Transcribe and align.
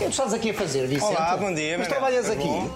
que 0.00 0.04
é 0.04 0.06
que 0.06 0.12
estás 0.12 0.32
aqui 0.32 0.50
a 0.50 0.54
fazer, 0.54 0.86
Vicente? 0.86 1.14
Olá, 1.14 1.36
bom 1.36 1.52
dia. 1.52 1.76
Mas 1.76 1.86
trabalhas 1.88 2.24
Tudo 2.26 2.38
aqui? 2.38 2.48
bom? 2.48 2.70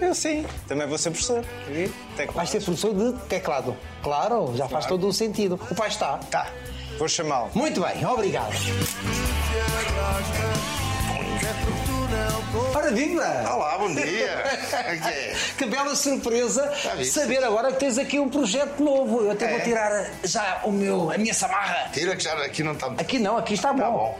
Eu 0.00 0.14
sim, 0.14 0.46
também 0.66 0.86
vou 0.86 0.96
ser 0.96 1.10
professor. 1.10 1.44
E. 1.68 1.90
Vais 2.32 2.48
ser 2.48 2.62
professor 2.62 2.94
de 2.94 3.12
teclado. 3.26 3.76
Claro, 4.02 4.54
já 4.56 4.66
faz 4.66 4.86
todo 4.86 5.06
o 5.06 5.12
sentido. 5.12 5.60
O 5.70 5.74
pai 5.74 5.88
está. 5.88 6.16
Tá, 6.30 6.46
vou 6.98 7.06
chamá-lo. 7.06 7.50
Muito 7.54 7.82
bem, 7.82 8.06
obrigado. 8.06 8.52
Ora, 12.74 12.90
viva! 12.92 13.24
Olá, 13.52 13.76
bom 13.76 13.92
dia! 13.92 14.38
Aqui 14.72 15.08
é. 15.08 15.34
Que 15.58 15.66
bela 15.66 15.94
surpresa 15.94 16.72
saber 17.04 17.44
agora 17.44 17.72
que 17.72 17.80
tens 17.80 17.98
aqui 17.98 18.18
um 18.18 18.28
projeto 18.30 18.82
novo. 18.82 19.22
Eu 19.24 19.32
até 19.32 19.46
É. 19.46 19.50
vou 19.50 19.60
tirar 19.60 20.10
já 20.24 20.60
o 20.64 20.72
meu, 20.72 21.10
a 21.10 21.18
minha 21.18 21.34
samarra. 21.34 21.90
Tira 21.92 22.16
que 22.16 22.24
já 22.24 22.32
aqui 22.42 22.62
não 22.62 22.72
está. 22.72 22.86
Aqui 22.86 23.18
não, 23.18 23.36
aqui 23.36 23.52
está 23.54 23.72
bom. 23.72 23.92
bom. 23.92 24.18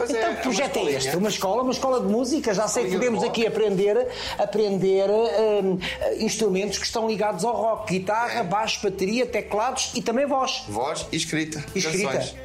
Pois 0.00 0.10
Então, 0.10 0.30
é, 0.30 0.34
que 0.36 0.42
projeto 0.42 0.78
é, 0.78 0.92
este? 0.92 1.16
Uma 1.16 1.28
escola, 1.28 1.62
uma 1.62 1.72
escola 1.72 2.00
de 2.00 2.06
música. 2.06 2.54
Já 2.54 2.66
sei 2.66 2.84
que 2.86 2.92
podemos 2.92 3.22
aqui 3.22 3.46
aprender, 3.46 4.08
aprender 4.38 5.10
hum, 5.10 5.78
instrumentos 6.18 6.78
que 6.78 6.84
estão 6.86 7.06
ligados 7.08 7.44
ao 7.44 7.54
rock: 7.54 7.92
guitarra, 7.98 8.40
É. 8.40 8.42
baixo, 8.42 8.80
bateria, 8.82 9.26
teclados 9.26 9.92
e 9.94 10.00
também 10.02 10.26
voz. 10.26 10.64
Voz 10.68 11.06
e 11.12 11.16
escrita. 11.16 11.62
E 11.74 11.78
escrita. 11.80 12.12
Canções. 12.12 12.36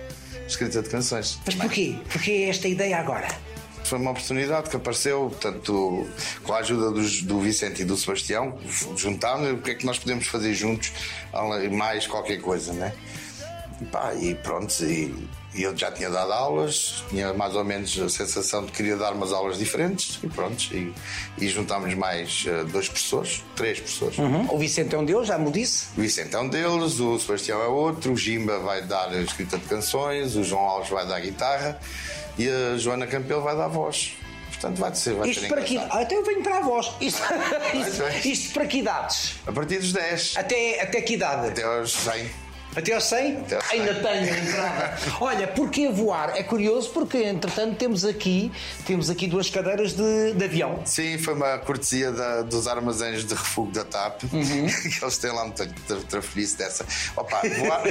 Escrita 0.48 0.82
de 0.84 0.90
canções. 0.90 1.40
Mas 1.46 1.56
porquê? 1.56 1.96
Porquê 2.12 2.48
esta 2.50 2.68
ideia 2.68 2.98
agora? 2.98 3.28
Foi 3.86 4.00
uma 4.00 4.12
oportunidade 4.12 4.70
que 4.70 4.76
apareceu, 4.76 5.30
portanto, 5.30 6.08
com 6.44 6.54
a 6.54 6.58
ajuda 6.58 6.90
dos- 6.92 7.22
do 7.22 7.40
Vicente 7.40 7.84
e 7.84 7.86
do 7.86 7.96
Sebastião, 7.96 8.58
juntámos 8.98 9.52
o 9.54 9.58
que 9.58 9.72
é 9.72 9.76
que 9.76 9.86
nós 9.86 10.00
podemos 10.00 10.26
fazer 10.28 10.54
juntos, 10.56 10.92
mais 11.72 12.08
qualquer 12.08 12.42
coisa, 12.42 12.74
né? 12.74 12.92
E, 13.80 13.86
pá, 13.86 14.14
e 14.16 14.34
pronto, 14.36 14.74
e, 14.84 15.14
e 15.56 15.64
eu 15.64 15.76
já 15.76 15.92
tinha 15.92 16.10
dado 16.10 16.32
aulas, 16.34 17.04
tinha 17.10 17.34
mais 17.34 17.56
ou 17.56 17.64
menos 17.64 17.98
a 17.98 18.10
sensação 18.10 18.66
de 18.66 18.72
que 18.72 18.78
queria 18.78 18.98
dar 18.98 19.14
umas 19.14 19.32
aulas 19.32 19.58
diferentes, 19.58 20.20
e 20.22 20.28
pronto, 20.28 20.62
e, 20.74 20.94
e 21.38 21.48
juntámos 21.48 21.94
mais 21.94 22.44
eh, 22.46 22.66
dois 22.66 22.90
professores, 22.90 23.44
três 23.56 23.80
professores. 23.80 24.18
O 24.50 24.58
Vicente 24.58 24.94
é 24.94 24.98
um 24.98 25.06
deus, 25.06 25.28
já 25.28 25.38
me 25.38 25.50
disse. 25.52 25.88
O 25.98 26.02
Vicente 26.02 26.36
é 26.36 26.40
um 26.40 26.50
deles, 26.50 27.00
o 27.00 27.18
Sebastião 27.18 27.62
é 27.62 27.68
outro, 27.68 28.12
o 28.12 28.18
Jimba 28.18 28.60
vai 28.60 28.82
dar 28.82 29.10
a 29.10 29.22
escrita 29.22 29.58
de 29.58 29.66
canções, 29.66 30.36
o 30.36 30.44
João 30.44 30.64
Alves 30.64 30.90
vai 30.90 31.08
dar 31.08 31.20
guitarra 31.22 31.80
e 32.38 32.50
a 32.50 32.78
Joana 32.78 33.08
Campelo 33.08 33.42
vai 33.42 33.56
dar 33.56 33.68
voz. 33.68 34.14
Portanto, 34.50 34.78
vai 34.78 34.96
ser, 34.96 35.14
vai 35.16 35.30
Isto 35.30 35.48
para 35.48 35.62
que 35.62 35.76
Então 35.76 36.12
eu 36.12 36.24
venho 36.24 36.42
para 36.44 36.58
a 36.58 36.62
voz. 36.62 36.92
Isto, 37.02 37.22
isto, 37.74 38.28
isto 38.28 38.54
para 38.54 38.66
que 38.66 38.80
idades? 38.80 39.36
A 39.46 39.52
partir 39.52 39.80
dos 39.80 39.92
10 39.92 40.38
Até, 40.38 40.82
até 40.82 41.02
que 41.02 41.14
idade? 41.14 41.48
até 41.50 41.64
aos 41.64 41.92
100. 41.92 42.45
Até 42.76 42.94
aos 42.94 43.04
100? 43.06 43.38
Até 43.38 43.56
aos 43.56 43.66
100. 43.68 43.80
Ainda 43.80 43.94
tenho 43.96 44.38
entrada. 44.38 44.98
Olha, 45.22 45.48
porquê 45.48 45.90
voar? 45.90 46.36
É 46.38 46.44
curioso 46.44 46.90
porque, 46.90 47.18
entretanto, 47.24 47.78
temos 47.78 48.04
aqui, 48.04 48.52
temos 48.86 49.10
aqui 49.10 49.28
duas 49.28 49.50
cadeiras 49.50 49.94
de, 49.94 50.34
de 50.34 50.44
avião. 50.44 50.82
Sim, 50.86 51.18
foi 51.18 51.34
uma 51.34 51.58
cortesia 51.60 52.12
da- 52.12 52.42
dos 52.42 52.68
armazéns 52.68 53.24
de 53.26 53.34
refúgio 53.34 53.72
da 53.74 53.86
TAP. 53.86 54.24
Uhum. 54.32 54.68
Eles 55.02 55.18
têm 55.18 55.32
lá 55.32 55.44
muita 55.46 55.68
trafelice 56.10 56.58
dessa. 56.58 56.86
Opa, 57.16 57.42
voar, 57.60 57.84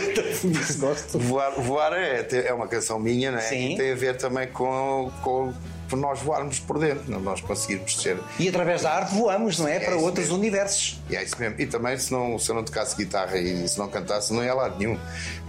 voar, 1.15 1.51
voar 1.61 1.93
é, 1.95 2.27
é 2.47 2.53
uma 2.53 2.69
canção 2.69 2.99
minha, 2.99 3.31
não 3.31 3.39
é? 3.39 3.43
Sim. 3.43 3.75
E 3.75 3.77
tem 3.77 3.93
a 3.93 3.95
ver 3.95 4.17
também 4.17 4.49
com, 4.49 5.11
com, 5.23 5.53
por 5.95 6.01
nós 6.01 6.21
voarmos 6.21 6.59
por 6.59 6.79
dentro, 6.79 7.05
não 7.11 7.21
nós 7.21 7.41
conseguirmos 7.41 7.97
ser 8.03 8.19
E 8.39 8.49
através 8.49 8.83
da 8.83 8.91
arte 8.93 9.15
voamos, 9.15 9.59
não 9.61 9.69
é? 9.69 9.79
Para 9.79 9.95
isso 9.95 10.05
outros 10.05 10.25
mesmo. 10.27 10.39
universos. 10.39 11.01
E 11.09 11.17
é 11.17 11.23
isso 11.23 11.37
mesmo. 11.39 11.55
E 11.61 11.67
também, 11.67 11.97
se, 11.97 12.13
não, 12.13 12.37
se 12.39 12.51
eu 12.51 12.55
não 12.57 12.65
tocasse 12.65 12.97
guitarra 12.97 13.39
e 13.39 13.67
se 13.69 13.79
não 13.79 13.89
cantasse, 13.89 14.33
não 14.35 14.43
ia 14.45 14.53
lado 14.55 14.77
nenhum. 14.79 14.99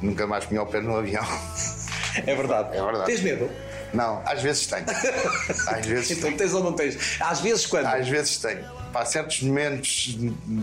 Nunca 0.02 0.28
mais 0.28 0.46
punha 0.46 0.62
o 0.62 0.66
pé 0.68 0.82
no 0.82 0.96
avião. 0.98 1.26
É 2.28 2.36
verdade. 2.36 2.78
É 2.78 2.82
verdade. 2.84 3.06
Tens 3.08 3.22
medo? 3.22 3.50
Não, 3.94 4.22
às 4.26 4.42
vezes 4.42 4.68
tenho. 4.68 4.86
Às 5.68 5.86
vezes 5.86 6.12
Então 6.12 6.24
tenho. 6.30 6.38
tens 6.38 6.54
ou 6.54 6.64
não 6.64 6.74
tens? 6.74 6.98
Às 7.20 7.40
vezes 7.42 7.66
quando? 7.66 7.86
Às 7.88 8.08
vezes 8.08 8.38
tenho. 8.38 8.64
Há 8.96 9.06
certos 9.06 9.42
momentos 9.42 10.18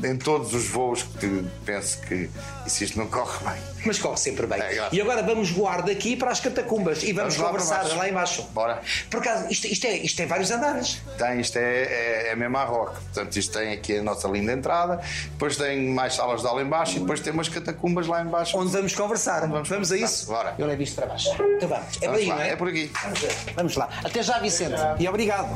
em 0.05 0.17
todos 0.17 0.55
os 0.55 0.67
voos 0.69 1.03
que 1.03 1.45
penso 1.65 2.01
que 2.03 2.31
se 2.67 2.85
isto 2.85 2.99
não 2.99 3.07
corre 3.07 3.45
bem. 3.45 3.63
Mas 3.85 3.99
corre 3.99 4.17
sempre 4.17 4.47
bem. 4.47 4.61
É, 4.61 4.75
graças. 4.75 4.93
e 4.93 5.01
agora 5.01 5.23
vamos 5.23 5.51
voar 5.51 5.83
daqui 5.83 6.17
para 6.17 6.31
as 6.31 6.41
catacumbas 6.41 7.03
e 7.03 7.13
vamos, 7.13 7.37
Vamos 7.37 7.39
lá 7.39 7.65
conversar 7.67 7.97
lá 7.97 8.09
embaixo. 8.09 8.43
Bora. 8.55 8.81
Por 9.11 9.21
acaso, 9.21 9.47
isto, 9.51 9.67
isto, 9.67 9.87
é, 9.87 9.97
isto 9.99 10.21
é 10.21 10.27
vários 10.27 10.51
andares. 10.51 11.01
Tem, 11.19 11.41
isto 11.41 11.57
é, 11.59 11.83
é, 11.83 12.29
é 12.31 12.37
mesmo 12.37 12.57
a 12.57 12.65
rock. 12.65 12.93
Portanto, 12.93 13.37
isto 13.37 13.59
tem 13.59 13.73
aqui 13.73 13.99
a 13.99 14.03
nossa 14.03 14.27
linda 14.29 14.53
entrada, 14.53 15.01
depois 15.33 15.57
tem 15.57 15.89
mais 15.89 16.15
salas 16.15 16.41
de 16.41 16.47
aula 16.47 16.63
em 16.63 16.67
baixo 16.67 16.97
e 16.97 17.01
depois 17.01 17.21
tem 17.21 17.33
umas 17.33 17.49
catacumbas 17.49 18.07
lá 18.07 18.23
em 18.23 18.27
baixo. 18.27 18.57
Onde 18.57 18.73
vamos 18.73 18.95
conversar. 18.95 19.41
Vamos, 19.41 19.71
a 19.71 19.75
conversar. 19.75 19.97
isso? 19.97 20.27
Bora. 20.27 20.55
Eu 20.59 20.67
levo 20.67 20.83
isto 20.83 20.95
para 20.97 21.07
baixo. 21.07 21.31
Então 21.57 21.69
vamos. 21.69 21.97
É 21.97 22.01
por 22.01 22.07
Vamos 22.07 22.21
aí, 22.21 22.27
lá, 22.27 22.35
não 22.37 22.43
é? 22.43 22.49
é 22.51 22.57
por 22.57 22.69
aqui. 22.69 22.91
Vamos. 23.03 23.21
Vamos 23.57 23.77
lá. 23.77 23.89
Até 24.05 24.23
já, 24.23 24.39
Vicente. 24.39 24.81
E 24.99 25.09
obrigado. 25.09 25.49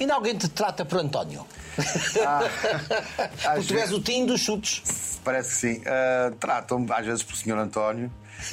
Ainda 0.00 0.14
alguém 0.14 0.36
te 0.36 0.48
trata 0.48 0.84
por 0.84 0.98
António? 0.98 1.46
Ah, 2.26 2.40
Porque 3.54 3.66
tu 3.74 3.78
és 3.78 3.92
o 3.92 4.00
tim 4.00 4.26
dos 4.26 4.40
chutes. 4.40 5.20
Parece 5.24 5.48
que 5.50 5.54
sim. 5.56 5.82
Ah, 5.86 6.32
Tratam-me 6.38 6.90
às 6.92 7.04
vezes 7.06 7.22
por 7.22 7.36
Sr. 7.36 7.58
António, 7.58 8.12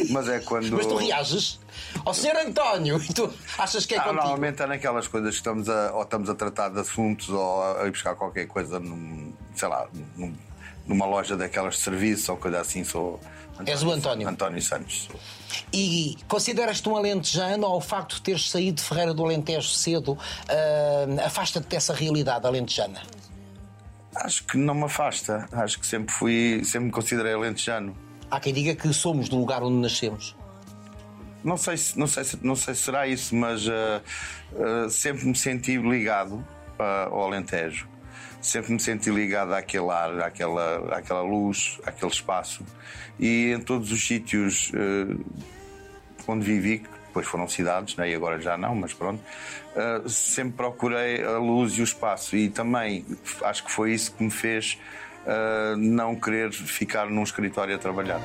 mas 0.09 0.27
é 0.27 0.39
quando. 0.39 0.71
Mas 0.71 0.85
tu 0.85 0.95
reages 0.95 1.59
ao 2.05 2.13
Senhor 2.13 2.37
António 2.37 3.01
e 3.01 3.13
tu 3.13 3.31
achas 3.57 3.85
que 3.85 3.93
é 3.95 3.97
Ah, 3.97 4.03
contigo. 4.03 4.21
normalmente 4.21 4.61
é 4.61 4.67
naquelas 4.67 5.07
coisas 5.07 5.31
que 5.31 5.37
estamos 5.37 5.67
a, 5.69 5.91
ou 5.93 6.03
estamos 6.03 6.29
a 6.29 6.35
tratar 6.35 6.69
de 6.69 6.79
assuntos 6.79 7.29
ou 7.29 7.63
a, 7.63 7.81
a 7.83 7.87
ir 7.87 7.91
buscar 7.91 8.15
qualquer 8.15 8.47
coisa 8.47 8.79
num, 8.79 9.33
sei 9.55 9.67
lá, 9.67 9.87
num- 10.15 10.35
numa 10.87 11.05
loja 11.05 11.35
daquelas 11.37 11.75
de 11.75 11.81
serviço 11.81 12.31
ou 12.31 12.37
coisa 12.37 12.59
assim. 12.61 12.83
Sou 12.83 13.19
És 13.65 13.83
o 13.83 13.91
António. 13.91 14.27
António 14.27 14.61
Santos. 14.61 15.09
E 15.73 16.17
consideras-te 16.27 16.87
um 16.87 16.95
alentejano 16.95 17.67
ou 17.67 17.77
o 17.77 17.81
facto 17.81 18.15
de 18.15 18.21
teres 18.21 18.49
saído 18.49 18.77
de 18.77 18.83
Ferreira 18.83 19.13
do 19.13 19.23
Alentejo 19.23 19.69
cedo 19.69 20.17
ah, 20.49 21.25
afasta-te 21.25 21.67
dessa 21.67 21.93
realidade 21.93 22.45
alentejana? 22.45 23.01
Acho 24.15 24.43
que 24.43 24.57
não 24.57 24.75
me 24.75 24.83
afasta. 24.85 25.47
Acho 25.51 25.79
que 25.79 25.85
sempre 25.85 26.13
fui, 26.13 26.61
sempre 26.63 26.87
me 26.87 26.91
considerei 26.91 27.33
alentejano. 27.33 27.95
Há 28.29 28.39
quem 28.39 28.53
diga 28.53 28.75
que 28.75 28.93
somos 28.93 29.29
do 29.29 29.37
lugar 29.37 29.63
onde 29.63 29.77
nascemos. 29.77 30.35
Não 31.43 31.57
sei 31.57 31.75
se, 31.75 31.97
não 31.97 32.07
sei 32.07 32.23
se, 32.23 32.45
não 32.45 32.55
sei 32.55 32.75
se 32.75 32.81
será 32.83 33.07
isso, 33.07 33.35
mas 33.35 33.67
ah, 33.67 34.01
ah, 34.57 34.89
sempre 34.89 35.25
me 35.25 35.35
senti 35.35 35.77
ligado 35.77 36.45
ao 36.79 37.25
Alentejo. 37.25 37.90
Sempre 38.41 38.73
me 38.73 38.79
senti 38.79 39.11
ligado 39.11 39.53
àquele 39.53 39.89
ar, 39.89 40.19
àquela, 40.19 40.97
àquela 40.97 41.21
luz, 41.21 41.79
àquele 41.85 42.11
espaço. 42.11 42.65
E 43.19 43.51
em 43.51 43.59
todos 43.59 43.91
os 43.91 44.05
sítios 44.05 44.71
ah, 44.73 45.15
onde 46.27 46.43
vivi, 46.43 46.79
que 46.79 46.89
depois 47.07 47.27
foram 47.27 47.47
cidades, 47.47 47.95
né? 47.97 48.09
e 48.09 48.15
agora 48.15 48.39
já 48.39 48.57
não, 48.57 48.73
mas 48.73 48.93
pronto, 48.93 49.21
ah, 49.75 50.01
sempre 50.07 50.53
procurei 50.53 51.23
a 51.23 51.37
luz 51.37 51.73
e 51.73 51.81
o 51.81 51.83
espaço. 51.83 52.35
E 52.35 52.49
também 52.49 53.05
acho 53.43 53.63
que 53.63 53.71
foi 53.71 53.93
isso 53.93 54.11
que 54.13 54.23
me 54.23 54.31
fez 54.31 54.77
ah, 55.27 55.75
não 55.77 56.15
querer 56.15 56.51
ficar 56.51 57.09
num 57.09 57.23
escritório 57.23 57.75
a 57.75 57.77
trabalhar. 57.77 58.21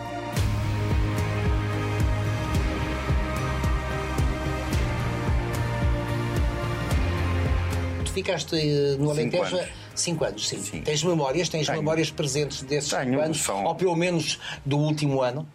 Tu 8.05 8.13
ficaste 8.13 8.57
no 8.99 9.11
Alentejo 9.11 9.59
há 9.97 9.99
anos. 9.99 10.03
cinco 10.03 10.25
anos, 10.25 10.49
sim. 10.49 10.59
Sim. 10.61 10.81
Tens 10.83 11.03
memórias, 11.03 11.49
tens 11.49 11.67
Tenho. 11.67 11.79
memórias 11.79 12.11
presentes 12.11 12.63
desses 12.63 12.91
Tenho, 12.91 13.11
cinco 13.11 13.21
anos, 13.23 13.39
são- 13.43 13.65
ou 13.65 13.75
pelo 13.75 13.97
menos 13.97 14.39
do 14.65 14.77
último 14.79 15.23
ano. 15.23 15.47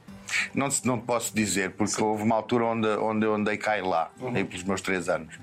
Não, 0.54 0.70
não 0.86 1.00
posso 1.00 1.36
dizer, 1.36 1.72
porque 1.72 2.02
houve 2.02 2.24
uma 2.24 2.36
altura 2.36 2.66
onde, 2.66 2.88
onde 2.88 3.26
eu 3.26 3.34
andei 3.36 3.58
cá 3.58 3.78
e 3.78 3.82
lá, 3.82 4.10
Uhum. 4.20 4.30
andei 4.30 4.44
pelos 4.46 4.64
meus 4.64 4.82
três 4.82 5.10
anos. 5.10 5.36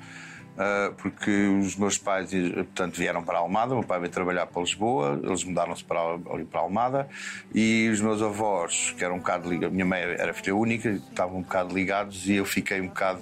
Ah, 0.60 0.92
porque 0.96 1.30
os 1.30 1.76
meus 1.76 1.96
pais, 1.98 2.32
eh, 2.34 2.50
portanto, 2.54 2.96
vieram 2.96 3.22
para 3.22 3.36
a 3.38 3.40
Almada, 3.42 3.74
o 3.74 3.78
meu 3.78 3.86
pai 3.86 4.00
veio 4.00 4.10
trabalhar 4.10 4.46
para 4.46 4.60
Lisboa, 4.62 5.20
eles 5.22 5.44
mudaram-se 5.44 5.84
para, 5.84 6.00
ali 6.32 6.44
para 6.44 6.60
a 6.60 6.62
Almada, 6.64 7.08
e 7.54 7.88
os 7.92 8.00
meus 8.00 8.20
avós, 8.20 8.92
que 8.98 9.04
eram 9.04 9.16
um 9.16 9.18
bocado 9.18 9.48
ligados, 9.48 9.72
minha 9.72 9.84
mãe 9.86 10.00
era 10.00 10.34
filha 10.34 10.56
única, 10.56 10.90
estavam 10.90 11.38
um 11.38 11.42
bocado 11.42 11.72
ligados, 11.72 12.26
e 12.28 12.34
eu 12.34 12.44
fiquei 12.44 12.80
um 12.80 12.88
bocado 12.88 13.20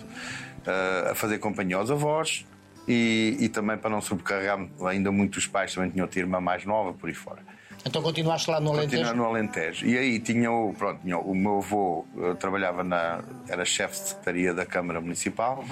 ah, 0.67 1.11
a 1.11 1.14
fazer 1.14 1.38
companhia 1.38 1.76
aos 1.76 1.90
avós, 1.90 2.46
e, 2.87 3.37
e 3.41 3.49
também 3.49 3.77
para 3.77 3.91
não 3.91 4.00
sobrecarregar 4.00 4.59
ainda 4.87 5.11
muito 5.11 5.37
os 5.37 5.47
pais, 5.47 5.75
também 5.75 5.91
tinham 5.91 6.05
outra 6.05 6.21
irmã 6.21 6.41
mais 6.41 6.65
nova, 6.65 6.93
por 6.93 7.09
aí 7.09 7.15
fora. 7.15 7.41
Então 7.85 8.03
continuaste 8.03 8.50
lá 8.50 8.59
no 8.61 8.73
Alentejo? 8.73 9.05
Continua 9.05 9.15
no 9.15 9.25
Alentejo. 9.31 9.87
E 9.87 9.97
aí 9.97 10.19
tinha 10.19 10.50
o, 10.50 10.75
pronto, 10.75 11.00
tinha 11.03 11.17
o 11.17 11.33
meu 11.33 11.59
avô 11.59 12.05
eh, 12.19 12.35
trabalhava 12.35 12.83
na. 12.83 13.23
era 13.49 13.65
chefe 13.65 13.94
de 13.94 14.09
secretaria 14.09 14.53
da 14.53 14.67
Câmara 14.67 15.00
Municipal 15.00 15.65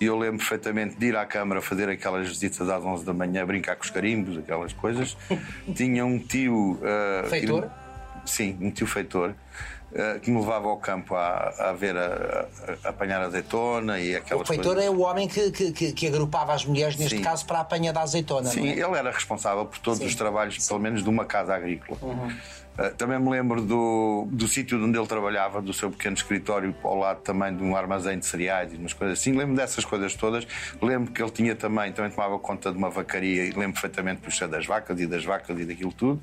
e 0.00 0.04
eu 0.04 0.16
lembro 0.16 0.38
perfeitamente 0.38 0.96
de 0.96 1.06
ir 1.06 1.16
à 1.16 1.26
Câmara 1.26 1.60
fazer 1.60 1.88
aquelas 1.88 2.28
visitas 2.28 2.68
às 2.68 2.84
11 2.84 3.04
da 3.04 3.12
manhã, 3.12 3.44
brincar 3.44 3.74
com 3.74 3.82
os 3.82 3.90
carimbos, 3.90 4.38
aquelas 4.38 4.72
coisas. 4.72 5.16
tinha 5.74 6.06
um 6.06 6.20
tio. 6.20 6.78
eh, 6.84 7.26
Feitor? 7.28 7.68
sim, 8.24 8.56
um 8.60 8.70
tio 8.70 8.86
feitor, 8.86 9.30
uh, 9.30 9.34
que 10.22 10.30
me 10.30 10.40
levava 10.40 10.68
ao 10.68 10.76
campo 10.76 11.14
a, 11.14 11.54
a 11.58 11.72
ver 11.72 11.96
a, 11.96 12.46
a, 12.84 12.88
a 12.88 12.90
apanhar 12.90 13.20
azeitona 13.20 13.98
e 13.98 14.16
aquelas 14.16 14.42
O 14.42 14.46
feitor 14.46 14.74
coisas. 14.74 14.84
é 14.84 14.90
o 14.90 15.00
homem 15.00 15.26
que, 15.26 15.50
que, 15.50 15.92
que, 15.92 16.06
agrupava 16.06 16.52
as 16.52 16.64
mulheres, 16.64 16.96
neste 16.96 17.16
Sim. 17.16 17.22
caso, 17.22 17.46
para 17.46 17.58
a 17.58 17.60
apanha 17.62 17.92
da 17.92 18.02
azeitona. 18.02 18.50
Sim, 18.50 18.68
é? 18.68 18.72
ele 18.72 18.96
era 18.96 19.10
responsável 19.10 19.64
por 19.64 19.78
todos 19.78 20.00
Sim. 20.00 20.06
os 20.06 20.14
trabalhos, 20.14 20.66
pelo 20.66 20.80
menos 20.80 21.02
de 21.02 21.08
uma 21.08 21.24
casa 21.24 21.54
agrícola. 21.54 21.98
Uhum. 22.02 22.28
Uh, 22.78 22.94
também 22.96 23.18
me 23.18 23.30
lembro 23.30 23.62
do, 23.62 24.28
do 24.30 24.46
sítio 24.46 24.82
onde 24.84 24.98
ele 24.98 25.06
trabalhava, 25.06 25.62
do 25.62 25.72
seu 25.72 25.90
pequeno 25.90 26.14
escritório, 26.14 26.74
ao 26.84 26.98
lado 26.98 27.20
também 27.22 27.56
de 27.56 27.62
um 27.62 27.74
armazém 27.74 28.18
de 28.18 28.26
cereais 28.26 28.70
e 28.74 28.76
umas 28.76 28.92
coisas 28.92 29.18
assim. 29.18 29.32
Lembro 29.32 29.56
dessas 29.56 29.82
coisas 29.82 30.14
todas. 30.14 30.46
Lembro 30.82 31.10
que 31.10 31.22
ele 31.22 31.30
tinha 31.30 31.56
também, 31.56 31.90
também 31.92 32.10
tomava 32.10 32.38
conta 32.38 32.70
de 32.70 32.76
uma 32.76 32.90
vacaria 32.90 33.44
e 33.44 33.50
lembro 33.52 33.72
perfeitamente 33.72 34.20
do 34.20 34.30
cheiro 34.30 34.52
das 34.52 34.66
vacas 34.66 35.00
e 35.00 35.06
das 35.06 35.24
vacas 35.24 35.58
e 35.58 35.64
daquilo 35.64 35.92
tudo. 35.92 36.22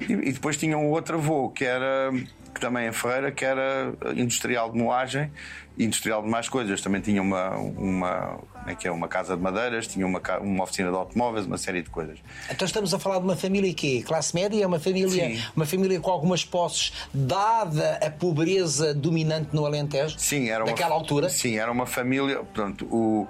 E, 0.00 0.12
e 0.12 0.32
depois 0.32 0.56
tinha 0.56 0.76
um 0.78 0.88
outro 0.90 1.16
avô 1.16 1.48
que 1.50 1.64
era 1.64 2.10
que 2.54 2.60
também 2.60 2.88
em 2.88 2.92
Ferreira, 2.92 3.30
que 3.30 3.44
era 3.44 3.92
industrial 4.16 4.72
de 4.72 4.78
moagem 4.78 5.30
industrial 5.78 6.22
de 6.22 6.28
mais 6.28 6.48
coisas. 6.48 6.80
Também 6.80 7.00
tinha 7.00 7.22
uma, 7.22 7.56
uma, 7.56 8.40
é 8.66 8.74
que 8.74 8.88
é, 8.88 8.90
uma 8.90 9.06
casa 9.06 9.36
de 9.36 9.42
madeiras, 9.42 9.86
tinha 9.86 10.04
uma, 10.04 10.20
uma 10.40 10.64
oficina 10.64 10.90
de 10.90 10.96
automóveis, 10.96 11.46
uma 11.46 11.56
série 11.58 11.82
de 11.82 11.90
coisas. 11.90 12.18
Então 12.50 12.66
estamos 12.66 12.92
a 12.92 12.98
falar 12.98 13.18
de 13.18 13.24
uma 13.24 13.36
família 13.36 13.72
que 13.72 14.02
Classe 14.02 14.34
média, 14.34 14.66
uma 14.66 14.80
família, 14.80 15.36
Sim. 15.36 15.42
uma 15.54 15.64
família 15.66 16.00
com 16.00 16.10
algumas 16.10 16.44
posses, 16.44 16.92
dada 17.14 18.00
a 18.04 18.10
pobreza 18.10 18.92
dominante 18.92 19.50
no 19.52 19.64
Alentejo, 19.64 20.18
Sim, 20.18 20.48
era 20.48 20.64
uma, 20.64 20.72
daquela 20.72 20.94
altura. 20.96 21.28
Sim, 21.28 21.58
era 21.58 21.70
uma 21.70 21.86
família. 21.86 22.38
Portanto, 22.38 22.84
o, 22.90 23.28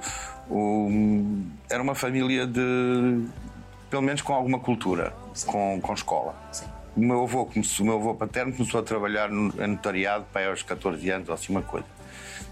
o- 0.49 1.43
era 1.69 1.83
uma 1.83 1.95
família 1.95 2.47
de. 2.47 3.27
Pelo 3.91 4.03
menos 4.03 4.23
com 4.23 4.33
alguma 4.35 4.59
cultura, 4.59 5.15
com, 5.47 5.81
com 5.81 5.95
escola. 5.95 6.35
Sim. 6.53 6.67
O 6.97 7.01
meu 7.01 7.23
avô, 7.23 7.47
começou, 7.47 7.85
o 7.85 7.89
meu 7.89 7.99
avô 7.99 8.15
paterno 8.15 8.53
começou 8.53 8.81
a 8.81 8.83
trabalhar 8.83 9.31
no, 9.31 9.53
notariado 9.67 10.27
para 10.33 10.51
aos 10.51 10.63
14 10.63 11.09
anos, 11.11 11.29
ou 11.29 11.35
assim 11.35 11.53
uma 11.53 11.63
coisa. 11.63 11.87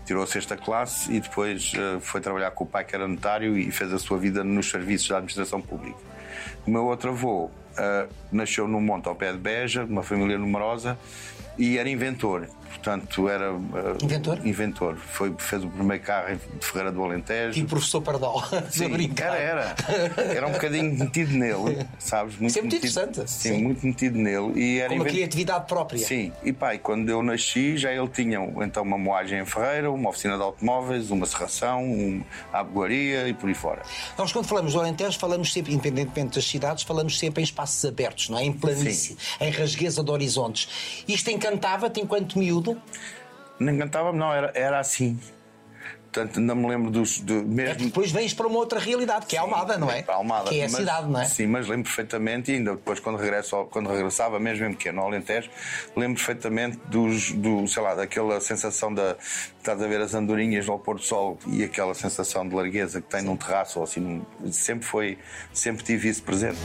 Tirou 0.05 0.23
a 0.23 0.27
sexta 0.27 0.57
classe 0.57 1.13
e 1.13 1.21
depois 1.21 1.73
eh, 1.75 1.99
foi 2.01 2.21
trabalhar 2.21 2.53
com 2.53 2.63
o 2.63 2.67
pai, 2.67 2.85
que 2.85 2.95
era 2.95 3.09
notário, 3.09 3.59
e 3.59 3.73
fez 3.73 3.93
a 3.93 3.99
sua 3.99 4.19
vida 4.19 4.45
nos 4.45 4.71
serviços 4.71 5.09
da 5.09 5.17
administração 5.17 5.61
pública. 5.61 5.99
O 6.65 6.71
meu 6.71 6.85
outro 6.85 7.11
avô 7.11 7.51
eh, 7.77 8.07
nasceu 8.31 8.69
num 8.69 8.81
monte 8.81 9.09
ao 9.09 9.17
pé 9.17 9.33
de 9.33 9.39
Beja, 9.39 9.85
de 9.85 9.91
uma 9.91 10.05
família 10.05 10.39
numerosa, 10.39 10.97
e 11.59 11.77
era 11.77 11.89
inventor. 11.89 12.49
Portanto, 12.77 13.29
era. 13.29 13.47
eh, 13.47 14.05
Inventor? 14.05 14.47
Inventor. 14.47 14.97
Foi, 14.97 15.35
fez 15.39 15.65
o 15.65 15.69
primeiro 15.69 16.03
carro 16.03 16.37
de 16.37 16.67
Ferreira 16.67 16.93
do 16.93 17.03
Alentejo. 17.03 17.59
E 17.59 17.63
o 17.63 17.67
professor 17.67 18.01
Pardal, 18.01 18.43
Sim, 18.71 18.89
brincar. 18.91 19.35
era, 19.37 19.75
era. 19.89 20.23
Era 20.37 20.47
um 20.47 20.53
bocadinho 20.53 20.99
metido 20.99 21.33
nele, 21.33 21.87
sabes? 21.99 22.37
Muito 22.39 22.51
Isso 22.51 22.59
é 22.59 22.63
muito 22.63 22.75
metido- 22.75 22.91
interessante. 23.01 23.31
Sim, 23.31 23.49
Sim. 23.55 23.63
muito 23.63 23.87
metido 23.87 24.19
nele. 24.19 24.53
E 24.61 24.79
era 24.79 24.89
Com 24.91 24.95
uma 24.97 25.03
inven- 25.05 25.13
criatividade 25.15 25.67
própria. 25.67 25.99
Sim, 25.99 26.33
e 26.45 26.53
pai, 26.53 26.79
quando 26.79 27.09
eu 27.09 27.23
nasci, 27.23 27.77
já 27.77 27.93
ele 27.93 28.09
tinha 28.09 28.39
então 28.63 28.83
uma 28.83 28.99
moagem 28.99 29.41
em 29.41 29.45
Ferreira, 29.47 29.91
uma 29.91 30.11
oficina 30.11 30.37
de 30.37 30.43
automóveis, 30.43 31.11
uma 31.11 31.27
serração, 31.27 31.85
uma 31.85 32.25
aboaria 32.53 33.29
e 33.29 33.35
por 33.35 33.49
aí 33.49 33.55
fora. 33.55 33.83
Nós, 34.17 34.33
quando 34.33 34.47
falamos 34.47 34.73
do 34.73 34.81
Alentejo, 34.81 35.19
falamos 35.19 35.53
sempre, 35.53 35.73
independentemente 35.75 36.37
das 36.37 36.45
cidades, 36.47 36.85
falamos 36.85 37.19
sempre 37.19 37.41
em 37.43 37.45
espaços 37.45 37.85
abertos, 37.85 38.29
não 38.29 38.39
é? 38.39 38.45
Em 38.45 38.53
planície, 38.53 39.17
em 39.41 39.51
rasgueza 39.51 40.03
de 40.03 40.11
horizontes. 40.11 41.05
Isto 41.07 41.31
encantava-te 41.31 42.01
enquanto 42.01 42.39
miúdo? 42.39 42.66
Não 43.59 43.73
encantava-me, 43.73 44.19
não, 44.19 44.33
era, 44.33 44.51
era 44.55 44.79
assim. 44.79 45.19
Portanto, 46.13 46.41
não 46.41 46.55
me 46.57 46.67
lembro 46.67 46.91
dos. 46.91 47.21
De, 47.21 47.35
É 47.35 47.43
mesmo 47.43 47.85
depois 47.89 48.11
vens 48.11 48.33
para 48.33 48.47
uma 48.47 48.57
outra 48.57 48.81
realidade, 48.81 49.27
que 49.27 49.37
é 49.37 49.39
Almada, 49.39 49.77
não 49.77 49.91
é? 49.91 50.01
para 50.03 50.15
Almada. 50.15 50.49
Que 50.49 50.61
é 50.61 50.65
a 50.65 50.69
mas- 50.69 50.77
cidade, 50.77 51.09
não 51.11 51.21
é? 51.21 51.25
Sim, 51.27 51.47
mas 51.47 51.69
lembro 51.69 51.85
perfeitamente, 51.85 52.51
e 52.51 52.55
ainda 52.55 52.71
depois 52.71 52.99
quando, 53.01 53.17
regresso, 53.19 53.67
quando 53.71 53.91
regressava, 53.91 54.41
mesmo 54.41 54.65
em 54.65 54.71
pequeno, 54.73 55.03
ao 55.03 55.09
Alentejo, 55.09 55.51
lembro 55.95 56.17
perfeitamente 56.17 56.79
dos, 56.87 57.33
do, 57.33 57.69
sei 57.69 57.83
lá, 57.83 57.95
daquela 57.95 58.41
sensação 58.41 58.95
da. 58.95 59.15
Estás 59.59 59.83
a 59.83 59.87
ver 59.87 60.01
as 60.01 60.15
andorinhas 60.15 60.67
ao 60.71 60.79
pôr 60.79 60.95
do 60.97 61.03
sol 61.03 61.39
e 61.49 61.63
aquela 61.63 61.93
sensação 61.93 62.49
de 62.49 62.55
largueza 62.55 63.03
que 63.03 63.09
tem 63.11 63.21
num 63.21 63.37
terraço, 63.37 63.79
ou 63.81 63.85
assim, 63.85 64.25
sempre 64.51 64.87
foi, 64.87 65.19
sempre 65.53 65.85
tive 65.85 66.09
isso 66.09 66.23
presente. 66.23 66.57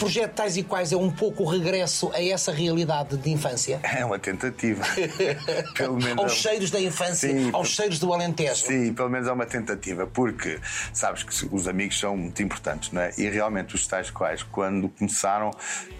Projeto 0.00 0.32
Tais 0.32 0.56
e 0.56 0.62
Quais 0.62 0.92
é 0.92 0.96
um 0.96 1.10
pouco 1.10 1.42
o 1.42 1.46
regresso 1.46 2.10
a 2.14 2.24
essa 2.24 2.50
realidade 2.50 3.18
de 3.18 3.30
infância? 3.30 3.78
É 4.00 4.04
uma 4.04 4.18
tentativa. 4.18 4.82
Pelo 5.76 5.96
menos. 5.96 6.18
Aos 6.18 6.32
é- 6.32 6.36
cheiros 6.36 6.70
da 6.70 6.80
infância, 6.80 7.28
Sim. 7.28 7.50
aos 7.52 7.68
cheiros 7.68 7.98
do 7.98 8.12
Alentejo. 8.14 8.66
Sim, 8.66 8.94
pelo 8.94 9.10
menos 9.10 9.28
é 9.28 9.32
uma 9.32 9.44
tentativa, 9.44 10.06
porque 10.06 10.58
sabes 10.94 11.22
que 11.22 11.54
os 11.54 11.68
amigos 11.68 11.98
são 11.98 12.16
muito 12.16 12.42
importantes, 12.42 12.90
não 12.92 13.02
é? 13.02 13.10
E 13.18 13.28
realmente 13.28 13.74
os 13.74 13.86
tais 13.86 14.10
quais, 14.10 14.42
quando 14.42 14.88
começaram, 14.88 15.50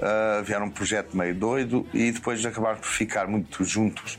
ah, 0.01 0.43
vieram 0.43 0.67
um 0.67 0.71
projeto 0.71 1.15
meio 1.15 1.35
doido 1.35 1.87
e 1.93 2.11
depois 2.11 2.45
acabaram 2.47 2.79
por 2.79 2.89
ficar 2.89 3.27
muito 3.27 3.63
juntos. 3.65 4.19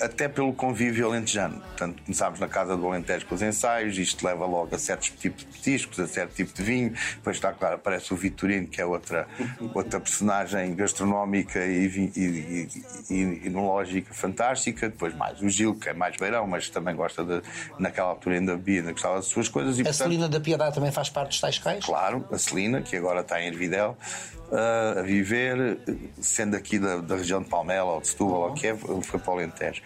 Até 0.00 0.28
pelo 0.28 0.52
convívio 0.54 1.06
alentejano. 1.06 1.60
Portanto, 1.60 2.02
começámos 2.04 2.40
na 2.40 2.48
Casa 2.48 2.76
do 2.76 2.86
Alentejo 2.86 3.26
com 3.26 3.34
os 3.34 3.42
ensaios, 3.42 3.98
isto 3.98 4.24
leva 4.24 4.46
logo 4.46 4.74
a 4.74 4.78
certos 4.78 5.10
tipos 5.10 5.40
de 5.40 5.46
petiscos, 5.46 6.00
a 6.00 6.06
certo 6.06 6.34
tipo 6.34 6.54
de 6.54 6.62
vinho. 6.62 6.94
Depois 7.16 7.36
está 7.36 7.52
claro, 7.52 7.74
aparece 7.74 8.14
o 8.14 8.16
Vitorino, 8.16 8.66
que 8.66 8.80
é 8.80 8.86
outra, 8.86 9.26
outra 9.74 10.00
personagem 10.00 10.74
gastronómica 10.74 11.58
e, 11.66 12.10
e, 12.16 12.68
e, 13.10 13.46
enológica 13.46 14.14
fantástica. 14.14 14.88
Depois 14.88 15.14
mais 15.14 15.40
o 15.42 15.48
Gil, 15.50 15.74
que 15.74 15.90
é 15.90 15.92
mais 15.92 16.16
beirão, 16.16 16.46
mas 16.46 16.70
também 16.70 16.96
gosta 16.96 17.22
de, 17.22 17.42
naquela 17.78 18.08
altura 18.08 18.36
ainda 18.36 18.56
bebia, 18.56 18.80
ainda 18.80 18.92
gostava 18.92 19.16
das 19.16 19.26
suas 19.26 19.48
coisas. 19.48 19.78
E, 19.78 19.82
A 19.82 19.84
portanto, 19.84 20.02
Celina 20.02 20.28
da 20.28 20.40
Piedade 20.40 20.74
também 20.74 20.92
faz 20.92 21.10
parte 21.10 21.28
dos 21.28 21.40
Tais 21.40 21.58
Quais? 21.58 21.84
Claro, 21.84 22.26
a 22.32 22.38
Celina, 22.38 22.80
que 22.80 22.96
agora 22.96 23.20
está 23.20 23.40
em 23.40 23.48
Ervidel, 23.48 23.98
a 24.52 25.02
viver, 25.02 25.78
sendo 26.20 26.56
aqui 26.56 26.78
da, 26.78 26.98
da 26.98 27.16
região 27.16 27.42
de 27.42 27.48
Palmela 27.48 27.92
ou 27.92 28.00
de 28.00 28.08
Setúbal, 28.08 28.48
ou 28.48 28.54
que 28.54 28.66
é, 28.66 28.76
foi 28.76 29.18
para 29.20 29.30
o 29.30 29.36
Alentejo. 29.36 29.82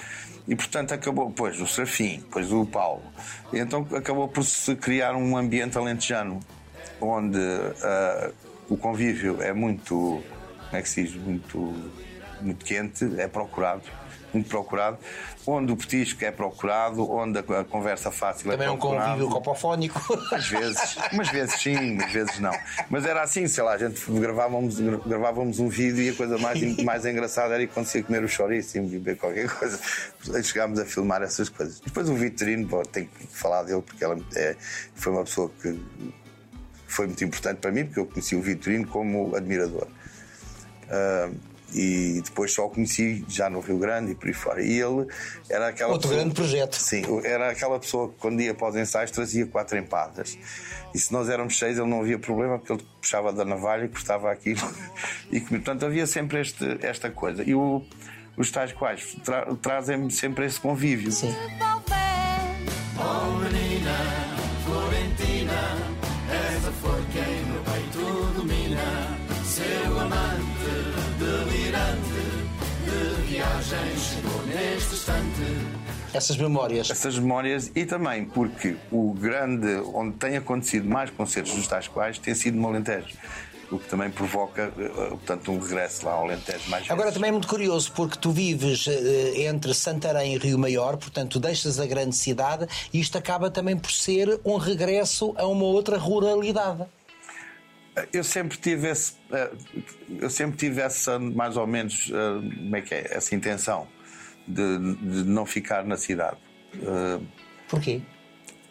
E 0.47 0.57
portanto 0.57 0.93
acabou, 0.93 1.29
depois 1.29 1.61
o 1.61 1.67
Serafim, 1.67 2.19
depois 2.21 2.51
o 2.51 2.65
Paulo. 2.65 3.03
E 3.53 3.59
então 3.59 3.87
acabou 3.95 4.29
por 4.29 4.45
se 4.45 4.75
criar 4.77 5.15
um 5.15 5.37
ambiente 5.37 5.77
alentejano, 5.77 6.41
onde 7.01 7.39
ah, 7.83 8.31
o 8.69 8.77
convívio 8.77 9.43
é 9.43 9.53
muito, 9.53 9.95
como 9.95 10.73
é 10.73 10.83
que 10.83 10.89
se 10.89 11.05
diz, 11.05 11.15
muito, 11.15 11.75
muito 12.41 12.65
quente, 12.65 13.05
é 13.19 13.29
procurado. 13.29 13.83
Muito 14.33 14.49
procurado, 14.49 14.99
onde 15.47 15.73
o 15.73 15.77
petisco 15.77 16.23
é 16.25 16.31
procurado, 16.31 17.11
onde 17.11 17.39
a, 17.39 17.65
conversa 17.65 18.11
fácil 18.11 18.51
Também 18.51 18.67
é 18.67 18.71
é 18.71 18.73
um 18.73 18.77
convívio 18.77 19.29
copofónico. 19.29 20.01
Às 20.33 20.49
vezes, 20.49 20.99
umas 21.13 21.29
vezes 21.29 21.55
sim, 21.55 21.95
umas 21.95 22.13
vezes 22.13 22.39
não. 22.39 22.53
Mas 22.91 23.07
era 23.07 23.23
assim, 23.23 23.47
sei 23.47 23.65
lá, 23.65 23.73
a 23.73 23.79
gente 23.79 24.01
gravávamos, 24.11 24.79
gravávamos 25.07 25.59
um 25.59 25.69
vídeo 25.69 26.03
e 26.03 26.11
a 26.11 26.15
coisa 26.15 26.37
mais, 26.39 26.77
mais 26.85 27.07
engraçada 27.07 27.55
era 27.55 27.67
quando 27.67 27.87
se 27.87 27.99
ia 27.99 28.05
comer 28.05 28.23
o 28.25 28.29
chouriço 28.29 28.77
e 28.79 28.81
beber 28.81 29.17
qualquer 29.17 29.49
coisa. 29.49 29.81
Chegámos 30.43 30.79
a 30.79 30.85
filmar 30.85 31.23
essas 31.23 31.49
coisas. 31.49 31.81
Depois 31.81 32.09
o 32.09 32.15
Vitorino, 32.15 32.83
tenho 32.87 33.07
que 33.07 33.27
falar 33.27 33.63
dele 33.63 33.83
porque 33.83 34.05
ela 34.05 34.19
é, 34.37 34.57
foi 34.95 35.13
uma 35.13 35.25
pessoa 35.25 35.51
que 35.61 35.81
foi 36.87 37.07
muito 37.07 37.25
importante 37.25 37.59
para 37.59 37.71
mim, 37.71 37.85
porque 37.85 38.01
eu 38.01 38.07
conheci 38.07 38.37
o 38.37 38.43
Vitorino 38.43 38.87
como 38.87 39.35
admirador. 39.35 39.87
Ah, 40.91 41.31
e 41.75 42.21
depois 42.25 42.53
só 42.53 42.67
o 42.67 42.71
conheci 42.71 43.25
já 43.29 43.51
no 43.51 43.61
Rio 43.61 43.79
Grande 43.79 44.13
e 44.13 44.15
por 44.15 44.29
aí 44.29 44.33
fora. 44.35 44.63
E 44.63 44.81
ele 44.81 45.07
era 45.51 45.69
aquela 45.69 45.93
Outro 45.93 46.09
pessoa- 46.09 46.21
grande 46.23 46.35
projeto. 46.35 46.75
Sim, 46.77 47.03
era 47.25 47.51
aquela 47.51 47.79
pessoa 47.79 48.09
que 48.09 48.15
quando 48.19 48.41
ia 48.41 48.55
para 48.55 48.69
os 48.71 48.77
ensaios 48.77 49.11
trazia 49.11 49.47
quatro 49.47 49.77
empadas. 49.79 50.39
E 50.95 50.99
se 50.99 51.13
nós 51.13 51.29
éramos 51.29 51.59
seis, 51.59 51.77
ele 51.79 51.87
não 51.87 52.01
havia 52.01 52.19
problema, 52.19 52.59
porque 52.59 52.73
ele 52.73 52.83
puxava 53.01 53.33
da 53.33 53.45
navalha 53.45 53.85
e 53.85 53.89
cortava 53.89 54.31
aquilo. 54.33 54.61
E, 55.31 55.41
comia. 55.41 55.61
portanto, 55.63 55.85
havia 55.85 56.07
sempre 56.07 56.41
este, 56.41 56.79
esta 56.81 57.11
coisa. 57.11 57.43
E 57.45 57.55
o- 57.55 57.85
os 58.37 58.51
tais 58.51 58.73
quais 58.73 59.15
tra- 59.25 59.47
trazem 59.61 60.09
sempre 60.09 60.47
esse 60.47 60.59
convívio. 60.59 61.13
Sim. 61.13 61.35
Essas 76.13 76.37
memórias. 76.37 76.91
Essas 76.91 77.19
memórias 77.19 77.71
e 77.75 77.85
também 77.85 78.25
porque 78.25 78.77
o 78.91 79.13
grande, 79.13 79.69
onde 79.95 80.17
tem 80.17 80.37
acontecido 80.37 80.89
mais 80.89 81.11
concertos 81.11 81.55
dos 81.55 81.67
tais 81.67 81.87
quais, 81.87 82.19
tem 82.19 82.35
sido 82.35 82.57
no 82.57 82.67
Alentejo. 82.69 83.17
O 83.71 83.79
que 83.79 83.87
também 83.87 84.11
provoca, 84.11 84.73
eh, 84.79 85.09
portanto, 85.11 85.53
um 85.53 85.59
regresso 85.59 86.07
lá 86.07 86.13
ao 86.13 86.25
Alentejo 86.25 86.71
mais 86.71 86.85
Agora 86.85 87.03
vezes. 87.05 87.15
também 87.15 87.29
é 87.29 87.33
muito 87.33 87.47
curioso 87.47 87.93
porque 87.93 88.19
tu 88.19 88.31
vives 88.31 88.87
eh, 88.89 89.43
entre 89.47 89.75
Santarém 89.75 90.35
e 90.35 90.39
Rio 90.39 90.59
Maior, 90.59 90.97
portanto 90.97 91.33
tu 91.33 91.41
deixas 91.41 91.79
a 91.79 91.85
grande 91.87 92.17
cidade 92.17 92.67
e 92.93 92.99
isto 92.99 93.19
acaba 93.19 93.51
também 93.51 93.77
por 93.77 93.93
ser 93.93 94.41
um 94.43 94.57
regresso 94.57 95.35
a 95.37 95.47
uma 95.47 95.65
outra 95.65 95.99
ruralidade. 95.99 96.87
Eu 98.13 98.25
sempre 98.25 98.57
tive 98.57 98.89
esse, 98.89 99.13
eh, 99.31 99.51
eu 100.19 100.31
sempre 100.31 100.57
tive 100.57 100.81
essa 100.81 101.19
mais 101.19 101.57
ou 101.57 101.67
menos 101.67 102.11
eh, 102.11 102.55
como 102.57 102.77
é 102.77 102.81
que 102.81 102.95
é 102.95 103.07
essa 103.11 103.35
intenção 103.35 103.87
de, 104.49 104.79
de 104.95 105.25
não 105.25 105.45
ficar 105.47 105.85
na 105.85 105.97
cidade. 105.97 106.37
Eh, 106.75 107.21
Porquê? 107.69 108.01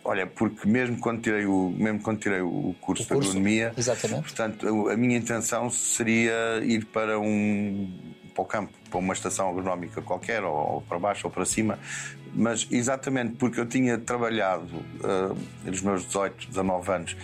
Olha, 0.04 0.26
porque 0.26 0.68
mesmo 0.68 0.98
quando 1.00 1.22
tirei 1.22 1.46
o, 1.46 1.70
mesmo 1.78 2.02
quando 2.02 2.20
tirei 2.20 2.40
o 2.40 2.74
curso, 2.80 3.04
O 3.04 3.08
curso, 3.08 3.32
de 3.32 3.38
agronomia, 3.38 3.74
exatamente. 3.78 4.22
portanto, 4.22 4.88
a 4.88 4.94
a 4.94 4.98
minha 4.98 5.18
intenção 5.18 5.70
seria 5.70 6.62
ir 6.64 6.86
para 6.86 7.20
um 7.20 7.92
para 8.34 8.42
o 8.44 8.46
campo, 8.46 8.72
para 8.90 9.00
uma 9.00 9.14
estação 9.14 9.50
agronómica 9.50 10.02
qualquer, 10.02 10.44
ou, 10.44 10.56
ou 10.56 10.82
para 10.82 11.00
baixo 11.00 11.26
ou 11.26 11.32
para 11.32 11.44
cima, 11.44 11.78
mas 12.34 12.68
exatamente 12.72 13.34
porque 13.36 13.60
eu 13.60 13.66
tinha 13.66 13.98
trabalhado 13.98 14.86
ah, 15.04 15.36
nos 15.66 15.82
meus 15.82 16.06
18, 16.06 16.48
19 16.48 16.92
anos 16.92 17.18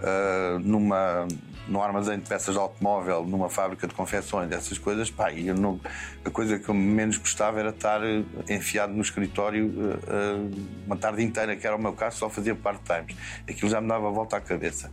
ah, 0.00 0.58
numa 0.60 1.26
num 1.68 1.82
armazém 1.82 2.18
de 2.18 2.28
peças 2.28 2.54
de 2.54 2.60
automóvel, 2.60 3.24
numa 3.24 3.48
fábrica 3.48 3.86
de 3.86 3.94
confecções, 3.94 4.50
essas 4.50 4.78
coisas, 4.78 5.10
pá, 5.10 5.32
eu 5.32 5.54
não, 5.54 5.80
a 6.24 6.30
coisa 6.30 6.58
que 6.58 6.68
eu 6.68 6.74
menos 6.74 7.18
gostava 7.18 7.60
era 7.60 7.70
estar 7.70 8.02
eh, 8.02 8.24
enfiado 8.48 8.92
no 8.92 9.02
escritório 9.02 10.00
eh, 10.06 10.50
uma 10.86 10.96
tarde 10.96 11.22
inteira, 11.22 11.54
que 11.56 11.66
era 11.66 11.76
o 11.76 11.78
meu 11.78 11.92
caso, 11.92 12.16
só 12.18 12.30
fazia 12.30 12.54
part-times. 12.54 13.14
Aquilo 13.48 13.70
já 13.70 13.80
me 13.80 13.88
dava 13.88 14.08
a 14.08 14.10
volta 14.10 14.36
à 14.36 14.40
cabeça. 14.40 14.90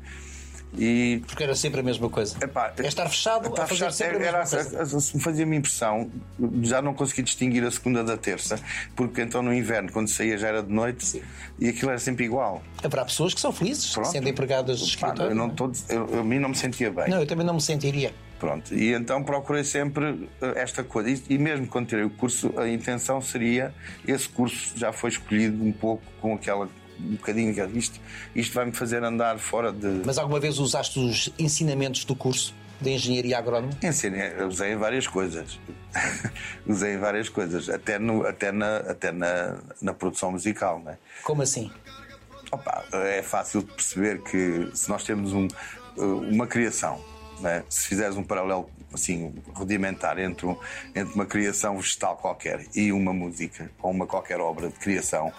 E 0.78 1.22
Porque 1.28 1.44
era 1.44 1.56
sempre 1.56 1.80
a 1.80 1.84
mesma 1.84 2.10
coisa. 2.10 2.36
Epá, 2.42 2.74
é 2.78 2.88
estar 2.88 3.08
fechado 3.10 3.48
Está 3.50 3.64
a 3.64 3.68
fazer 3.68 3.86
fechado. 3.86 3.94
sempre 3.94 4.24
a 4.24 4.28
Era- 4.28 4.40
mesma 4.40 4.64
coisa. 4.64 5.00
se 5.02 5.16
me 5.18 5.22
fazia-me 5.24 5.56
impressão, 5.58 6.12
já 6.64 6.82
não 6.82 6.94
consegui 6.94 7.24
distinguir 7.24 7.64
a 7.64 7.72
segunda 7.72 8.04
da 8.04 8.18
terça, 8.18 8.60
porque 8.96 9.22
então 9.22 9.42
no 9.42 9.54
inverno, 9.54 9.92
quando 9.92 10.08
saía, 10.10 10.38
já 10.38 10.48
era 10.50 10.62
de 10.64 10.72
noite 10.72 11.22
e 11.60 11.70
aquilo 11.70 11.90
era 11.92 12.00
sempre 12.00 12.26
igual. 12.26 12.62
Haverá 12.84 13.06
pessoas 13.06 13.34
que 13.34 13.40
são 13.42 13.52
felizes 13.52 13.92
Pronto. 13.94 14.10
sendo 14.10 14.28
empregadas 14.30 14.80
de 14.80 14.98
Pá, 14.98 15.08
escritório. 15.08 15.32
eu, 15.32 15.36
não 15.36 15.50
tô, 15.50 15.72
eu, 15.90 16.08
eu, 16.10 16.20
a 16.20 16.24
mim 16.24 16.40
não 16.40 16.50
me 16.50 16.56
sentia 16.56 16.92
bem. 16.92 17.10
Não, 17.10 17.20
eu 17.20 17.28
também 17.28 17.46
não 17.46 17.54
me 17.56 17.62
sentiria. 17.62 18.14
Pronto, 18.38 18.74
e 18.76 18.92
então 18.94 19.24
procurei 19.24 19.64
sempre 19.64 20.30
eh, 20.42 20.54
esta 20.58 20.84
coisa. 20.84 21.10
E, 21.10 21.24
e 21.30 21.38
mesmo 21.38 21.68
quando 21.68 21.88
tirei 21.88 22.04
o 22.04 22.10
curso, 22.10 22.54
a 22.60 22.68
intenção 22.68 23.22
seria. 23.22 23.74
Esse 24.06 24.28
curso 24.28 24.74
já 24.78 24.92
foi 24.92 25.10
escolhido 25.10 25.64
um 25.64 25.72
pouco 25.72 26.04
com 26.22 26.34
aquela. 26.36 26.68
Um 27.00 27.16
bocadinho 27.16 27.54
que 27.54 27.62
isto, 27.78 28.00
isto 28.36 28.54
vai-me 28.54 28.72
fazer 28.72 29.04
andar 29.04 29.38
fora 29.40 29.72
de. 29.72 30.02
Mas 30.06 30.18
alguma 30.18 30.40
vez 30.40 30.60
usaste 30.60 31.00
os 31.00 31.30
ensinamentos 31.38 32.06
do 32.06 32.16
curso 32.16 32.54
de 32.80 32.92
Engenharia 32.92 33.38
Agrónoma? 33.38 33.74
Ensinei, 33.84 34.32
usei 34.44 34.76
várias 34.76 35.08
coisas. 35.08 35.60
usei 36.68 36.98
várias 36.98 37.30
coisas, 37.30 37.70
até, 37.70 37.98
no, 37.98 38.26
até, 38.26 38.52
na, 38.52 38.78
até 38.78 39.12
na, 39.12 39.58
na 39.82 39.94
produção 39.94 40.32
musical, 40.32 40.82
não 40.84 40.92
é? 40.92 40.98
Como 41.24 41.42
assim? 41.42 41.72
Opa, 42.52 42.86
é 42.94 43.24
fácil 43.24 43.64
de 43.64 43.72
perceber 43.72 44.22
que 44.24 44.70
se 44.74 44.90
nós 44.90 45.04
temos 45.04 45.34
um, 45.34 45.48
uma 45.98 46.48
criação, 46.48 47.04
não 47.40 47.50
é? 47.50 47.64
se 47.70 47.88
fizeres 47.88 48.18
um 48.18 48.24
paralelo 48.24 48.70
assim 48.96 49.34
rudimentar 49.54 50.18
entre, 50.18 50.46
um- 50.48 50.58
entre 50.96 51.14
uma 51.14 51.26
criação 51.26 51.78
vegetal 51.78 52.18
qualquer 52.18 52.66
e 52.76 52.92
uma 52.92 53.14
música 53.14 53.70
ou 53.82 53.92
uma 53.92 54.08
qualquer 54.08 54.40
obra 54.40 54.68
de 54.70 54.76
criação, 54.76 55.32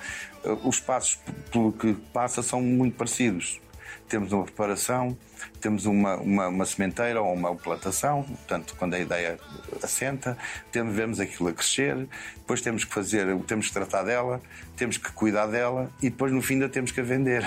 eh, 0.44 0.56
os 0.64 0.78
passos 0.78 1.18
pelo 1.50 1.72
que 1.72 1.92
passa 2.12 2.42
são 2.42 2.60
muito 2.62 2.96
parecidos. 2.96 3.60
Temos 4.08 4.32
uma 4.32 4.44
preparação, 4.44 5.16
temos 5.60 5.84
uma, 5.84 6.16
uma, 6.16 6.46
uma 6.46 6.64
sementeira 6.64 7.20
ou 7.20 7.32
uma 7.34 7.56
plantação, 7.56 8.22
portanto, 8.22 8.76
quando 8.78 8.94
a 8.94 9.00
ideia 9.00 9.36
assenta, 9.82 10.38
temos, 10.70 10.94
vemos 10.94 11.18
aquilo 11.18 11.48
a 11.48 11.52
crescer, 11.52 12.06
depois 12.36 12.60
temos 12.60 12.84
que 12.84 12.94
fazer, 12.94 13.26
temos 13.48 13.66
que 13.66 13.72
tratar 13.74 14.04
dela, 14.04 14.40
temos 14.76 14.96
que 14.96 15.10
cuidar 15.10 15.46
dela 15.46 15.90
e 16.00 16.08
depois 16.08 16.30
no 16.32 16.40
fim 16.40 16.54
ainda 16.54 16.68
temos 16.68 16.92
que 16.92 17.00
a 17.00 17.02
vender. 17.02 17.44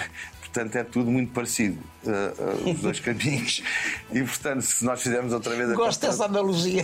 Portanto, 0.52 0.76
é 0.78 0.84
tudo 0.84 1.12
muito 1.12 1.32
parecido, 1.32 1.78
eh, 2.08 2.10
eh, 2.68 2.72
os 2.72 2.80
dois 2.82 3.00
caminhos. 3.02 3.62
E, 4.12 4.20
portanto, 4.24 4.62
se 4.64 4.84
nós 4.84 5.02
fizermos 5.02 5.32
outra 5.32 5.56
vez 5.56 5.70
a 5.70 5.76
Gosto 5.76 6.02
dessa 6.08 6.26
analogia. 6.26 6.84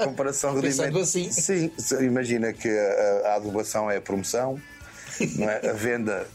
a 0.00 0.04
comparação 0.04 0.60
Pensando 0.60 0.92
rudimentar- 0.98 1.02
assim. 1.02 1.30
Sim, 1.32 1.70
imagina 2.04 2.52
que 2.52 2.68
a, 2.68 3.28
a 3.30 3.34
adubação 3.36 3.90
é 3.90 3.96
a 3.96 4.00
promoção, 4.02 4.60
é? 5.20 5.70
a, 5.70 5.72
venda, 5.72 6.26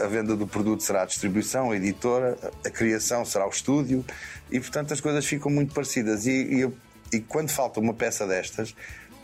a, 0.00 0.04
a 0.04 0.08
venda 0.08 0.34
do 0.34 0.44
produto 0.46 0.82
será 0.82 1.02
a 1.02 1.06
distribuição, 1.06 1.70
a 1.70 1.76
editora, 1.76 2.36
a 2.66 2.70
criação 2.70 3.24
será 3.24 3.46
o 3.46 3.50
estúdio, 3.50 4.04
e 4.50 4.58
portanto 4.58 4.92
as 4.92 5.00
coisas 5.00 5.24
ficam 5.24 5.52
muito 5.52 5.72
parecidas. 5.72 6.26
E, 6.26 6.30
e 6.32 6.84
e 7.12 7.20
quando 7.20 7.48
falta 7.50 7.78
uma 7.78 7.94
peça 7.94 8.26
destas, 8.26 8.74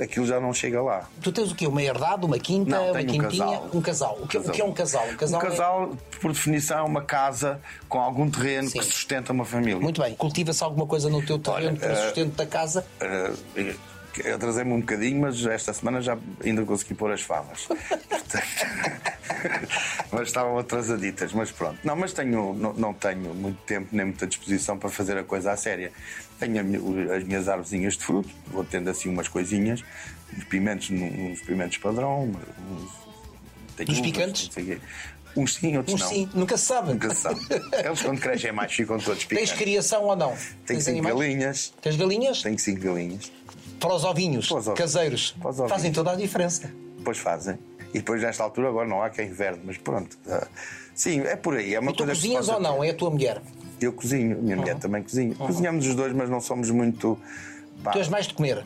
aquilo 0.00 0.26
já 0.26 0.40
não 0.40 0.52
chega 0.52 0.80
lá. 0.82 1.08
Tu 1.22 1.30
tens 1.32 1.50
o 1.50 1.54
quê? 1.54 1.66
Uma 1.66 1.82
herdade, 1.82 2.24
uma 2.24 2.38
quinta, 2.38 2.70
Não, 2.70 2.84
uma 2.86 2.92
tenho 2.94 3.08
um 3.24 3.28
quintinha? 3.28 3.44
casal. 3.46 3.68
Um 3.74 3.80
casal. 3.80 4.18
O 4.22 4.26
que, 4.26 4.38
o 4.38 4.42
que 4.50 4.60
é 4.60 4.64
um 4.64 4.72
casal? 4.72 5.06
Um 5.08 5.16
casal, 5.16 5.40
Um 5.40 5.42
é- 5.42 5.46
casal, 5.48 5.90
por 6.20 6.32
definição, 6.32 6.78
é 6.78 6.82
uma 6.82 7.02
casa 7.02 7.60
com 7.88 7.98
algum 8.00 8.30
terreno 8.30 8.68
Sim. 8.68 8.78
que 8.78 8.84
sustenta 8.84 9.32
uma 9.32 9.44
família. 9.44 9.78
Muito 9.78 10.00
bem. 10.00 10.14
Cultiva-se 10.14 10.62
alguma 10.64 10.86
coisa 10.86 11.08
no 11.08 11.24
teu 11.24 11.38
terreno 11.38 11.68
Olha, 11.70 11.76
para 11.78 11.92
eh, 11.92 12.04
sustento 12.06 12.34
da 12.36 12.46
casa? 12.46 12.84
Uh, 13.00 13.74
atrasei-me 14.34 14.72
um 14.72 14.80
bocadinho, 14.80 15.20
mas 15.20 15.44
esta 15.46 15.72
semana 15.72 16.00
já 16.00 16.16
ainda 16.44 16.64
consegui 16.64 16.94
pôr 16.94 17.12
as 17.12 17.22
favas. 17.22 17.68
Mas 20.12 20.28
estavam 20.28 20.58
atrasaditas, 20.58 21.32
mas 21.32 21.50
pronto. 21.50 21.78
Não, 21.84 21.96
mas 21.96 22.12
tenho, 22.12 22.52
não, 22.52 22.72
não 22.74 22.92
tenho 22.92 23.32
muito 23.34 23.58
tempo 23.62 23.88
nem 23.92 24.06
muita 24.06 24.26
disposição 24.26 24.76
para 24.76 24.90
fazer 24.90 25.16
a 25.16 25.24
coisa 25.24 25.52
à 25.52 25.56
séria. 25.56 25.92
Tenho 26.38 26.58
a 26.58 27.16
as 27.16 27.24
minhas 27.24 27.48
árvorezinhas 27.48 27.96
de 27.96 28.04
fruto, 28.04 28.28
vou 28.48 28.64
tendo 28.64 28.90
assim 28.90 29.08
umas 29.08 29.28
coisinhas, 29.28 29.82
uns 30.36 30.44
pimentos, 30.44 30.90
uns 30.90 31.40
pimentos 31.42 31.78
padrão, 31.78 32.24
uns, 32.24 32.90
tenho 33.76 33.88
Dos 33.88 34.00
picantes? 34.00 34.50
Uns 35.36 35.54
sim, 35.54 35.76
outros 35.76 35.94
Um 35.94 36.04
não. 36.04 36.08
sim, 36.10 36.28
nunca 36.34 36.56
se 36.56 36.66
sabe. 36.66 36.88
Nunca 36.92 37.14
se 37.14 37.20
sabe. 37.22 37.40
Eles 37.84 38.02
quando 38.02 38.20
crescem 38.20 38.50
mais 38.52 38.72
ficam 38.72 38.98
todos 38.98 39.24
Tens 39.24 39.26
picantes. 39.28 39.52
criação 39.52 40.02
ou 40.04 40.16
não? 40.16 40.30
Tenho 40.32 40.56
Tens 40.66 40.84
cinco 40.84 40.98
animais? 40.98 41.16
galinhas. 41.16 41.72
Tens 41.80 41.96
galinhas? 41.96 42.42
Tenho 42.42 42.58
cinco 42.58 42.80
galinhas. 42.80 43.32
Para 43.80 43.94
os 43.94 44.04
ovinhos, 44.04 44.46
Para 44.46 44.58
os 44.58 44.68
ovinhos. 44.68 44.78
caseiros, 44.78 45.30
Para 45.40 45.50
os 45.50 45.54
ovinhos. 45.58 45.70
fazem 45.72 45.92
toda 45.92 46.12
a 46.12 46.14
diferença. 46.14 46.70
Depois 46.98 47.18
fazem. 47.18 47.58
E 47.92 47.98
depois, 47.98 48.22
nesta 48.22 48.44
altura, 48.44 48.68
agora 48.68 48.86
não 48.86 49.02
há 49.02 49.10
quem 49.10 49.28
inverne, 49.28 49.60
mas 49.64 49.76
pronto. 49.78 50.16
ah, 50.28 50.46
sim, 50.94 51.20
é 51.22 51.34
por 51.34 51.56
aí. 51.56 51.74
É 51.74 51.80
uma 51.80 51.90
E 51.90 51.94
tu 51.94 52.04
coisa 52.04 52.12
cozinhas 52.12 52.48
ou 52.48 52.60
não? 52.60 52.80
ter. 52.80 52.86
É 52.86 52.90
a 52.90 52.94
tua 52.94 53.10
mulher? 53.10 53.42
Eu 53.80 53.92
cozinho, 53.92 54.40
minha 54.42 54.56
mulher 54.56 54.76
também 54.78 55.02
cozinha. 55.02 55.34
Cozinhamos 55.34 55.86
os 55.86 55.94
dois, 55.94 56.12
mas 56.12 56.28
não 56.30 56.40
somos 56.40 56.70
muito. 56.70 57.18
pá, 57.82 57.92
Tu 57.92 57.98
és 57.98 58.08
mais 58.08 58.26
de 58.28 58.34
comer. 58.34 58.64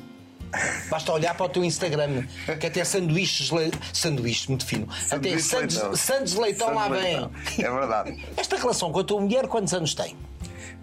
Basta 0.90 1.12
olhar 1.12 1.35
para 1.35 1.47
o 1.47 1.49
teu 1.49 1.64
Instagram, 1.64 2.25
que 2.61 2.66
até 2.66 2.85
sanduíches, 2.85 3.50
le... 3.50 3.73
sanduíches 3.92 4.47
muito 4.47 4.64
fino. 4.66 4.87
até 4.88 5.09
sanduíche 5.38 5.42
sandes, 5.42 5.76
leitão. 5.76 5.97
sandes 5.97 6.33
de 6.35 6.40
leitão 6.40 6.75
lá 6.75 6.83
Sandes 6.88 6.99
de 6.99 7.02
vem. 7.02 7.12
leitão. 7.21 7.30
É 7.59 7.71
verdade. 7.80 8.25
Esta 8.37 8.56
relação 8.56 8.92
com 8.92 9.00
a 9.00 9.04
tua 9.04 9.21
mulher, 9.21 9.49
quantos 9.49 9.73
anos 9.75 9.94
tem? 9.94 10.16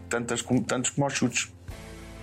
Tantas 0.10 0.42
tantos 0.68 0.90
como 0.92 1.06
aos 1.06 1.14
chutes. 1.14 1.50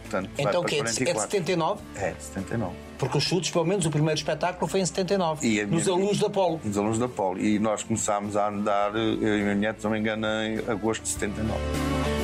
Portanto, 0.08 0.30
Então 0.38 0.62
o 0.62 0.64
é? 0.64 0.68
De- 0.68 0.74
É 0.80 0.82
de 0.84 0.94
44. 1.04 1.30
79? 1.30 1.80
É, 1.96 2.14
79. 2.18 2.74
Porque 2.98 3.18
os 3.18 3.24
chutes, 3.24 3.50
pelo 3.50 3.64
menos 3.64 3.86
o 3.86 3.90
primeiro 3.90 4.16
espetáculo 4.18 4.68
foi 4.68 4.80
em 4.80 4.86
79. 4.86 5.46
E 5.46 5.50
minha- 5.50 5.66
nos 5.66 5.88
alunos 5.88 6.18
da 6.18 6.30
Polo. 6.30 6.60
Nos 6.64 6.76
alunos 6.78 6.98
da 6.98 7.08
Polo. 7.08 7.38
E 7.38 7.58
nós 7.58 7.82
começámos 7.82 8.36
a 8.36 8.48
andar, 8.48 8.94
eu 8.96 9.14
e 9.36 9.40
a 9.40 9.44
minha 9.44 9.54
mulher, 9.54 9.74
se 9.78 9.84
não 9.84 9.90
me 9.92 9.98
engano, 9.98 10.26
em 10.26 10.58
agosto 10.70 11.02
de 11.02 11.08
79. 11.10 12.17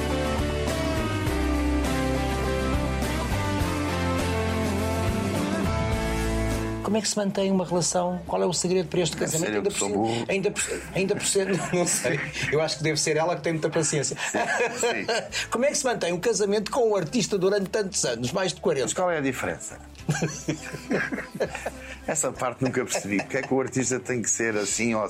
Como 6.95 7.01
é 7.01 7.03
que 7.03 7.09
se 7.09 7.17
mantém 7.17 7.51
uma 7.51 7.67
relação? 7.67 8.21
Qual 8.25 8.41
é 8.41 8.47
o 8.47 8.53
segredo 8.53 8.89
para 8.89 9.01
este 9.01 9.17
casamento? 9.17 9.53
ainda, 9.53 9.69
por 9.69 9.77
ser, 9.81 10.25
ainda, 10.29 10.51
por, 10.53 10.63
ainda 10.95 11.17
por 11.17 11.27
ser. 11.27 11.49
Não 11.75 11.85
sei. 11.89 12.21
Eu 12.53 12.61
acho 12.61 12.79
que 12.79 12.85
deve 12.85 13.01
ser 13.01 13.17
ela 13.17 13.35
que 13.35 13.43
tem 13.43 13.53
muita 13.55 13.69
paciência. 13.69 14.17
sim. 14.17 15.05
Como 15.51 15.65
é 15.65 15.71
que 15.71 15.75
se 15.77 15.85
mantém 15.85 16.13
um 16.13 16.21
casamento 16.21 16.71
com 16.71 16.93
um 16.93 16.95
artista 16.95 17.37
durante 17.37 17.69
tantos 17.69 18.05
anos? 18.05 18.31
Mais 18.31 18.51
de 18.53 18.59
Mas 18.59 18.63
40? 18.63 18.95
qual 18.95 19.11
é 19.11 19.19
a 19.19 19.21
diferença? 19.21 19.77
Essa 22.07 22.31
parte 22.31 22.63
nunca 22.63 22.85
percebi. 22.85 23.17
Porque 23.17 23.39
é 23.39 23.43
que 23.43 23.53
o 23.53 23.61
artista 23.61 23.99
tem 23.99 24.23
que 24.23 24.31
ser 24.31 24.57
assim, 24.57 24.95
ou- 24.95 25.09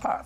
Pá, 0.00 0.24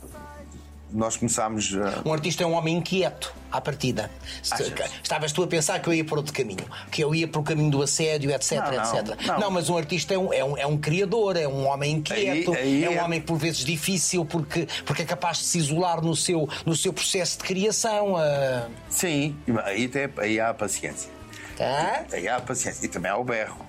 nós 0.93 1.17
começámos. 1.17 1.75
a- 1.75 2.03
Um 2.09 2.13
artista 2.13 2.43
é 2.43 2.47
um 2.47 2.53
homem 2.53 2.77
inquieto, 2.77 3.33
à 3.51 3.61
partida. 3.61 4.11
Achas? 4.51 4.73
Estavas 5.03 5.33
tu 5.33 5.43
a 5.43 5.47
pensar 5.47 5.81
que 5.81 5.89
eu 5.89 5.95
ia 5.95 6.05
por 6.05 6.19
outro 6.19 6.33
caminho, 6.33 6.65
que 6.91 7.03
eu 7.03 7.15
ia 7.15 7.27
para 7.27 7.41
o 7.41 7.45
caminho 7.45 7.71
do 7.71 7.83
assédio, 7.83 8.31
etc, 8.31 8.53
Não, 8.53 8.71
não, 8.73 8.99
etc. 8.99 9.27
não. 9.41 9.51
mas 9.51 9.69
um 9.71 9.77
artista 9.77 10.15
é 10.15 10.19
um, 10.19 10.33
é, 10.33 10.45
um, 10.45 10.57
é 10.59 10.67
um 10.67 10.77
criador, 10.77 11.37
é 11.37 11.47
um 11.49 11.67
homem 11.67 11.97
inquieto, 11.97 12.53
Aí- 12.53 12.59
aí 12.59 12.85
é 12.85 12.91
um 12.91 12.95
é- 12.95 13.03
homem 13.03 13.21
por 13.21 13.37
vezes 13.39 13.65
difícil 13.65 14.25
porque, 14.25 14.67
porque 14.85 15.03
é 15.03 15.05
capaz 15.05 15.39
de 15.39 15.45
se 15.45 15.59
isolar 15.59 16.03
no 16.03 16.15
seu, 16.15 16.49
no 16.67 16.75
seu 16.77 16.93
processo 16.93 17.39
de 17.39 17.45
criação. 17.45 18.17
ah. 18.17 18.69
Sim, 18.89 19.37
aí, 19.65 19.89
tem, 19.89 20.09
aí 20.19 20.39
há 20.41 20.51
a 20.51 20.55
paciência. 20.55 21.11
Tá? 21.57 22.05
Aí 22.13 22.27
há 22.29 22.37
a 22.37 22.41
paciência. 22.41 22.85
E 22.85 22.89
também 22.89 23.11
há 23.11 23.17
o 23.17 23.25
berro. 23.25 23.65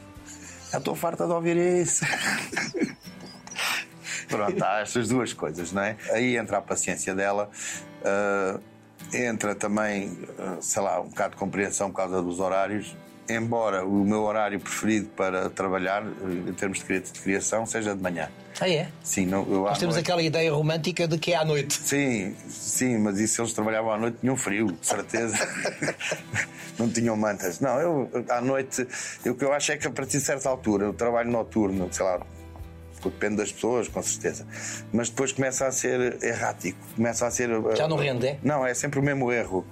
Já 0.71 0.77
estou 0.79 0.95
farta 0.95 1.25
de 1.27 1.31
ouvir 1.33 1.55
isso. 1.57 2.03
Pronto, 4.27 4.63
há 4.63 4.79
estas 4.81 5.07
duas 5.09 5.33
coisas, 5.33 5.71
não 5.71 5.81
é? 5.83 5.95
Aí 6.11 6.37
entra 6.37 6.57
a 6.57 6.61
paciência 6.61 7.13
dela, 7.15 7.49
ah, 8.03 8.59
entra 9.13 9.53
também, 9.55 10.17
ah, 10.39 10.57
sei 10.61 10.81
lá, 10.81 10.99
um 11.01 11.09
bocado 11.09 11.31
de 11.31 11.37
compreensão 11.37 11.89
por 11.91 11.97
causa 11.97 12.21
dos 12.21 12.39
horários. 12.39 12.95
Embora 13.29 13.85
o 13.85 14.03
meu 14.03 14.23
horário 14.23 14.59
preferido 14.59 15.07
para 15.15 15.49
trabalhar, 15.49 16.03
eh, 16.03 16.49
em 16.49 16.53
termos 16.53 16.79
de 16.79 16.83
cria- 16.83 16.99
de 16.99 17.11
criação, 17.21 17.65
seja 17.65 17.95
de 17.95 18.01
manhã. 18.03 18.29
Ah, 18.59 18.69
é? 18.69 18.89
Sim, 19.01 19.25
não, 19.27 19.43
eu 19.49 19.61
Nós 19.61 19.77
temos 19.79 19.95
noite- 19.95 20.05
aquela 20.05 20.21
ideia 20.21 20.51
romântica 20.51 21.07
de 21.07 21.17
que 21.17 21.31
é 21.31 21.37
à 21.37 21.45
noite. 21.45 21.73
Sim, 21.73 22.35
sim, 22.49 22.97
mas 22.97 23.17
e 23.21 23.27
se 23.27 23.39
eles 23.39 23.53
trabalhavam 23.53 23.91
à 23.93 23.97
noite 23.97 24.17
tinham 24.19 24.35
frio, 24.35 24.67
de 24.73 24.85
certeza. 24.85 25.37
não 26.77 26.89
tinham 26.89 27.15
mantas. 27.15 27.61
Não, 27.61 27.79
eu 27.79 28.09
à 28.29 28.41
noite, 28.41 28.85
eu, 29.23 29.31
o 29.31 29.35
que 29.35 29.45
eu 29.45 29.53
acho 29.53 29.71
é 29.71 29.77
que 29.77 29.87
a 29.87 29.91
partir 29.91 30.17
de 30.17 30.23
certa 30.25 30.49
altura, 30.49 30.89
o 30.89 30.93
trabalho 30.93 31.31
noturno, 31.31 31.87
sei 31.93 32.05
lá, 32.05 32.19
depende 33.09 33.37
das 33.37 33.51
pessoas, 33.51 33.87
com 33.87 34.01
certeza. 34.01 34.45
Mas 34.91 35.09
depois 35.09 35.31
começa 35.31 35.65
a 35.67 35.71
ser 35.71 36.23
errático, 36.23 36.77
começa 36.95 37.25
a 37.27 37.31
ser. 37.31 37.49
Já 37.75 37.87
não 37.87 37.97
rende, 37.97 38.27
é? 38.27 38.39
Não, 38.43 38.65
é 38.65 38.73
sempre 38.73 38.99
o 38.99 39.03
mesmo 39.03 39.31
erro. 39.31 39.65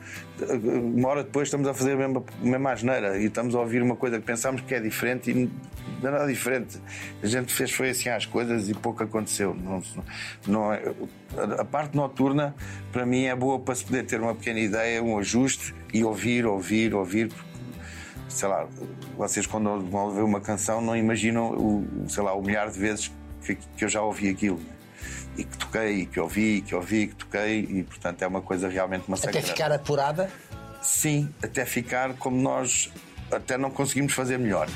Uma 0.95 1.09
hora 1.09 1.23
depois 1.23 1.47
estamos 1.47 1.67
a 1.67 1.73
fazer 1.73 1.93
a 1.93 1.95
mesma, 1.97 2.23
a 2.41 2.45
mesma 2.45 2.71
asneira 2.71 3.17
e 3.19 3.25
estamos 3.25 3.53
a 3.53 3.59
ouvir 3.59 3.81
uma 3.81 3.95
coisa 3.95 4.19
que 4.19 4.25
pensamos 4.25 4.61
que 4.61 4.73
é 4.73 4.79
diferente 4.79 5.29
e 5.29 5.49
não 6.01 6.09
é 6.09 6.11
nada 6.11 6.27
diferente. 6.27 6.79
A 7.21 7.27
gente 7.27 7.53
fez 7.53 7.71
foi 7.71 7.91
assim 7.91 8.09
às 8.09 8.25
coisas 8.25 8.67
e 8.67 8.73
pouco 8.73 9.03
aconteceu. 9.03 9.53
Não, 9.53 9.83
não 10.47 10.73
é- 10.73 10.81
a 11.59 11.63
parte 11.63 11.95
noturna, 11.95 12.55
para 12.91 13.05
mim, 13.05 13.25
é 13.25 13.35
boa 13.35 13.59
para 13.59 13.75
se 13.75 13.85
poder 13.85 14.03
ter 14.05 14.19
uma 14.19 14.33
pequena 14.33 14.59
ideia, 14.59 15.01
um 15.03 15.17
ajuste 15.17 15.73
e 15.93 16.03
ouvir, 16.03 16.45
ouvir, 16.45 16.93
ouvir. 16.95 17.31
Sei 18.27 18.47
lá, 18.47 18.65
vocês 19.17 19.45
quando 19.45 19.79
vão 19.89 20.05
ouvir 20.05 20.21
uma 20.21 20.39
canção 20.41 20.81
não 20.81 20.95
imaginam 20.95 21.51
o, 21.51 22.05
sei 22.07 22.23
lá, 22.23 22.33
o 22.33 22.41
milhar 22.41 22.69
de 22.71 22.79
vezes 22.79 23.11
que, 23.41 23.55
que 23.55 23.85
eu 23.85 23.89
já 23.89 24.01
ouvi 24.01 24.29
aquilo. 24.29 24.61
E 25.37 25.43
que 25.43 25.57
toquei, 25.57 26.01
e 26.01 26.05
que 26.05 26.19
ouvi, 26.19 26.57
e 26.57 26.61
que 26.61 26.75
ouvi, 26.75 27.01
e 27.01 27.07
que 27.07 27.15
toquei, 27.15 27.59
e 27.59 27.83
portanto 27.83 28.21
é 28.21 28.27
uma 28.27 28.41
coisa 28.41 28.67
realmente 28.67 29.07
uma 29.07 29.17
Até 29.17 29.41
ficar 29.41 29.71
apurada. 29.71 30.29
Sim, 30.81 31.29
até 31.41 31.65
ficar 31.65 32.13
como 32.15 32.41
nós 32.41 32.91
até 33.31 33.57
não 33.57 33.71
conseguimos 33.71 34.13
fazer 34.13 34.37
melhor. 34.37 34.67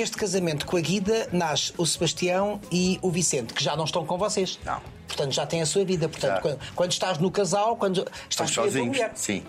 Deste 0.00 0.16
casamento 0.16 0.64
com 0.64 0.78
a 0.78 0.80
Guida 0.80 1.28
nasce 1.30 1.74
o 1.76 1.84
Sebastião 1.84 2.58
e 2.72 2.98
o 3.02 3.10
Vicente, 3.10 3.52
que 3.52 3.62
já 3.62 3.76
não 3.76 3.84
estão 3.84 4.06
com 4.06 4.16
vocês. 4.16 4.58
Não. 4.64 4.80
Portanto, 5.06 5.30
já 5.32 5.44
têm 5.44 5.60
a 5.60 5.66
sua 5.66 5.84
vida. 5.84 6.08
Portanto, 6.08 6.40
quando, 6.40 6.58
quando 6.74 6.92
estás 6.92 7.18
no 7.18 7.30
casal, 7.30 7.76
quando 7.76 8.10
estás 8.30 8.50
sozinhos. 8.50 8.96
Sim. 9.14 9.44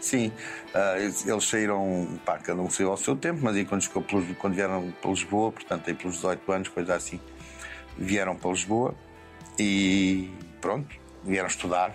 Sim. 0.00 0.32
Ah, 0.74 0.96
eles 0.98 1.44
saíram, 1.48 2.08
pá, 2.26 2.38
cada 2.38 2.60
um 2.60 2.68
saiu 2.68 2.90
ao 2.90 2.96
seu 2.96 3.14
tempo, 3.14 3.38
mas 3.40 3.54
aí 3.54 3.64
quando, 3.64 3.88
pelos- 4.02 4.36
quando 4.36 4.54
vieram 4.54 4.92
para 5.00 5.10
Lisboa, 5.12 5.52
portanto, 5.52 5.84
aí 5.86 5.94
pelos 5.94 6.16
18 6.16 6.50
anos, 6.50 6.68
coisa 6.70 6.96
assim, 6.96 7.20
vieram 7.96 8.34
para 8.34 8.50
Lisboa 8.50 8.96
e 9.56 10.28
pronto, 10.60 10.92
vieram 11.22 11.46
estudar 11.46 11.94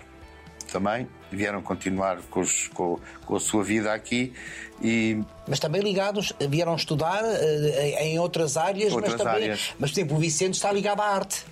também, 0.72 1.06
vieram 1.30 1.62
continuar 1.62 2.18
com, 2.30 2.40
os- 2.40 2.68
com- 2.68 2.98
com 3.24 3.36
a 3.36 3.40
sua 3.40 3.62
vida 3.64 3.92
aqui 3.92 4.32
e 4.82 5.18
Mas 5.46 5.58
também 5.58 5.80
ligados, 5.82 6.32
vieram 6.48 6.74
estudar 6.74 7.22
eh, 7.24 8.04
em 8.04 8.18
outras 8.18 8.56
áreas, 8.56 8.92
Outras 8.92 9.14
mas 9.14 9.22
também. 9.22 9.42
áreas. 9.44 9.74
Mas, 9.78 9.90
por 9.90 9.96
exemplo, 9.98 10.16
o 10.16 10.20
Vicente 10.20 10.54
está 10.54 10.72
ligado 10.72 11.00
à 11.00 11.06
arte. 11.06 11.44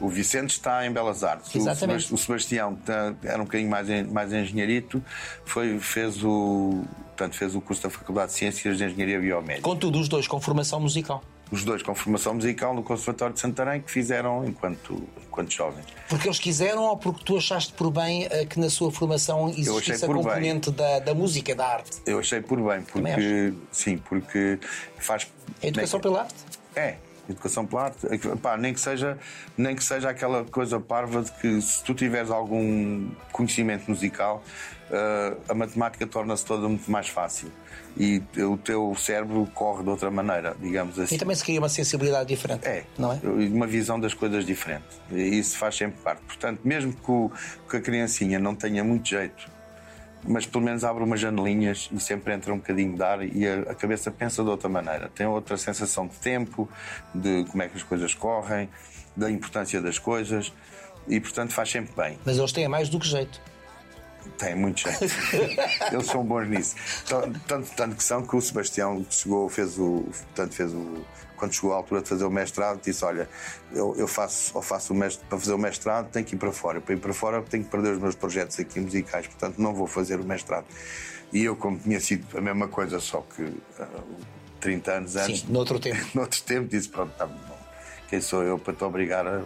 O 0.00 0.08
Vicente 0.08 0.50
está 0.50 0.86
em 0.86 0.92
Belas 0.92 1.22
Artes. 1.22 1.54
Exatamente. 1.54 2.12
O 2.12 2.16
Sebastião 2.18 2.74
tá- 2.76 3.14
era 3.22 3.40
um 3.40 3.44
bocadinho 3.44 3.70
mais, 3.70 3.86
mais 4.10 4.32
engenheirito, 4.32 5.02
foi, 5.44 5.78
fez, 5.78 6.24
o, 6.24 6.84
portanto, 7.08 7.36
fez 7.36 7.54
o 7.54 7.60
curso 7.60 7.82
da 7.82 7.90
Faculdade 7.90 8.32
de 8.32 8.38
Ciências 8.38 8.78
de 8.78 8.84
Engenharia 8.84 9.20
Biomédica. 9.20 9.62
Contudo, 9.62 9.98
os 10.00 10.08
dois 10.08 10.26
com 10.26 10.40
formação 10.40 10.80
musical. 10.80 11.22
Os 11.50 11.64
dois 11.64 11.82
com 11.82 11.94
formação 11.94 12.34
musical 12.34 12.72
no 12.74 12.82
Conservatório 12.82 13.34
de 13.34 13.40
Santarém, 13.40 13.80
que 13.80 13.90
fizeram 13.90 14.44
enquanto, 14.44 15.02
enquanto 15.26 15.50
jovens. 15.50 15.86
Porque 16.08 16.28
eles 16.28 16.38
quiseram 16.38 16.84
ou 16.84 16.96
porque 16.96 17.24
tu 17.24 17.36
achaste 17.36 17.72
por 17.72 17.90
bem 17.90 18.28
eh, 18.30 18.44
que 18.44 18.60
na 18.60 18.70
sua 18.70 18.92
formação 18.92 19.48
existisse 19.48 20.04
a 20.04 20.08
componente 20.08 20.70
da, 20.70 21.00
da 21.00 21.14
música, 21.14 21.54
da 21.54 21.66
arte? 21.66 21.98
Eu 22.06 22.20
achei 22.20 22.40
por 22.40 22.60
bem, 22.60 22.82
porque 22.82 23.52
sim, 23.72 23.98
porque 23.98 24.58
faz. 24.98 25.26
A 25.62 25.66
educação 25.66 25.98
pela 25.98 26.20
arte? 26.22 26.34
É, 26.76 26.96
educação 27.30 27.66
pela 27.66 27.84
arte. 27.84 28.06
É 28.06 28.18
pá, 28.36 28.56
nem, 28.56 28.72
que 28.74 28.80
seja, 28.80 29.18
nem 29.56 29.74
que 29.76 29.82
seja 29.84 30.10
aquela 30.10 30.44
coisa 30.44 30.78
parva 30.80 31.22
de 31.22 31.32
que 31.32 31.60
se 31.60 31.82
tu 31.84 31.94
tiveres 31.94 32.30
algum 32.30 33.10
conhecimento 33.32 33.88
musical, 33.90 34.42
eh, 34.90 35.36
a 35.48 35.54
matemática 35.54 36.06
torna-se 36.06 36.44
toda 36.44 36.68
muito 36.68 36.90
mais 36.90 37.08
fácil. 37.08 37.50
E 37.96 38.22
o 38.38 38.56
teu 38.56 38.94
cérebro 38.96 39.48
corre 39.52 39.82
de 39.82 39.88
outra 39.88 40.10
maneira, 40.10 40.56
digamos 40.60 40.98
assim. 40.98 41.14
E 41.14 41.18
também 41.18 41.34
se 41.34 41.42
cria 41.44 41.58
uma 41.58 41.68
sensibilidade 41.68 42.28
diferente. 42.28 42.66
É, 42.66 42.84
Não 42.96 43.12
é? 43.12 43.18
uma 43.24 43.66
visão 43.66 43.98
das 43.98 44.14
coisas 44.14 44.46
diferente. 44.46 44.84
E 45.10 45.38
isso 45.38 45.58
faz 45.58 45.76
sempre 45.76 46.00
parte. 46.00 46.22
Portanto, 46.22 46.60
mesmo 46.64 46.92
que, 46.92 47.10
o- 47.10 47.30
que 47.68 47.76
a 47.78 47.80
criancinha 47.80 48.38
não 48.38 48.54
tenha 48.54 48.84
muito 48.84 49.08
jeito, 49.08 49.50
mas 50.24 50.46
pelo 50.46 50.64
menos 50.64 50.84
abre 50.84 51.02
umas 51.02 51.20
janelinhas 51.20 51.88
e 51.92 51.98
sempre 52.00 52.34
entra 52.34 52.52
um 52.52 52.58
bocadinho 52.58 52.94
de 52.94 53.02
ar 53.02 53.22
e 53.22 53.46
a, 53.46 53.72
a 53.72 53.74
cabeça 53.74 54.10
pensa 54.10 54.42
de 54.42 54.48
outra 54.48 54.68
maneira. 54.68 55.10
Tem 55.14 55.26
outra 55.26 55.56
sensação 55.56 56.06
de 56.06 56.16
tempo, 56.16 56.68
de 57.14 57.44
como 57.50 57.62
é 57.62 57.68
que 57.68 57.76
as 57.76 57.82
coisas 57.82 58.14
correm, 58.14 58.68
da 59.16 59.30
importância 59.30 59.80
das 59.80 59.98
coisas 59.98 60.52
e, 61.08 61.20
portanto, 61.20 61.52
faz 61.52 61.70
sempre 61.70 61.92
bem. 61.96 62.18
Mas 62.24 62.38
eles 62.38 62.52
têm 62.52 62.68
mais 62.68 62.88
do 62.88 62.98
que 62.98 63.06
jeito. 63.06 63.40
Tem 64.38 64.54
muito 64.54 64.82
jeito. 64.82 65.14
Eles 65.92 66.06
são 66.06 66.24
bons 66.24 66.46
nisso. 66.48 66.74
Tanto, 67.06 67.40
tanto, 67.40 67.70
tanto 67.74 67.96
que 67.96 68.04
são 68.04 68.26
que 68.26 68.36
o 68.36 68.40
Sebastião 68.40 69.04
chegou, 69.10 69.48
fez 69.48 69.78
o. 69.78 70.02
Portanto, 70.02 70.54
fez 70.54 70.72
o. 70.74 71.04
Quando 71.40 71.54
chegou 71.54 71.72
à 71.72 71.76
altura 71.76 72.02
de 72.02 72.08
fazer 72.10 72.24
o 72.26 72.30
mestrado, 72.30 72.82
disse: 72.84 73.02
Olha, 73.02 73.26
eu, 73.72 73.96
eu 73.96 74.06
faço, 74.06 74.52
ou 74.54 74.60
faço 74.60 74.92
o 74.92 74.96
mestrado, 74.96 75.26
para 75.26 75.38
fazer 75.38 75.54
o 75.54 75.58
mestrado, 75.58 76.10
tenho 76.10 76.26
que 76.26 76.34
ir 76.34 76.38
para 76.38 76.52
fora. 76.52 76.82
Para 76.82 76.94
ir 76.94 76.98
para 76.98 77.14
fora, 77.14 77.40
tenho 77.40 77.64
que 77.64 77.70
perder 77.70 77.94
os 77.94 77.98
meus 77.98 78.14
projetos 78.14 78.60
aqui 78.60 78.78
musicais, 78.78 79.26
portanto, 79.26 79.58
não 79.58 79.74
vou 79.74 79.86
fazer 79.86 80.20
o 80.20 80.24
mestrado. 80.24 80.66
E 81.32 81.42
eu, 81.42 81.56
como 81.56 81.78
tinha 81.78 81.98
sido 81.98 82.36
a 82.36 82.42
mesma 82.42 82.68
coisa, 82.68 83.00
só 83.00 83.24
que 83.34 83.54
ah, 83.78 83.88
30 84.60 84.92
anos 84.92 85.16
antes, 85.16 85.40
Sim, 85.40 85.46
noutro 85.48 85.80
tempo. 85.80 86.04
noutro 86.14 86.42
tempo, 86.42 86.68
disse: 86.68 86.90
Pronto, 86.90 87.12
tá 87.16 87.24
bom. 87.24 87.58
Quem 88.10 88.20
sou 88.20 88.42
eu 88.42 88.58
para 88.58 88.74
te 88.74 88.84
obrigar 88.84 89.26
a, 89.26 89.42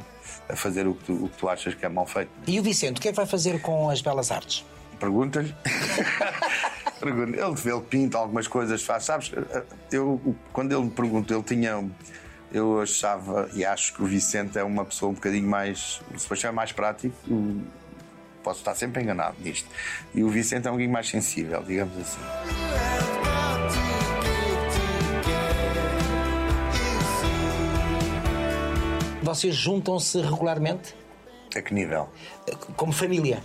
a 0.48 0.56
fazer 0.56 0.88
o 0.88 0.94
que, 0.94 1.04
tu, 1.04 1.12
o 1.12 1.28
que 1.28 1.38
tu 1.38 1.48
achas 1.48 1.74
que 1.74 1.86
é 1.86 1.88
mal 1.88 2.06
feito? 2.06 2.30
E 2.44 2.58
o 2.58 2.62
Vicente, 2.62 2.98
o 2.98 3.00
que 3.00 3.08
é 3.08 3.12
que 3.12 3.16
vai 3.16 3.26
fazer 3.26 3.60
com 3.60 3.88
as 3.88 4.02
belas 4.02 4.32
artes? 4.32 4.64
Pergunta-lhe. 4.98 5.54
Ele, 7.02 7.40
ele 7.40 7.80
pinta 7.88 8.18
algumas 8.18 8.46
coisas, 8.48 8.82
faz. 8.82 9.04
Sabes, 9.04 9.32
eu, 9.90 10.36
quando 10.52 10.72
ele 10.72 10.84
me 10.84 10.90
perguntou, 10.90 11.36
ele 11.36 11.44
tinha. 11.44 11.84
Eu 12.52 12.80
achava 12.80 13.48
e 13.52 13.64
acho 13.64 13.94
que 13.94 14.02
o 14.02 14.06
Vicente 14.06 14.56
é 14.58 14.62
uma 14.62 14.84
pessoa 14.84 15.10
um 15.10 15.14
bocadinho 15.14 15.48
mais. 15.48 16.00
O 16.14 16.18
Sebastião 16.18 16.50
é 16.50 16.52
mais 16.52 16.70
prático. 16.72 17.14
Posso 18.44 18.60
estar 18.60 18.74
sempre 18.74 19.02
enganado 19.02 19.36
nisto. 19.40 19.68
E 20.14 20.22
o 20.22 20.28
Vicente 20.28 20.66
é 20.66 20.70
um 20.70 20.74
bocadinho 20.74 20.92
mais 20.92 21.08
sensível, 21.08 21.62
digamos 21.62 21.96
assim. 21.98 22.20
Vocês 29.22 29.54
juntam-se 29.54 30.20
regularmente 30.20 30.94
A 31.56 31.62
que 31.62 31.72
nível? 31.72 32.08
como 32.76 32.92
família? 32.92 33.42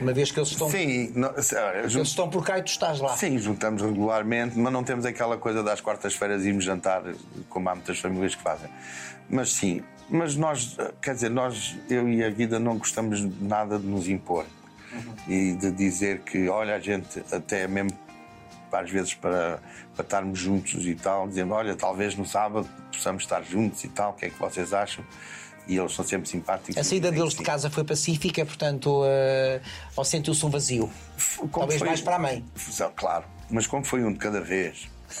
Uma 0.00 0.12
vez 0.12 0.30
que 0.30 0.38
eles 0.38 0.50
estão, 0.50 0.70
Sim, 0.70 1.12
não, 1.14 1.30
eles 1.30 1.94
estão 1.94 2.28
por 2.28 2.44
cá 2.44 2.58
e 2.58 2.62
tu 2.62 2.68
estás 2.68 3.00
lá. 3.00 3.16
Sim, 3.16 3.38
juntamos 3.38 3.82
regularmente, 3.82 4.58
mas 4.58 4.72
não 4.72 4.82
temos 4.84 5.04
aquela 5.04 5.36
coisa 5.36 5.62
das 5.62 5.80
quartas-feiras 5.80 6.44
irmos 6.44 6.64
jantar, 6.64 7.02
como 7.48 7.68
há 7.68 7.74
muitas 7.74 7.98
famílias 7.98 8.34
que 8.34 8.42
fazem. 8.42 8.70
Mas 9.28 9.52
sim, 9.52 9.82
mas 10.08 10.36
nós, 10.36 10.76
quer 11.00 11.14
dizer, 11.14 11.30
nós, 11.30 11.76
eu 11.88 12.08
e 12.08 12.24
a 12.24 12.30
vida, 12.30 12.58
não 12.58 12.78
gostamos 12.78 13.22
nada 13.40 13.78
de 13.78 13.86
nos 13.86 14.08
impor 14.08 14.44
e 15.26 15.52
de 15.52 15.70
dizer 15.70 16.20
que, 16.20 16.48
olha, 16.48 16.76
a 16.76 16.80
gente 16.80 17.22
até 17.32 17.66
mesmo 17.66 17.90
às 18.70 18.90
vezes 18.90 19.14
para, 19.14 19.60
para 19.94 20.02
estarmos 20.02 20.38
juntos 20.38 20.86
e 20.86 20.94
tal, 20.94 21.28
dizendo, 21.28 21.52
olha, 21.52 21.76
talvez 21.76 22.16
no 22.16 22.24
sábado 22.24 22.68
possamos 22.90 23.22
estar 23.22 23.42
juntos 23.42 23.84
e 23.84 23.88
tal, 23.88 24.12
o 24.12 24.14
que 24.14 24.26
é 24.26 24.30
que 24.30 24.38
vocês 24.38 24.72
acham? 24.72 25.04
E 25.68 25.76
eles 25.76 25.94
são 25.94 26.04
sempre 26.04 26.28
simpáticos. 26.28 26.76
A 26.76 26.82
saída 26.84 27.10
deles 27.12 27.34
de 27.34 27.42
casa 27.42 27.70
foi 27.70 27.84
pacífica, 27.84 28.44
portanto, 28.44 29.02
eh, 29.06 29.60
ou 29.94 30.04
sentiu-se 30.04 30.44
um 30.44 30.50
vazio? 30.50 30.90
Como 31.38 31.48
Talvez 31.50 31.78
foi- 31.78 31.88
mais 31.88 32.00
para 32.00 32.16
a 32.16 32.18
mãe. 32.18 32.44
Claro, 32.96 33.24
mas 33.48 33.66
como 33.66 33.84
foi 33.84 34.02
um 34.04 34.12
de 34.12 34.18
cada 34.18 34.40
vez. 34.40 34.90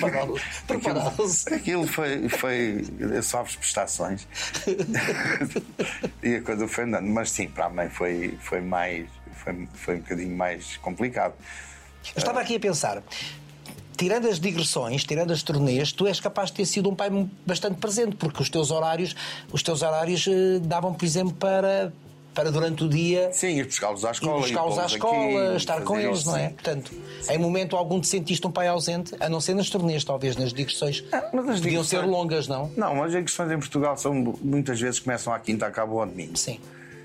Prepararam- 0.00 0.34
prepararam-se. 0.66 1.48
Aquilo 1.54 1.86
foi, 1.86 2.28
foi 2.28 2.84
só 3.22 3.42
prestações. 3.44 4.26
e 6.22 6.34
a 6.36 6.42
coisa 6.42 6.68
foi 6.68 6.84
andando. 6.84 7.06
Mas 7.08 7.30
sim, 7.30 7.48
para 7.48 7.66
a 7.66 7.70
mãe 7.70 7.88
foi, 7.88 8.36
foi 8.42 8.60
mais. 8.60 9.06
Foi, 9.32 9.68
foi 9.74 9.94
um 9.96 9.98
bocadinho 10.00 10.36
mais 10.36 10.76
complicado. 10.78 11.34
Eu 12.14 12.18
estava 12.18 12.40
aqui 12.40 12.56
a 12.56 12.60
pensar. 12.60 13.02
Tirando 13.96 14.28
as 14.28 14.38
digressões, 14.38 15.04
tirando 15.04 15.32
as 15.32 15.42
turnês, 15.42 15.90
tu 15.92 16.06
és 16.06 16.20
capaz 16.20 16.50
de 16.50 16.56
ter 16.56 16.66
sido 16.66 16.90
um 16.90 16.94
pai 16.94 17.08
bastante 17.46 17.76
presente, 17.78 18.16
porque 18.16 18.42
os 18.42 18.50
teus 18.50 18.70
horários, 18.70 19.14
os 19.52 19.62
teus 19.62 19.82
horários 19.82 20.26
eh, 20.28 20.58
davam, 20.60 20.92
por 20.92 21.04
exemplo, 21.04 21.32
para, 21.34 21.92
para 22.34 22.50
durante 22.52 22.84
o 22.84 22.88
dia 22.90 23.30
Sim, 23.32 23.56
ir 23.56 23.64
buscá-los 23.64 24.04
à 24.04 24.08
ir 24.08 24.12
escola. 24.12 24.40
buscá-los 24.40 24.50
ir 24.76 24.78
à 24.78 24.80
pô-los 24.82 24.92
escola, 24.92 25.46
aqui, 25.46 25.56
estar 25.56 25.80
com 25.82 25.98
eles, 25.98 26.24
não 26.26 26.36
é? 26.36 26.48
sim. 26.48 26.54
Portanto, 26.54 26.92
em 27.30 27.38
momento 27.38 27.74
algum 27.74 27.98
te 27.98 28.06
sentiste 28.08 28.46
um 28.46 28.50
pai 28.50 28.68
ausente, 28.68 29.14
a 29.18 29.28
não 29.30 29.40
ser 29.40 29.54
nas 29.54 29.70
turnês, 29.70 30.04
talvez 30.04 30.36
nas 30.36 30.52
digressões. 30.52 31.02
Ah, 31.10 31.30
mas 31.32 31.48
as 31.48 31.60
Deviam 31.62 31.82
ser 31.82 31.96
digressões- 31.96 32.10
longas, 32.18 32.48
não? 32.48 32.70
Não, 32.76 32.94
mas 32.96 33.14
as 33.14 33.22
questões 33.22 33.50
em 33.52 33.58
Portugal 33.58 33.96
são 33.96 34.12
muitas 34.42 34.78
vezes 34.78 35.00
começam 35.00 35.32
à 35.32 35.38
quinta, 35.38 35.66
acabam 35.66 35.98
ao 36.00 36.06
domingo. 36.06 36.36
Sim. 36.36 36.60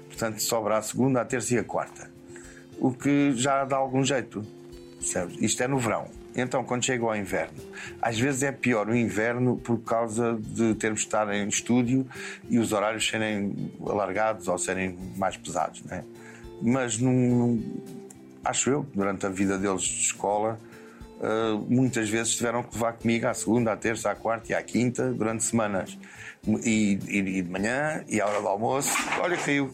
Portanto, 0.08 0.40
sobra 0.44 0.78
a 0.78 0.82
segunda, 0.82 1.22
a 1.22 1.26
terça 1.26 1.54
e 1.56 1.58
a 1.58 1.64
quarta. 1.64 2.12
O 2.78 2.92
que 2.92 3.32
já 3.38 3.64
dá 3.64 3.78
algum 3.78 4.04
jeito. 4.04 4.46
Percebes? 5.00 5.38
Isto 5.42 5.64
é 5.64 5.68
no 5.70 5.80
verão. 5.80 6.06
Então, 6.36 6.64
quando 6.64 6.86
chega 6.86 7.04
ao 7.04 7.16
inverno, 7.16 7.58
às 8.02 8.18
vezes 8.20 8.44
é 8.44 8.52
pior 8.52 8.88
o 8.88 8.96
inverno 8.96 9.58
por 9.58 9.80
causa 9.80 10.38
de 10.40 10.74
termos 10.76 11.02
de 11.02 11.08
estar 11.08 11.34
em 11.34 11.48
estúdio 11.48 12.08
e 12.50 12.58
os 12.58 12.72
horários 12.72 13.06
serem 13.06 13.72
alargados 13.86 14.48
ou 14.48 14.58
serem 14.58 14.98
mais 15.18 15.36
pesados, 15.36 15.84
não 15.84 15.98
é? 15.98 16.04
Mas 16.62 16.98
num, 16.98 17.62
acho 18.46 18.70
eu, 18.70 18.86
durante 18.94 19.26
a 19.26 19.30
vida 19.30 19.58
deles 19.58 19.82
de 19.82 20.02
escola, 20.04 20.60
uh, 21.20 21.58
muitas 21.68 22.08
vezes 22.10 22.36
tiveram 22.36 22.64
que 22.64 22.74
levar 22.76 22.94
comigo 22.94 23.28
à 23.28 23.34
segunda, 23.34 23.74
à 23.74 23.76
terça, 23.78 24.10
à 24.12 24.16
quarta 24.16 24.52
e 24.52 24.56
à 24.56 24.62
quinta, 24.62 25.12
durante 25.12 25.44
semanas. 25.44 25.98
E, 26.48 26.98
e- 27.08 27.18
e 27.38 27.42
de 27.42 27.50
manhã, 27.50 28.04
e 28.08 28.20
à 28.22 28.26
hora 28.28 28.42
do 28.42 28.48
almoço. 28.48 28.96
Olha, 29.20 29.38
caiu. 29.38 29.74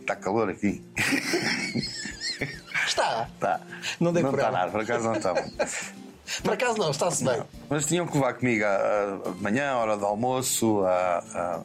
Está 0.00 0.14
calor 0.16 0.48
aqui. 0.48 0.82
Está. 2.88 3.28
Tá. 3.38 3.60
Não 4.00 4.12
dei 4.12 4.22
não 4.22 4.30
por 4.30 4.38
está 4.38 4.48
ela. 4.48 4.58
nada, 4.58 4.70
por 4.72 4.80
acaso 4.80 5.04
não 5.04 5.14
está. 5.14 5.34
Por 6.42 6.52
acaso 6.52 6.76
não, 6.78 6.90
está-se 6.90 7.24
bem. 7.24 7.42
Mas 7.70 7.86
tinham 7.86 8.06
que 8.06 8.12
levar 8.12 8.34
comigo 8.34 8.62
de 9.34 9.42
manhã, 9.42 9.74
hora 9.76 9.96
do 9.96 10.04
almoço, 10.04 10.82
à- 10.84 11.24
à- 11.34 11.60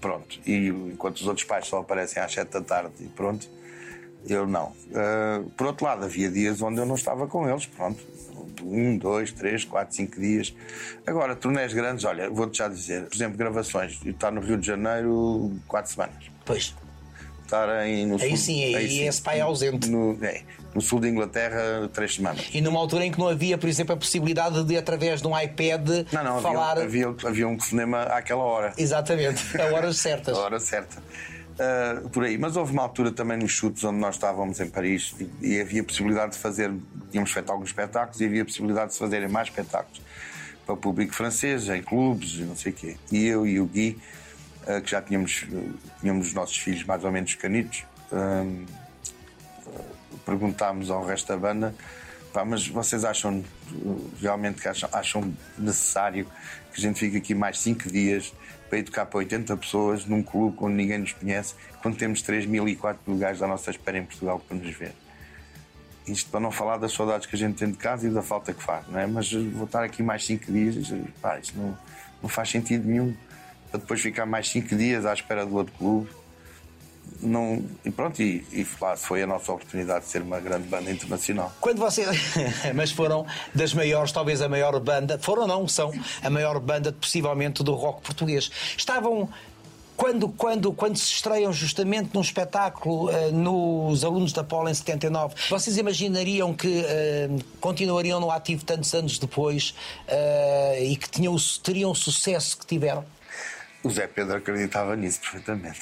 pronto. 0.00 0.40
E 0.46 0.68
enquanto 0.68 1.16
os 1.18 1.26
outros 1.26 1.44
pais 1.46 1.66
só 1.66 1.80
aparecem 1.80 2.22
às 2.22 2.32
sete 2.32 2.52
da 2.52 2.62
tarde 2.62 2.90
e 3.00 3.04
pronto, 3.04 3.46
eu 4.26 4.46
não. 4.46 4.72
Ah, 4.94 5.42
por 5.58 5.66
outro 5.66 5.84
lado, 5.84 6.06
havia 6.06 6.30
dias 6.30 6.62
onde 6.62 6.78
eu 6.80 6.86
não 6.86 6.94
estava 6.94 7.26
com 7.26 7.46
eles, 7.46 7.66
pronto. 7.66 8.02
Um, 8.62 8.96
dois, 8.96 9.30
três, 9.30 9.62
quatro, 9.66 9.94
cinco 9.94 10.18
dias. 10.18 10.54
Agora, 11.06 11.36
turnés 11.36 11.74
grandes, 11.74 12.06
olha, 12.06 12.30
vou-te 12.30 12.56
já 12.56 12.68
dizer, 12.68 13.04
por 13.08 13.14
exemplo, 13.14 13.36
gravações. 13.36 14.00
Estar 14.06 14.30
no 14.32 14.40
Rio 14.40 14.56
de 14.56 14.66
Janeiro 14.66 15.52
quatro 15.68 15.92
semanas. 15.92 16.30
Pois. 16.46 16.74
Estar 17.48 17.86
em, 17.86 18.04
no 18.04 18.20
Aí 18.20 18.28
sul, 18.28 18.36
sim, 18.36 18.74
aí 18.74 19.00
esse 19.04 19.22
pai 19.22 19.38
é 19.38 19.40
ausente. 19.40 19.88
No, 19.88 20.18
é, 20.22 20.42
no 20.74 20.82
sul 20.82 21.00
de 21.00 21.08
Inglaterra, 21.08 21.88
três 21.90 22.14
semanas. 22.16 22.46
E 22.52 22.60
numa 22.60 22.78
altura 22.78 23.06
em 23.06 23.10
que 23.10 23.18
não 23.18 23.26
havia, 23.26 23.56
por 23.56 23.70
exemplo, 23.70 23.94
a 23.94 23.96
possibilidade 23.96 24.62
de, 24.64 24.76
através 24.76 25.22
de 25.22 25.26
um 25.26 25.38
iPad, 25.40 25.88
Não, 26.12 26.22
não, 26.22 26.42
falar. 26.42 26.72
havia, 26.78 27.08
havia, 27.08 27.28
havia 27.28 27.48
um 27.48 27.58
cinema 27.58 28.02
àquela 28.02 28.42
hora. 28.42 28.74
Exatamente, 28.76 29.42
a 29.58 29.74
horas 29.74 29.96
certas. 29.98 30.36
A 30.36 30.40
hora 30.42 30.60
certa. 30.60 31.02
Ah, 31.58 32.02
por 32.12 32.22
aí. 32.24 32.36
Mas 32.36 32.54
houve 32.54 32.70
uma 32.72 32.82
altura 32.82 33.10
também 33.12 33.38
nos 33.38 33.50
chutes 33.50 33.82
onde 33.82 33.98
nós 33.98 34.16
estávamos 34.16 34.60
em 34.60 34.68
Paris 34.68 35.14
e, 35.40 35.54
e 35.54 35.60
havia 35.60 35.82
possibilidade 35.82 36.32
de 36.32 36.38
fazer. 36.38 36.70
Tínhamos 37.10 37.32
feito 37.32 37.50
alguns 37.50 37.70
espetáculos 37.70 38.20
e 38.20 38.26
havia 38.26 38.44
possibilidade 38.44 38.88
de 38.88 38.92
se 38.92 38.98
fazerem 38.98 39.28
mais 39.28 39.48
espetáculos 39.48 40.02
para 40.66 40.74
o 40.74 40.76
público 40.76 41.14
francês, 41.14 41.66
em 41.70 41.82
clubes 41.82 42.34
e 42.34 42.42
não 42.42 42.54
sei 42.54 42.72
o 42.72 42.74
quê. 42.74 42.96
E 43.10 43.26
eu 43.26 43.46
e 43.46 43.58
o 43.58 43.64
Gui, 43.64 43.98
ah, 44.68 44.80
que 44.82 44.90
já 44.90 45.00
tínhamos, 45.00 45.46
tínhamos 46.00 46.28
os 46.28 46.34
nossos 46.34 46.58
filhos 46.58 46.84
mais 46.84 47.02
ou 47.02 47.10
menos 47.10 47.34
canitos, 47.34 47.84
ah, 48.12 48.44
perguntámos 50.26 50.90
ao 50.90 51.04
resto 51.04 51.28
da 51.28 51.36
banda. 51.36 51.74
Pá, 52.32 52.44
mas 52.44 52.68
vocês 52.68 53.04
acham 53.04 53.42
realmente 54.20 54.60
que 54.60 54.68
acham, 54.68 54.88
acham 54.92 55.34
necessário 55.56 56.26
que 56.72 56.78
a 56.78 56.80
gente 56.80 57.00
fique 57.00 57.16
aqui 57.16 57.34
mais 57.34 57.58
5 57.60 57.90
dias 57.90 58.34
para 58.68 58.78
educar 58.78 59.06
para 59.06 59.18
80 59.18 59.56
pessoas 59.56 60.04
num 60.04 60.22
clube 60.22 60.56
onde 60.60 60.74
ninguém 60.74 60.98
nos 60.98 61.12
conhece, 61.12 61.54
quando 61.80 61.96
temos 61.96 62.22
3.004 62.22 62.98
lugares 63.06 63.40
à 63.40 63.46
nossa 63.46 63.70
espera 63.70 63.96
em 63.96 64.04
Portugal 64.04 64.38
para 64.38 64.58
nos 64.58 64.74
ver? 64.74 64.92
Isto 66.06 66.30
para 66.30 66.40
não 66.40 66.50
falar 66.50 66.76
das 66.76 66.92
saudades 66.92 67.26
que 67.26 67.34
a 67.34 67.38
gente 67.38 67.56
tem 67.56 67.70
de 67.70 67.78
casa 67.78 68.06
e 68.06 68.10
da 68.10 68.22
falta 68.22 68.52
que 68.52 68.62
faz, 68.62 68.86
não 68.88 68.98
é? 68.98 69.06
Mas 69.06 69.32
vou 69.32 69.64
estar 69.64 69.82
aqui 69.82 70.02
mais 70.02 70.24
5 70.26 70.52
dias, 70.52 70.76
pá, 71.22 71.38
isto 71.38 71.58
não, 71.58 71.76
não 72.22 72.28
faz 72.28 72.50
sentido 72.50 72.86
nenhum. 72.86 73.14
Para 73.70 73.80
depois 73.80 74.00
ficar 74.00 74.26
mais 74.26 74.48
5 74.48 74.74
dias 74.76 75.04
à 75.04 75.12
espera 75.12 75.44
do 75.44 75.54
outro 75.54 75.72
clube 75.76 76.08
não, 77.20 77.64
e 77.84 77.90
pronto, 77.90 78.22
e, 78.22 78.44
e 78.52 78.66
lá 78.80 78.96
foi 78.96 79.22
a 79.22 79.26
nossa 79.26 79.52
oportunidade 79.52 80.04
de 80.04 80.10
ser 80.10 80.22
uma 80.22 80.38
grande 80.38 80.68
banda 80.68 80.90
internacional. 80.90 81.52
Quando 81.60 81.78
você. 81.78 82.04
Mas 82.74 82.92
foram 82.92 83.26
das 83.54 83.74
maiores, 83.74 84.12
talvez 84.12 84.40
a 84.40 84.48
maior 84.48 84.78
banda. 84.78 85.18
Foram, 85.18 85.46
não, 85.46 85.66
são 85.66 85.92
a 86.22 86.30
maior 86.30 86.60
banda 86.60 86.92
possivelmente 86.92 87.62
do 87.62 87.74
rock 87.74 88.02
português. 88.02 88.50
Estavam. 88.76 89.28
Quando, 89.96 90.28
quando, 90.28 90.72
quando 90.72 90.96
se 90.96 91.14
estreiam 91.14 91.52
justamente 91.52 92.10
num 92.14 92.20
espetáculo 92.20 93.10
eh, 93.10 93.32
nos 93.32 94.04
Alunos 94.04 94.32
da 94.32 94.44
Polo 94.44 94.68
em 94.68 94.74
79, 94.74 95.34
vocês 95.50 95.76
imaginariam 95.76 96.54
que 96.54 96.84
eh, 96.86 97.28
continuariam 97.60 98.20
no 98.20 98.30
ativo 98.30 98.64
tantos 98.64 98.94
anos 98.94 99.18
depois 99.18 99.74
eh, 100.06 100.84
e 100.84 100.96
que 100.96 101.10
tinham, 101.10 101.34
teriam 101.64 101.90
o 101.90 101.96
sucesso 101.96 102.56
que 102.58 102.64
tiveram? 102.64 103.04
O 103.82 103.90
Zé 103.90 104.06
Pedro 104.06 104.36
acreditava 104.36 104.96
nisso 104.96 105.20
perfeitamente. 105.20 105.80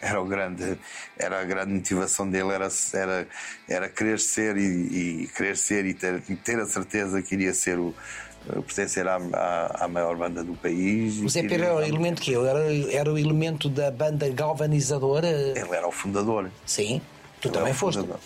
Era, 0.00 0.20
o 0.20 0.24
grande, 0.26 0.78
era 1.18 1.40
a 1.40 1.44
grande 1.44 1.72
motivação 1.72 2.30
dele, 2.30 2.52
era, 2.52 2.68
era, 2.94 3.28
era 3.68 3.88
querer 3.88 4.20
ser 4.20 4.56
e, 4.56 5.22
e 5.24 5.26
querer 5.36 5.56
ser 5.56 5.84
e 5.86 5.92
ter, 5.92 6.20
ter 6.44 6.58
a 6.60 6.66
certeza 6.66 7.20
que 7.20 7.34
iria 7.34 7.52
ser 7.52 7.78
o 7.78 7.94
pertencer 8.66 9.06
à, 9.06 9.16
à, 9.16 9.84
à 9.84 9.88
maior 9.88 10.16
banda 10.16 10.42
do 10.42 10.54
país. 10.54 11.18
O 11.18 11.28
Zé 11.28 11.42
Pedro 11.42 11.64
era 11.64 11.74
o 11.74 11.82
elemento 11.82 12.22
que 12.22 12.34
Era, 12.34 12.92
era 12.92 13.12
o 13.12 13.18
elemento 13.18 13.68
da 13.68 13.90
banda 13.90 14.28
galvanizadora? 14.30 15.28
Ele 15.28 15.74
era 15.74 15.86
o 15.86 15.92
fundador. 15.92 16.50
Sim, 16.64 17.02
tu 17.40 17.48
Ele 17.48 17.54
também 17.54 17.74
foste. 17.74 17.98
fundador. 18.00 18.20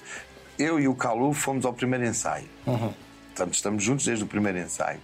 Eu 0.58 0.78
e 0.78 0.86
o 0.86 0.94
Calu 0.94 1.32
fomos 1.32 1.64
ao 1.64 1.72
primeiro 1.72 2.04
ensaio. 2.04 2.46
Uhum. 2.66 2.92
Portanto, 3.28 3.54
estamos 3.54 3.82
juntos 3.82 4.04
desde 4.04 4.22
o 4.22 4.26
primeiro 4.26 4.58
ensaio. 4.58 5.00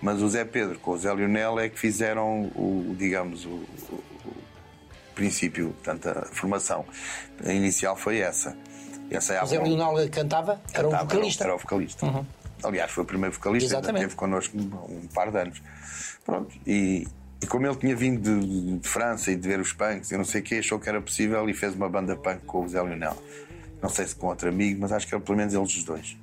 Mas 0.00 0.20
o 0.22 0.28
Zé 0.28 0.44
Pedro 0.44 0.78
com 0.78 0.92
o 0.92 0.98
Zé 0.98 1.12
Lionel 1.14 1.58
é 1.58 1.68
que 1.68 1.78
fizeram 1.78 2.42
o, 2.54 2.94
digamos, 2.98 3.44
o, 3.44 3.48
o- 3.48 4.04
o 4.26 5.14
princípio, 5.14 5.68
portanto, 5.82 6.08
a 6.08 6.26
formação 6.26 6.84
inicial 7.44 7.96
foi 7.96 8.18
essa. 8.18 8.56
Essa 9.10 9.34
é 9.34 9.38
a 9.38 9.44
O 9.44 9.46
Zé 9.46 9.58
Leonel 9.58 10.10
cantava? 10.10 10.60
Era 10.74 10.86
um 10.86 10.90
Cantava, 10.90 11.08
vocalista. 11.08 11.44
Era 11.44 11.54
o 11.54 11.58
vocalista. 11.58 12.26
Aliás, 12.62 12.90
foi 12.90 13.04
o 13.04 13.06
primeiro 13.06 13.34
vocalista, 13.34 13.68
Exatamente. 13.68 14.02
esteve 14.04 14.16
connosco 14.16 14.56
um, 14.58 15.06
par 15.14 15.30
de 15.30 15.38
anos. 15.38 15.62
Pronto, 16.24 16.54
e, 16.66 17.06
e 17.40 17.46
como 17.46 17.66
ele 17.66 17.76
tinha 17.76 17.94
vindo 17.94 18.20
de, 18.40 18.78
de 18.78 18.88
França 18.88 19.30
e 19.30 19.36
de 19.36 19.46
ver 19.46 19.60
os 19.60 19.72
punks 19.72 20.10
e 20.10 20.16
não 20.16 20.24
sei 20.24 20.40
o 20.40 20.44
que, 20.44 20.58
achou 20.58 20.78
que 20.80 20.88
era 20.88 21.00
possível 21.00 21.48
e 21.48 21.54
fez 21.54 21.74
uma 21.74 21.88
banda 21.88 22.16
punk 22.16 22.40
com 22.44 22.64
o 22.64 22.68
Zé 22.68 22.82
Lionel. 22.82 23.16
Não 23.80 23.88
sei 23.88 24.06
se 24.06 24.14
com 24.16 24.26
outro 24.26 24.48
amigo, 24.48 24.80
mas 24.80 24.90
acho 24.90 25.06
que 25.06 25.14
eram 25.14 25.22
pelo 25.24 25.38
menos 25.38 25.54
eles 25.54 25.76
os 25.76 25.84
dois. 25.84 26.16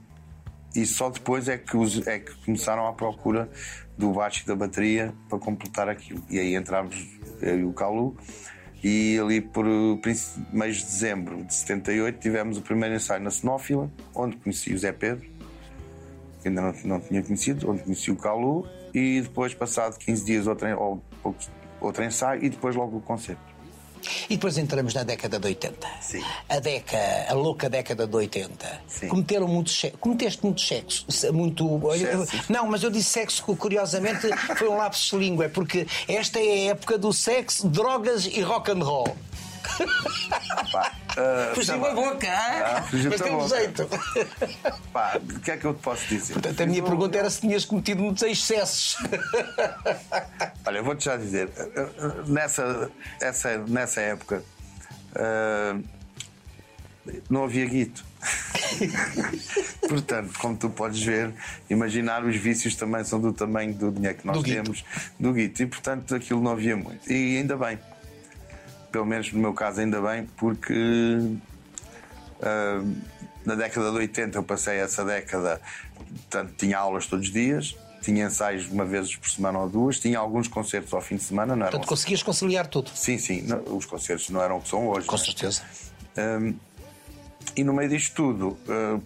E 0.75 0.86
só 0.86 1.09
depois 1.09 1.47
é 1.47 1.57
que, 1.57 1.77
os, 1.77 2.05
é 2.07 2.19
que 2.19 2.33
começaram 2.45 2.88
à 2.88 2.93
procura 2.93 3.49
do 3.97 4.12
baixo 4.12 4.45
da 4.47 4.55
bateria 4.55 5.13
para 5.29 5.38
completar 5.38 5.88
aquilo. 5.88 6.23
E 6.29 6.39
aí 6.39 6.55
entramos 6.55 6.95
eu 7.41 7.59
e 7.59 7.63
o 7.63 7.73
Calu. 7.73 8.17
E 8.83 9.17
ali 9.17 9.39
por 9.39 9.65
mês 9.65 10.77
de 10.77 10.83
dezembro 10.83 11.43
de 11.45 11.53
78 11.53 12.19
tivemos 12.19 12.57
o 12.57 12.62
primeiro 12.62 12.95
ensaio 12.95 13.23
na 13.23 13.31
Cenófila, 13.31 13.89
onde 14.13 14.36
conheci 14.38 14.73
o 14.73 14.77
Zé 14.77 14.91
Pedro, 14.91 15.25
que 16.41 16.49
ainda 16.49 16.62
não, 16.62 16.73
não 16.83 16.99
tinha 16.99 17.23
conhecido, 17.23 17.69
onde 17.69 17.83
conheci 17.83 18.12
o 18.12 18.15
Calu. 18.15 18.67
E 18.93 19.21
depois, 19.21 19.53
passado 19.53 19.97
15 19.97 20.25
dias, 20.25 20.47
outro, 20.47 20.67
ou 20.77 21.01
outro 21.79 22.03
ensaio 22.03 22.43
e 22.43 22.49
depois 22.49 22.75
logo 22.75 22.97
o 22.97 23.01
concerto. 23.01 23.52
E 24.29 24.35
depois 24.35 24.57
entramos 24.57 24.93
na 24.93 25.03
década 25.03 25.39
de 25.39 25.47
80. 25.47 25.87
Sim. 26.01 26.23
A 26.49 26.59
década, 26.59 27.25
a 27.29 27.33
louca 27.33 27.69
década 27.69 28.05
de 28.07 28.15
80. 28.15 28.81
Sim. 28.87 29.07
Cometeram 29.07 29.47
muito 29.47 29.69
sexo. 29.69 29.97
Cometeste 29.99 30.43
muito 30.43 30.61
sexo. 30.61 31.05
se- 31.09 31.31
Muito. 31.31 31.79
Sexo. 32.27 32.51
Não, 32.51 32.67
mas 32.67 32.83
eu 32.83 32.89
disse 32.89 33.09
sexo, 33.09 33.43
que, 33.43 33.55
curiosamente 33.55 34.27
foi 34.57 34.67
um 34.69 34.77
lapso 34.77 35.17
de 35.17 35.23
língua, 35.25 35.49
porque 35.49 35.87
esta 36.07 36.39
é 36.39 36.67
a 36.69 36.71
época 36.71 36.97
do 36.97 37.11
sexo, 37.13 37.67
drogas 37.67 38.25
e 38.25 38.41
rock 38.41 38.71
and 38.71 38.83
roll. 38.83 39.15
Pá, 40.71 40.91
uh, 41.17 41.56
Fugiu 41.56 41.80
tá 41.80 41.89
a 41.89 41.93
boca, 41.93 42.28
Ah, 42.32 42.82
fugiu-te 42.84 43.10
mas 43.10 43.21
a 43.21 43.23
tem 43.23 43.34
um 43.34 43.38
boca. 43.39 43.56
jeito. 43.56 43.89
Pá, 44.91 45.17
o 45.21 45.39
que 45.39 45.52
é 45.52 45.58
que 45.58 45.65
eu 45.65 45.73
te 45.73 45.82
posso 45.82 46.06
dizer? 46.08 46.34
Portanto, 46.34 46.62
a 46.62 46.65
minha 46.65 46.84
pergunta 46.84 47.17
era 47.17 47.30
se 47.30 47.41
tinhas 47.41 47.65
cometido 47.65 48.02
muitos 48.04 48.23
excessos. 48.23 48.97
Olha, 50.65 50.78
eu 50.78 50.84
vou-te 50.84 51.06
já 51.06 51.17
dizer, 51.17 51.49
nessa, 52.28 52.89
essa, 53.21 53.58
nessa 53.67 54.02
época 54.02 54.43
eh, 55.15 55.76
não 57.30 57.43
havia 57.45 57.65
guito. 57.65 58.04
Portanto, 59.89 60.32
como 60.39 60.56
tu 60.56 60.69
podes 60.69 61.02
ver, 61.04 61.34
imaginar 61.69 62.23
os 62.23 62.36
vícios 62.38 62.76
também 62.76 63.04
são 63.04 63.19
do 63.19 63.34
tamanho 63.34 63.73
do 63.73 63.91
dinheiro 63.91 64.17
que 64.17 64.26
nós 64.26 64.38
Do 64.38 64.43
guito. 64.43 64.63
temos, 64.63 64.86
do 65.19 65.34
guito. 65.34 65.62
E 65.63 65.65
portanto 65.67 66.15
aquilo 66.15 66.41
não 66.41 66.52
havia 66.52 66.76
muito. 66.78 67.12
E 67.12 67.38
ainda 67.38 67.58
bem. 67.58 67.78
Pelo 68.93 69.06
menos 69.06 69.34
no 69.34 69.39
meu 69.39 69.53
caso, 69.53 69.82
ainda 69.82 69.99
bem, 69.99 70.25
porque 70.38 71.19
ah, 72.43 72.84
na 73.45 73.56
década 73.56 73.91
de 73.91 73.97
80 73.97 74.38
eu 74.38 74.43
passei 74.43 74.77
essa 74.77 75.03
década, 75.03 75.60
portanto, 76.08 76.53
tinha 76.58 76.77
aulas 76.77 77.08
todos 77.08 77.27
os 77.27 77.34
dias, 77.34 77.75
tinha 78.01 78.25
ensaios 78.25 78.67
uma 78.67 78.86
vez 78.86 79.15
por 79.15 79.29
semana 79.29 79.60
ou 79.60 79.69
duas, 79.69 79.99
tinha 79.99 80.19
alguns 80.19 80.47
concertos 80.47 80.93
ao 80.93 81.01
fim 81.01 81.15
de 81.15 81.23
semana, 81.23 81.56
não 81.56 81.63
eram. 81.65 81.71
Portanto, 81.71 81.89
conseguias 81.89 82.21
conciliar 82.21 82.67
tudo. 82.67 82.89
Sim, 82.93 83.17
sim, 83.17 83.41
não, 83.41 83.62
os 83.75 83.86
concertos 83.86 84.29
não 84.29 84.41
eram 84.41 84.58
o 84.58 84.62
que 84.62 84.69
são 84.69 84.88
hoje. 84.88 85.08
Com 85.08 85.17
né? 85.17 85.23
certeza. 85.23 85.62
Um, 86.17 86.56
e 87.56 87.63
no 87.63 87.73
meio 87.73 87.89
disto 87.89 88.13
tudo, 88.13 88.58
uh, 88.67 89.01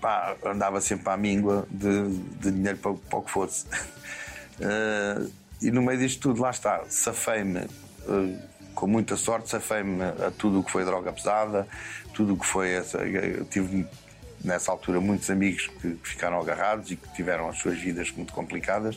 pá, 0.00 0.36
andava 0.44 0.80
sempre 0.80 1.08
à 1.10 1.16
míngua 1.16 1.66
de, 1.70 2.08
de 2.40 2.50
dinheiro 2.50 2.78
para, 2.78 2.94
para 2.94 3.18
o 3.18 3.22
que 3.22 3.30
fosse. 3.30 3.64
Uh, 4.60 5.30
e 5.60 5.70
no 5.70 5.82
meio 5.82 5.98
disto 5.98 6.20
tudo, 6.20 6.42
lá 6.42 6.50
está, 6.50 6.82
safei-me, 6.88 7.60
uh, 7.60 8.38
com 8.76 8.86
muita 8.86 9.16
sorte, 9.16 9.48
safei-me 9.48 10.04
a 10.04 10.30
tudo 10.30 10.60
o 10.60 10.62
que 10.62 10.70
foi 10.70 10.84
droga 10.84 11.10
pesada, 11.10 11.66
tudo 12.14 12.34
o 12.34 12.36
que 12.36 12.44
foi 12.44 12.72
essa. 12.72 12.98
Tive 13.50 13.86
nessa 14.44 14.70
altura 14.70 15.00
muitos 15.00 15.30
amigos 15.30 15.66
que, 15.66 15.94
que 15.94 16.08
ficaram 16.08 16.38
agarrados 16.38 16.90
e 16.90 16.96
que 16.96 17.08
tiveram 17.14 17.48
as 17.48 17.58
suas 17.58 17.78
vidas 17.78 18.12
muito 18.12 18.34
complicadas. 18.34 18.96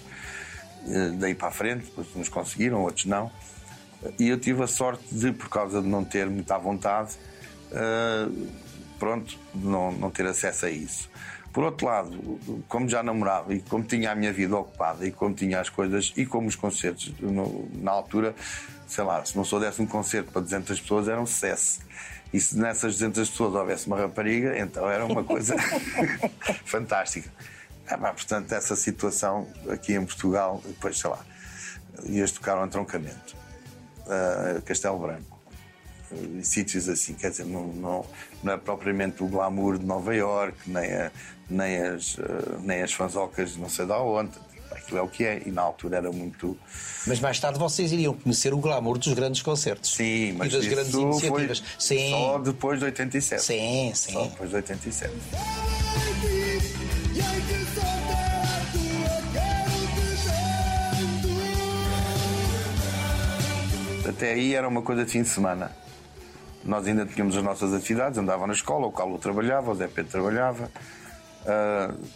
Eh, 0.86 1.12
daí 1.15 1.34
para 1.34 1.48
a 1.48 1.52
frente, 1.52 1.86
depois 1.86 2.08
uns 2.13 2.28
conseguiram, 2.28 2.82
outros 2.82 3.06
não. 3.06 3.32
E 4.20 4.28
eu 4.28 4.38
tive 4.38 4.62
a 4.62 4.68
sorte 4.68 5.04
de, 5.13 5.32
por 5.32 5.50
causa 5.50 5.82
de 5.82 5.88
não 5.88 6.04
ter 6.04 6.30
muita 6.30 6.58
vontade, 6.58 7.13
eh, 7.72 8.28
pronto, 9.00 9.39
não, 9.56 9.94
não 9.94 10.12
ter 10.12 10.26
acesso 10.26 10.65
a 10.65 10.70
isso. 10.70 11.10
Por 11.60 11.65
outro 11.65 11.88
lado, 11.88 12.39
como 12.69 12.88
já 12.88 13.04
namorava 13.04 13.54
e 13.54 13.60
como 13.60 13.84
tinha 13.84 14.13
a 14.13 14.15
minha 14.15 14.32
vida 14.32 14.56
ocupada 14.56 15.06
e 15.06 15.12
como 15.12 15.36
tinha 15.36 15.60
as 15.60 15.67
coisas 15.67 16.13
e 16.15 16.26
como 16.26 16.48
os 16.48 16.56
concertos, 16.56 17.13
no- 17.19 17.67
na 17.74 17.91
altura, 17.91 18.34
sei 18.88 19.04
lá, 19.04 19.26
se 19.26 19.36
não 19.36 19.43
sou 19.43 19.60
desse 19.60 19.82
um 19.82 19.86
concerto 19.86 20.32
para 20.32 20.39
200 20.41 20.80
pessoas 20.80 21.10
era 21.10 21.19
um 21.19 21.26
sucesso. 21.26 21.82
E 22.32 22.39
se 22.39 22.58
nessas 22.58 22.93
200 22.93 23.30
pessoas 23.30 23.54
houvesse 23.56 23.88
uma 23.88 23.98
rapariga, 23.98 24.58
então 24.58 24.89
era 24.89 25.04
uma 25.06 25.22
coisa 25.22 25.54
fantástica. 26.63 27.30
Ah, 27.89 27.98
pá, 27.98 28.13
portanto, 28.13 28.54
essa 28.54 28.78
situação 28.78 29.45
aqui 29.69 29.95
em 29.95 30.06
Portugal, 30.06 30.62
depois, 30.65 30.98
sei 30.98 31.10
lá, 31.10 31.19
ias 32.06 32.32
tocar 32.32 32.58
um 32.58 32.65
entroncamento, 32.65 33.36
ah, 34.08 34.62
Castelo 34.63 34.98
Branco, 34.98 35.38
e 36.12 36.43
sítios 36.43 36.88
assim, 36.89 37.13
quer 37.13 37.30
dizer, 37.32 37.45
não, 37.45 37.67
não, 37.67 38.06
não 38.43 38.54
é 38.54 38.58
propriamente 38.58 39.24
o 39.24 39.28
glamour 39.28 39.78
de 39.78 39.86
Nova 39.86 40.15
York, 40.15 40.58
nem, 40.67 40.91
a- 40.93 41.12
nem, 41.50 41.78
as, 41.78 42.17
eh, 42.19 42.58
nem 42.62 42.82
as 42.82 42.93
fanzocas 42.93 43.54
de 43.54 43.60
não 43.60 43.69
sei 43.69 43.86
de 43.86 43.91
onde. 43.93 44.32
Aquilo 44.72 45.00
é 45.00 45.02
o 45.02 45.08
que 45.08 45.24
é, 45.26 45.41
e 45.45 45.52
na 45.52 45.62
altura 45.63 45.98
era 45.98 46.12
muito. 46.12 46.56
Mas 47.08 47.19
mais 47.19 47.39
tarde 47.39 47.58
vocês 47.58 47.91
iriam 47.91 48.13
conhecer 48.13 48.54
o 48.54 48.58
glamour 48.58 48.98
dos 49.00 49.13
grandes 49.13 49.41
concertos. 49.41 49.95
Sim, 49.95 50.34
mas 50.34 50.50
e 50.50 50.52
das 50.58 50.65
isso 50.65 50.76
grandes 50.76 50.91
foi 50.93 51.02
iniciativas. 51.04 51.63
Sim, 51.80 52.10
só 52.12 52.38
depois 52.38 52.80
de 52.80 52.86
87. 52.86 53.41
sim, 53.43 53.91
sim. 53.95 54.13
Só 54.13 54.24
depois 54.26 54.50
de 54.52 54.56
87. 54.58 55.13
E 57.15 57.22
ai 57.22 57.41
que 57.41 57.65
saudade 57.80 58.78
eu 58.86 59.22
quero 59.34 59.72
te 59.91 61.34
dando. 64.04 64.10
Até 64.10 64.32
aí 64.34 64.54
era 64.54 64.67
uma 64.67 64.82
coisa 64.84 65.04
de 65.06 65.12
fim 65.12 65.24
de 65.24 65.30
semana. 65.30 65.72
Nós 66.63 66.86
ainda 66.88 67.06
tínhamos 67.06 67.36
as 67.38 67.43
nossas 67.43 67.74
atividades, 67.74 68.17
andava 68.17 68.45
na 68.45 68.54
escola, 68.54 68.86
o 68.88 68.91
Carlos 68.91 69.22
trabalhava, 69.22 69.72
o 69.72 69.76
Zé 69.76 69.88
Pedro 69.88 70.12
trabalhava. 70.12 70.69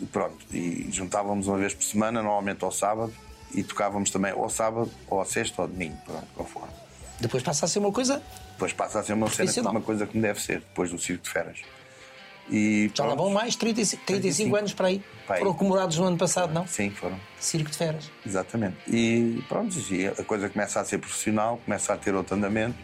E 0.02 0.06
pronto, 0.06 0.38
e 0.52 0.88
juntávamos 0.92 1.48
uma 1.48 1.58
vez 1.58 1.74
por 1.74 1.84
semana, 1.84 2.22
normalmente 2.22 2.64
ao 2.64 2.72
sábado, 2.72 3.14
e 3.54 3.64
tocávamos 3.64 4.10
também 4.10 4.32
ao 4.32 4.50
sábado, 4.50 4.92
ou 5.10 5.20
ao 5.20 5.26
sexto, 5.26 5.60
ou 5.60 5.64
ao 5.64 5.68
domingo, 5.70 5.98
pronto, 6.06 6.28
conforme. 6.36 6.74
Depois 7.20 7.42
passa 7.42 7.66
a 7.66 7.70
ser 7.70 7.80
uma 7.80 7.92
coisa. 7.92 8.22
Depois 8.52 8.74
passa 8.74 9.00
a 9.00 9.04
ser 9.04 9.14
uma, 9.14 9.30
cena, 9.30 9.70
uma 9.70 9.82
coisa 9.82 10.06
que 10.06 10.20
deve 10.20 10.42
ser, 10.42 10.60
depois 10.60 10.92
do 10.92 11.00
Circo 11.00 11.24
de 11.24 11.30
Feras. 11.30 11.60
E 12.50 12.92
Já 12.94 13.06
lá 13.06 13.16
vão 13.16 13.30
mais 13.30 13.56
35, 13.56 14.04
35 14.06 14.06
35 14.06 14.56
anos 14.58 14.74
para 14.74 14.88
aí. 14.88 15.02
Aí. 15.30 15.40
Foram 15.40 15.54
comemorados 15.54 15.98
no 15.98 16.06
ano 16.06 16.18
passado, 16.18 16.54
não? 16.54 16.68
Sim, 16.68 16.90
foram. 16.90 17.18
Circo 17.40 17.72
de 17.72 17.78
Feras. 17.78 18.12
Exatamente. 18.26 18.76
E 18.88 19.42
pronto, 19.48 19.74
a 20.20 20.24
coisa 20.26 20.50
começa 20.50 20.82
a 20.82 20.86
ser 20.86 20.98
profissional, 20.98 21.58
começa 21.64 21.94
a 21.94 21.98
ter 21.98 22.14
outro 22.14 22.36
andamento, 22.36 22.76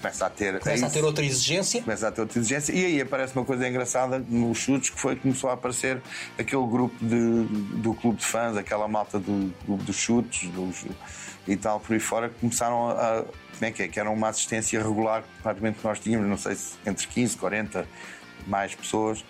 começa 0.00 0.26
a 0.26 0.30
ter. 0.30 0.58
Começa 0.58 0.84
é 0.84 0.88
a 0.88 0.90
ter 0.90 1.04
outra 1.04 1.24
exigência. 1.24 1.82
começa 1.82 2.08
a 2.08 2.12
ter 2.12 2.20
outra 2.20 2.38
exigência. 2.38 2.72
E 2.72 2.84
aí 2.84 3.00
aparece 3.00 3.36
uma 3.36 3.44
coisa 3.44 3.68
engraçada 3.68 4.18
nos 4.18 4.58
chutes, 4.58 4.90
que 4.90 5.00
foi 5.00 5.14
que 5.16 5.22
começou 5.22 5.50
a 5.50 5.52
aparecer 5.52 6.02
aquele 6.38 6.66
grupo 6.66 6.96
de, 7.04 7.44
do 7.80 7.94
clube 7.94 8.18
de 8.18 8.24
fãs, 8.24 8.56
aquela 8.56 8.88
malta 8.88 9.18
do 9.18 9.52
clube 9.64 9.84
dos 9.84 9.96
chutes 9.96 10.48
dos, 10.50 10.84
e 11.46 11.56
tal, 11.56 11.80
por 11.80 11.92
aí 11.92 12.00
fora, 12.00 12.28
que 12.28 12.40
começaram 12.40 12.90
a. 12.90 13.24
Como 13.54 13.68
é 13.68 13.70
que 13.70 13.82
é? 13.82 13.88
Que 13.88 14.00
era 14.00 14.08
uma 14.10 14.28
assistência 14.28 14.82
regular, 14.82 15.22
praticamente 15.42 15.80
que 15.80 15.84
nós 15.86 16.00
tínhamos, 16.00 16.26
não 16.26 16.38
sei 16.38 16.54
se 16.54 16.72
entre 16.86 17.06
15, 17.06 17.36
40 17.36 17.86
mais 18.46 18.74
pessoas, 18.74 19.22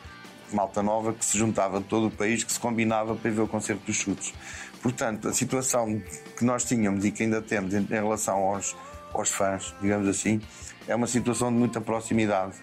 malta 0.53 0.83
nova, 0.85 1.13
que 1.13 1.25
se 1.25 1.37
juntava 1.37 1.81
de 1.81 1.87
todo 1.87 2.07
o 2.07 2.11
país, 2.13 2.45
que 2.45 2.53
se 2.53 2.61
combinava 2.61 3.17
para 3.17 3.29
ir 3.29 3.35
ver 3.35 3.43
o 3.43 3.49
concerto 3.49 3.83
dos 3.85 3.97
chutes. 3.97 4.33
Portanto, 4.81 5.29
a 5.29 5.33
situação 5.33 6.01
que 6.39 6.45
nós 6.45 6.65
tínhamos 6.65 7.05
e 7.05 7.11
que 7.11 7.25
ainda 7.25 7.43
temos 7.43 7.75
em, 7.75 7.81
em 7.81 7.87
relação 7.87 8.39
aos, 8.39 8.77
aos 9.13 9.31
fãs, 9.31 9.75
digamos 9.81 10.09
assim, 10.09 10.41
é 10.87 10.95
uma 10.95 11.07
situação 11.07 11.53
de 11.53 11.59
muita 11.59 11.81
proximidade 11.81 12.55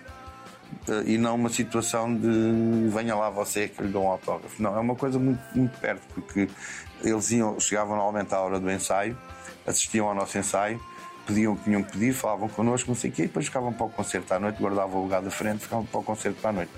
e 1.06 1.18
não 1.18 1.36
uma 1.36 1.50
situação 1.50 2.14
de 2.14 2.90
venha 2.90 3.16
lá 3.16 3.30
você 3.30 3.68
que 3.68 3.82
lhe 3.84 3.90
dou 3.90 4.04
um 4.04 4.10
autógrafo. 4.10 4.62
Não, 4.62 4.76
é 4.76 4.80
uma 4.80 4.96
coisa 4.96 5.20
muito, 5.20 5.42
muito 5.54 5.78
perto, 5.80 6.02
porque 6.14 6.48
eles 7.04 7.32
iam, 7.32 7.60
chegavam 7.60 7.96
normalmente 7.96 8.34
à 8.34 8.40
hora 8.40 8.60
do 8.60 8.70
ensaio, 8.72 9.18
assistiam 9.66 10.08
ao 10.08 10.16
nosso 10.16 10.38
ensaio, 10.38 10.82
pediam 11.26 11.54
o 11.54 11.58
que 11.58 11.66
tinham 11.66 11.84
que 11.84 11.92
pedir, 11.92 12.14
falavam 12.14 12.48
connosco, 12.48 12.90
não 12.90 12.96
sei 12.96 13.10
o 13.10 13.14
quê, 13.14 13.24
e 13.24 13.28
depois 13.28 13.46
ficavam 13.46 13.74
para 13.74 13.86
o 13.86 13.90
concerto 13.90 14.34
à 14.34 14.40
noite, 14.40 14.62
guardavam 14.62 15.00
o 15.00 15.04
lugar 15.04 15.22
da 15.22 15.30
frente, 15.30 15.64
ficavam 15.64 15.86
para 15.86 16.00
o 16.00 16.04
concerto 16.04 16.48
a 16.48 16.52
noite. 16.52 16.72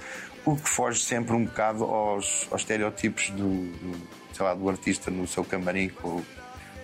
O 0.46 0.56
que 0.56 0.68
foge 0.68 1.02
sempre 1.04 1.36
um 1.36 1.46
bocado 1.46 1.84
aos, 1.84 2.48
aos 2.52 2.62
estereótipos 2.62 3.30
do, 3.30 3.38
do, 3.38 4.08
sei 4.34 4.46
lá, 4.46 4.54
do 4.54 4.68
artista 4.68 5.12
no 5.12 5.28
seu 5.28 5.44
camarim 5.44 5.90
com, 5.90 6.24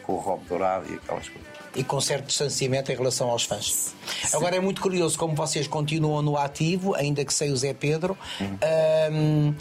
com 0.04 0.14
o 0.14 0.18
robe 0.18 0.46
dourado 0.46 0.92
e 0.92 0.96
aquelas 0.96 1.28
coisas. 1.28 1.55
E 1.76 1.84
com 1.84 2.00
certo 2.00 2.28
distanciamento 2.28 2.92
em 2.92 2.96
relação 2.96 3.30
aos 3.30 3.44
fãs. 3.44 3.94
Agora 4.34 4.56
é 4.56 4.60
muito 4.60 4.82
curioso 4.82 5.18
como 5.18 5.36
vocês 5.36 5.68
continuam 5.68 6.22
no 6.22 6.38
ativo, 6.38 6.96
ainda 6.96 7.24
que 7.26 7.34
sem 7.34 7.52
o 7.52 7.58
Zé 7.58 7.74
Pedro, 7.74 8.18
Uhum. 8.40 8.58
ahm, 8.62 9.54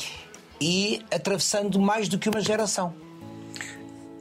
e 0.61 1.05
atravessando 1.13 1.79
mais 1.81 2.09
do 2.09 2.19
que 2.19 2.29
uma 2.29 2.41
geração. 2.41 2.95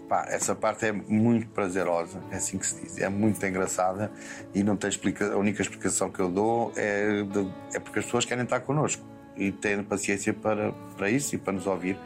Pá, 0.10 0.26
essa 0.30 0.54
parte 0.56 0.86
é 0.88 0.92
muito 0.92 1.48
prazerosa, 1.50 2.20
é 2.32 2.36
assim 2.36 2.58
que 2.58 2.68
se 2.68 2.82
diz, 2.82 2.98
é 2.98 3.08
muito 3.10 3.44
engraçada 3.46 4.12
e 4.54 4.62
não 4.64 4.76
tem 4.76 4.90
explica... 4.90 5.32
a 5.34 5.38
única 5.38 5.62
explicação 5.62 6.10
que 6.12 6.20
eu 6.20 6.30
dou 6.30 6.74
é, 6.76 7.24
de- 7.24 7.48
é 7.74 7.80
porque 7.80 8.00
as 8.00 8.06
pessoas 8.06 8.26
querem 8.26 8.44
estar 8.44 8.60
connosco 8.62 9.02
e 9.38 9.52
têm 9.52 9.82
paciência 9.84 10.34
para, 10.34 10.72
para 10.98 11.10
isso 11.10 11.36
e 11.36 11.38
para 11.38 11.54
nos 11.54 11.66
ouvir. 11.68 11.98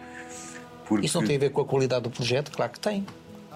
Porque... 0.87 1.05
Isso 1.05 1.19
não 1.19 1.27
tem 1.27 1.37
a 1.37 1.39
ver 1.39 1.49
com 1.49 1.61
a 1.61 1.65
qualidade 1.65 2.03
do 2.03 2.09
projeto? 2.09 2.51
Claro 2.51 2.71
que 2.71 2.79
tem. 2.79 3.05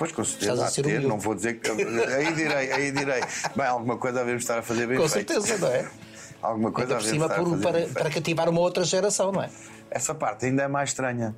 Pois 0.02 0.12
com 0.12 0.24
certeza 0.24 0.66
a 0.66 0.72
ter, 0.72 0.84
humilde. 0.84 1.06
não 1.08 1.20
vou 1.20 1.36
dizer 1.36 1.60
que. 1.60 1.70
Aí 1.70 2.34
direi, 2.34 2.72
aí 2.72 2.92
direi. 2.92 3.22
Bem, 3.56 3.68
alguma 3.68 3.98
coisa 3.98 4.18
devemos 4.18 4.42
estar 4.42 4.58
a 4.58 4.64
fazer 4.64 4.88
bem 4.88 4.98
Com 4.98 5.08
feito. 5.08 5.32
certeza, 5.32 5.60
não 5.60 5.68
é? 5.72 5.88
Alguma 6.42 6.72
coisa 6.72 6.96
por 6.96 7.04
cima 7.04 7.26
estar 7.28 7.40
a 7.40 7.44
por- 7.44 7.60
fazer 7.62 7.86
para, 7.88 8.02
para 8.02 8.10
cativar 8.10 8.50
uma 8.50 8.62
outra 8.62 8.84
geração, 8.84 9.32
não 9.32 9.44
é? 9.44 9.50
Essa 9.92 10.16
parte 10.16 10.48
ainda 10.48 10.64
é 10.64 10.68
mais 10.68 10.90
estranha, 10.90 11.36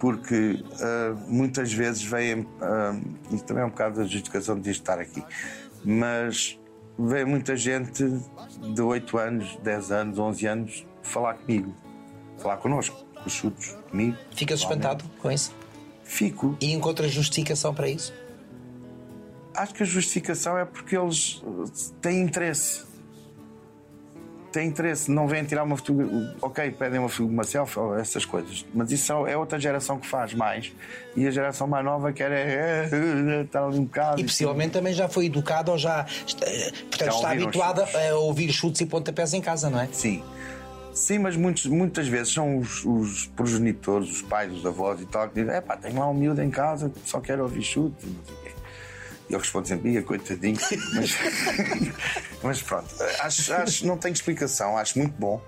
porque 0.00 0.64
ah, 0.80 1.14
muitas 1.28 1.72
vezes 1.72 2.02
vem. 2.02 2.44
ah, 2.60 2.98
isto 3.30 3.44
também 3.46 3.62
é 3.62 3.66
um 3.66 3.70
bocado 3.70 3.98
da 4.00 4.02
justificação 4.04 4.58
de 4.58 4.70
estar 4.72 4.98
aqui, 4.98 5.22
mas 5.84 6.58
vem 6.98 7.24
muita 7.24 7.56
gente 7.56 8.02
de 8.74 8.82
8 8.82 9.16
anos, 9.16 9.56
10 9.62 9.92
anos, 9.92 10.18
11 10.18 10.46
anos 10.48 10.86
falar 11.02 11.34
comigo, 11.34 11.72
falar 12.38 12.56
connosco, 12.56 12.96
com 13.14 13.26
os 13.26 13.32
chutos, 13.32 13.76
comigo. 13.88 14.16
Ficas 14.34 14.58
espantado 14.58 15.04
com 15.20 15.30
isso? 15.30 15.54
Fico. 16.12 16.54
E 16.60 16.74
encontras 16.74 17.10
justificação 17.10 17.72
para 17.72 17.88
isso? 17.88 18.12
Acho 19.54 19.72
que 19.72 19.82
a 19.82 19.86
justificação 19.86 20.58
é 20.58 20.64
porque 20.66 20.94
eles 20.94 21.42
uh, 21.42 21.64
têm 22.02 22.20
interesse. 22.20 22.84
Têm 24.52 24.68
interesse, 24.68 25.10
não 25.10 25.26
vêm 25.26 25.42
tirar 25.42 25.62
uma 25.62 25.74
fotografia. 25.74 26.36
Ok, 26.42 26.70
pedem 26.72 27.00
uma, 27.00 27.08
uma 27.20 27.44
selfie 27.44 27.78
ou 27.78 27.96
essas 27.96 28.26
coisas, 28.26 28.66
mas 28.74 28.92
isso 28.92 29.26
é 29.26 29.34
outra 29.34 29.58
geração 29.58 29.98
que 29.98 30.06
faz 30.06 30.34
mais. 30.34 30.70
E 31.16 31.26
a 31.26 31.30
geração 31.30 31.66
mais 31.66 31.82
nova 31.82 32.12
quer 32.12 32.30
é, 32.30 32.90
é, 32.92 33.42
estar 33.44 33.64
ali 33.64 33.78
um 33.78 33.84
bocado. 33.84 34.20
E 34.20 34.24
possivelmente 34.24 34.72
também 34.72 34.92
já 34.92 35.08
foi 35.08 35.26
educado 35.26 35.72
ou 35.72 35.78
já 35.78 36.04
está, 36.26 36.46
eh, 36.46 36.72
portanto, 36.90 37.04
Já 37.06 37.14
está 37.14 37.30
habituada 37.30 37.88
a 38.10 38.14
ouvir 38.16 38.52
chutes 38.52 38.82
e 38.82 38.86
pontapés 38.86 39.32
em 39.32 39.40
casa, 39.40 39.70
não 39.70 39.80
é? 39.80 39.88
Sim. 39.90 40.22
Sim, 40.94 41.20
mas 41.20 41.36
muitos, 41.36 41.66
muitas 41.66 42.06
vezes 42.06 42.32
são 42.32 42.58
os, 42.58 42.84
os 42.84 43.26
progenitores, 43.26 44.10
os 44.10 44.22
pais, 44.22 44.52
os 44.52 44.64
avós 44.66 45.00
e 45.00 45.06
tal, 45.06 45.28
que 45.28 45.40
dizem: 45.40 45.54
é 45.54 45.60
pá, 45.60 45.76
tem 45.76 45.92
lá 45.94 46.08
um 46.08 46.14
miúdo 46.14 46.42
em 46.42 46.50
casa 46.50 46.90
que 46.90 47.08
só 47.08 47.20
quer 47.20 47.40
ouvir 47.40 47.62
chute. 47.62 48.06
e. 48.06 48.52
E 49.30 49.34
eu 49.34 49.38
respondo 49.38 49.66
sempre: 49.66 49.90
ia, 49.90 50.02
coitadinho. 50.02 50.58
mas, 50.94 51.16
mas 52.42 52.62
pronto, 52.62 52.94
acho, 53.20 53.54
acho, 53.54 53.86
não 53.86 53.96
tenho 53.96 54.12
explicação, 54.12 54.76
acho 54.76 54.98
muito 54.98 55.14
bom. 55.18 55.42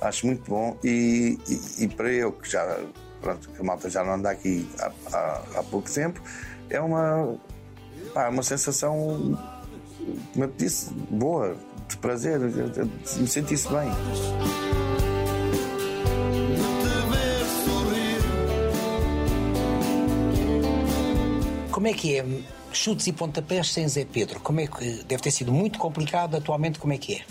Acho 0.00 0.26
muito 0.26 0.48
bom 0.48 0.78
e, 0.84 1.36
e, 1.48 1.84
e 1.84 1.88
para 1.88 2.08
eu 2.12 2.30
que 2.30 2.48
já, 2.48 2.78
pronto, 3.20 3.48
que 3.50 3.60
a 3.60 3.64
malta 3.64 3.90
já 3.90 4.04
não 4.04 4.14
anda 4.14 4.30
aqui 4.30 4.68
há, 4.78 4.92
há, 5.12 5.42
há 5.56 5.62
pouco 5.64 5.90
tempo, 5.90 6.22
é 6.70 6.80
uma, 6.80 7.36
pá, 8.14 8.28
uma 8.28 8.44
sensação, 8.44 8.94
como 10.32 10.44
eu 10.44 10.48
te 10.52 10.58
disse, 10.64 10.92
boa, 11.10 11.56
de 11.88 11.96
prazer, 11.96 12.38
me 12.38 13.26
sentir-se 13.26 13.68
bem. 13.68 14.77
Como 21.78 21.86
é 21.86 21.92
que 21.94 22.18
é 22.18 22.24
chutes 22.72 23.06
e 23.06 23.12
pontapés 23.12 23.70
sem 23.72 23.86
Zé 23.86 24.04
Pedro? 24.04 24.40
Como 24.40 24.58
é 24.58 24.66
que 24.66 25.04
deve 25.04 25.22
ter 25.22 25.30
sido 25.30 25.52
muito 25.52 25.78
complicado 25.78 26.36
atualmente? 26.36 26.76
Como 26.76 26.92
é 26.92 26.98
que 26.98 27.14
é? 27.14 27.24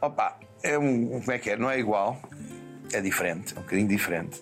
Opa, 0.00 0.38
é 0.62 0.78
um, 0.78 1.20
como 1.20 1.32
é 1.32 1.38
que 1.38 1.50
é? 1.50 1.56
Não 1.58 1.68
é 1.70 1.78
igual, 1.78 2.18
é 2.94 3.02
diferente, 3.02 3.52
é 3.54 3.58
um 3.58 3.62
bocadinho 3.62 3.88
diferente, 3.88 4.40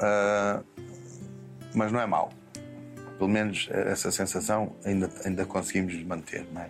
Ah, 0.00 0.62
mas 1.74 1.90
não 1.90 1.98
é 1.98 2.06
mau. 2.06 2.30
Pelo 3.18 3.28
menos 3.28 3.66
essa 3.72 4.12
sensação 4.12 4.76
ainda, 4.84 5.10
ainda 5.24 5.44
conseguimos 5.44 6.00
manter, 6.04 6.46
não 6.52 6.62
é? 6.62 6.68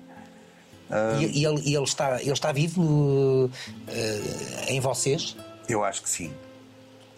E, 1.21 1.41
e 1.41 1.45
ele, 1.45 1.61
e 1.61 1.75
ele 1.75 1.85
está, 1.85 2.23
ele 2.23 2.33
está 2.33 2.53
vivo 2.53 2.81
no- 2.83 3.51
eh, 3.87 4.65
em 4.73 4.81
vocês? 4.81 5.37
Eu 5.69 5.85
acho 5.85 6.01
que 6.03 6.09
sim. 6.09 6.33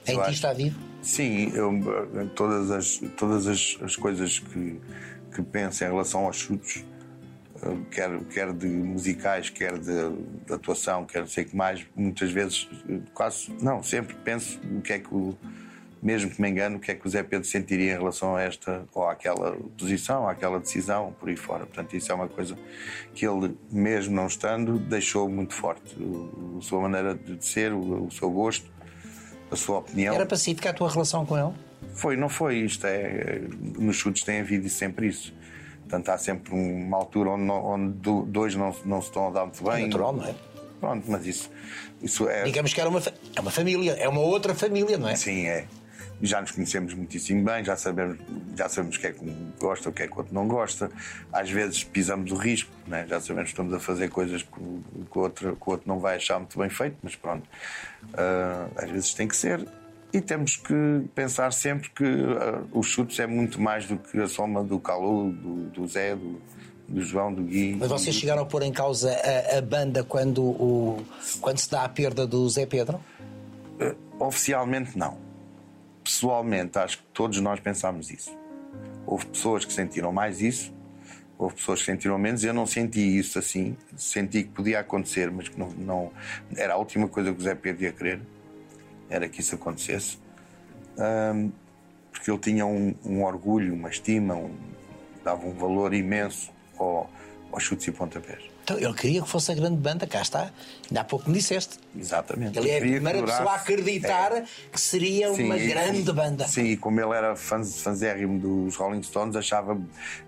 Em 0.05 0.15
Eu 0.15 0.17
ti 0.17 0.21
acho- 0.23 0.31
está 0.33 0.53
vivo? 0.53 0.90
Sim, 1.03 1.51
eu, 1.55 1.73
eh, 2.15 2.27
todas 2.35 2.71
as, 2.71 3.01
todas 3.17 3.47
as, 3.47 3.79
as 3.83 3.97
coisas 3.97 4.39
que, 4.39 4.81
que 5.35 5.43
penso 5.43 5.83
em 5.83 5.87
relação 5.87 6.27
aos 6.27 6.37
chutes, 6.37 6.85
eh, 7.63 7.77
quer, 7.91 8.25
quer 8.25 8.53
de 8.53 8.67
musicais, 8.67 9.49
quer 9.49 9.79
de, 9.79 10.11
de 10.47 10.53
atuação, 10.53 11.07
quer 11.07 11.21
não 11.21 11.27
sei 11.27 11.45
o 11.45 11.49
que 11.49 11.57
mais, 11.57 11.87
muitas 11.97 12.31
vezes, 12.31 12.69
eh, 12.89 12.99
quase, 13.15 13.51
não, 13.63 13.83
sempre 13.83 14.15
penso 14.23 14.61
o 14.65 14.83
que 14.83 14.93
é 14.93 14.99
que 14.99 15.15
o, 15.15 15.37
mesmo 16.03 16.31
que 16.31 16.41
me 16.41 16.49
engano, 16.49 16.77
o 16.77 16.81
que 16.81 16.91
é 16.91 16.95
que 16.95 17.07
o 17.07 17.11
Zé 17.11 17.23
Pedro 17.23 17.47
sentiria 17.47 17.95
em 17.95 17.99
relação 17.99 18.37
a 18.37 18.43
esta 18.43 18.87
ou 18.95 19.09
àquela 19.09 19.57
posição, 19.79 20.29
àquela 20.29 20.59
decisão, 20.59 21.15
por 21.19 21.29
aí 21.29 21.37
fora. 21.37 21.67
Portanto, 21.67 21.95
isso 21.95 22.11
é 22.11 22.15
uma 22.15 22.29
coisa 22.29 22.59
que 23.15 23.27
ele, 23.27 23.55
mesmo 23.71 24.15
não 24.15 24.27
estando, 24.27 24.79
deixou 24.79 25.29
muito 25.29 25.55
forte. 25.55 25.97
A 26.59 26.63
sua 26.63 26.81
maneira 26.81 27.15
de 27.15 27.45
ser, 27.45 27.73
o, 27.73 28.07
o 28.07 28.11
seu 28.11 28.31
gosto, 28.31 28.71
a 29.51 29.57
sua 29.57 29.79
opinião. 29.79 30.15
Era 30.15 30.27
pacífica 30.27 30.71
a 30.71 30.73
tua 30.73 30.91
relação 30.91 31.25
com 31.27 31.37
ele? 31.39 31.55
Foi, 31.95 32.17
não 32.17 32.29
foi. 32.29 32.59
Isto 32.59 32.87
é. 32.87 33.41
Nos 33.79 33.97
chutes 33.97 34.23
tem 34.23 34.41
havido 34.41 34.69
sempre 34.69 35.09
isso. 35.09 35.33
Portanto, 35.83 36.09
há 36.11 36.19
sempre 36.19 36.55
uma 36.55 36.97
altura 36.97 37.31
onde, 37.31 37.43
não- 37.45 37.65
onde 37.65 37.93
do- 37.95 38.23
dois 38.23 38.55
não, 38.55 38.73
se- 38.73 38.87
não 38.87 39.01
se 39.01 39.09
estão 39.09 39.27
a 39.29 39.31
dar 39.31 39.45
muito 39.47 39.63
bem. 39.65 39.87
natural, 39.87 40.13
não 40.13 40.25
é? 40.25 40.35
Pronto, 40.79 41.05
mas 41.11 41.27
isso, 41.27 41.51
isso 42.01 42.29
é. 42.29 42.45
Digamos 42.45 42.73
que 42.73 42.81
era 42.81 42.89
uma, 42.89 43.03
é 43.37 43.41
uma 43.41 43.51
família, 43.51 43.93
é 43.93 44.09
uma 44.09 44.21
outra 44.21 44.55
família, 44.55 44.97
não 44.97 45.09
é? 45.09 45.17
Sim, 45.17 45.47
é. 45.47 45.67
Já 46.23 46.41
nos 46.41 46.51
conhecemos 46.51 46.93
muitíssimo 46.93 47.45
bem, 47.45 47.65
já 47.65 47.77
sabemos, 47.77 48.19
já 48.55 48.69
sabemos 48.69 48.97
o 48.97 49.01
que 49.01 49.07
é 49.07 49.13
que 49.13 49.25
um 49.25 49.53
gosta, 49.59 49.89
o 49.89 49.93
que 49.93 50.03
é 50.03 50.07
que 50.07 50.13
o 50.13 50.19
outro 50.19 50.35
não 50.35 50.47
gosta. 50.47 50.91
Às 51.33 51.51
vezes 51.51 51.83
pisamos 51.83 52.31
o 52.31 52.35
risco, 52.35 52.71
né? 52.87 53.07
já 53.09 53.21
sabemos 53.21 53.51
que 53.51 53.53
estamos 53.53 53.73
a 53.73 53.81
fazer 53.81 54.11
coisas 54.11 54.43
que 54.43 54.59
o, 54.59 54.83
que 55.11 55.19
o 55.19 55.23
outro, 55.23 55.57
que 55.57 55.69
o 55.69 55.71
outro 55.71 55.89
não 55.89 55.99
vai 55.99 56.17
achar 56.17 56.39
muito 56.39 56.59
bem 56.59 56.69
feito, 56.69 56.97
mas 57.03 57.17
pronto. 57.17 57.49
Ah, 58.15 58.69
às 58.77 58.91
vezes 58.91 59.15
tem 59.15 59.27
que 59.27 59.37
ser. 59.37 59.67
E 60.13 60.21
temos 60.21 60.57
que 60.57 60.75
pensar 61.15 61.53
sempre 61.53 61.89
que 61.91 62.05
ah, 62.05 62.63
os 62.73 62.87
chutes 62.87 63.19
é 63.19 63.27
muito 63.27 63.61
mais 63.61 63.87
do 63.87 63.97
que 63.97 64.21
a 64.21 64.29
soma 64.29 64.63
do 64.63 64.79
Calu, 64.79 65.33
do, 65.33 65.71
do 65.71 65.87
Zé, 65.89 66.15
do, 66.15 66.41
do 66.89 67.01
João, 67.01 67.33
do 67.33 67.43
Gui. 67.45 67.77
Mas 67.79 67.89
vocês 67.89 68.15
chegaram 68.15 68.43
a 68.43 68.47
pôr 68.47 68.63
em 68.63 68.73
causa 68.73 69.11
a, 69.11 69.59
a 69.59 69.63
banda 69.63 70.05
quando, 70.05 70.43
o, 70.43 71.03
quando 71.41 71.59
se 71.59 71.71
dá 71.71 71.85
a 71.85 71.89
perda 71.89 72.27
do 72.27 72.49
Zé 72.49 72.67
Pedro? 72.67 73.01
Uh, 73.81 74.25
Oficialmente 74.25 74.99
não. 74.99 75.30
Pessoalmente, 76.15 76.77
acho 76.77 76.99
que 76.99 77.05
todos 77.15 77.41
nós 77.41 77.61
pensámos 77.61 78.11
isso. 78.11 78.37
Houve 79.07 79.27
pessoas 79.27 79.65
que 79.65 79.73
sentiram 79.73 80.13
mais 80.13 80.41
isso, 80.41 80.75
houve 81.39 81.55
pessoas 81.55 81.79
que 81.79 81.87
sentiram 81.87 82.19
menos. 82.19 82.43
Eu 82.43 82.53
não 82.53 82.67
senti 82.67 82.99
isso 83.17 83.39
assim. 83.39 83.77
Senti 83.97 84.43
que 84.43 84.49
podia 84.51 84.81
acontecer, 84.81 85.31
mas 85.31 85.49
que 85.49 85.57
não, 85.57 85.69
não- 85.71 86.13
era 86.57 86.75
a 86.75 86.77
última 86.77 87.07
coisa 87.07 87.33
que 87.33 87.39
o 87.39 87.43
Zé 87.43 87.55
Pedro 87.55 87.85
ia 87.85 87.93
querer. 87.93 88.21
Era 89.09 89.29
que 89.29 89.41
isso 89.41 89.55
acontecesse. 89.55 90.19
Ahm, 90.99 91.51
porque 92.11 92.29
ele 92.29 92.39
tinha 92.41 92.67
um, 92.67 92.93
um 93.05 93.23
orgulho, 93.23 93.73
uma 93.73 93.89
estima, 93.89 94.35
um- 94.35 94.57
dava 95.25 95.47
um 95.47 95.53
valor 95.55 95.95
imenso 95.95 96.51
ao, 96.77 97.09
aos 97.53 97.63
chutes 97.63 97.87
e 97.87 97.93
pontapés. 97.93 98.43
Então, 98.71 98.79
ele 98.79 98.95
queria 98.97 99.21
que 99.23 99.29
fosse 99.29 99.51
a 99.51 99.55
grande 99.55 99.77
banda, 99.79 100.07
cá 100.07 100.23
está. 100.23 100.51
Ainda 100.89 101.01
há 101.01 101.05
pouco 101.05 101.29
me 101.29 101.37
disseste. 101.37 101.77
Exatamente. 101.99 102.57
Ele 102.57 102.71
é 102.71 102.77
a 102.77 102.81
primeira 102.81 103.21
pessoa 103.23 103.51
a 103.53 103.55
acreditar 103.57 104.33
É. 104.33 104.45
que 104.71 104.81
seria 104.81 105.33
uma 105.33 105.57
e- 105.57 105.67
grande 105.69 106.13
banda. 106.13 106.47
Sim, 106.47 106.63
e 106.67 106.77
como 106.77 107.01
ele 107.01 107.13
era 107.13 107.35
fã, 107.35 107.65
fanzérrimo 107.65 108.39
dos 108.39 108.77
Rolling 108.77 109.03
Stones, 109.03 109.35
achava, 109.35 109.77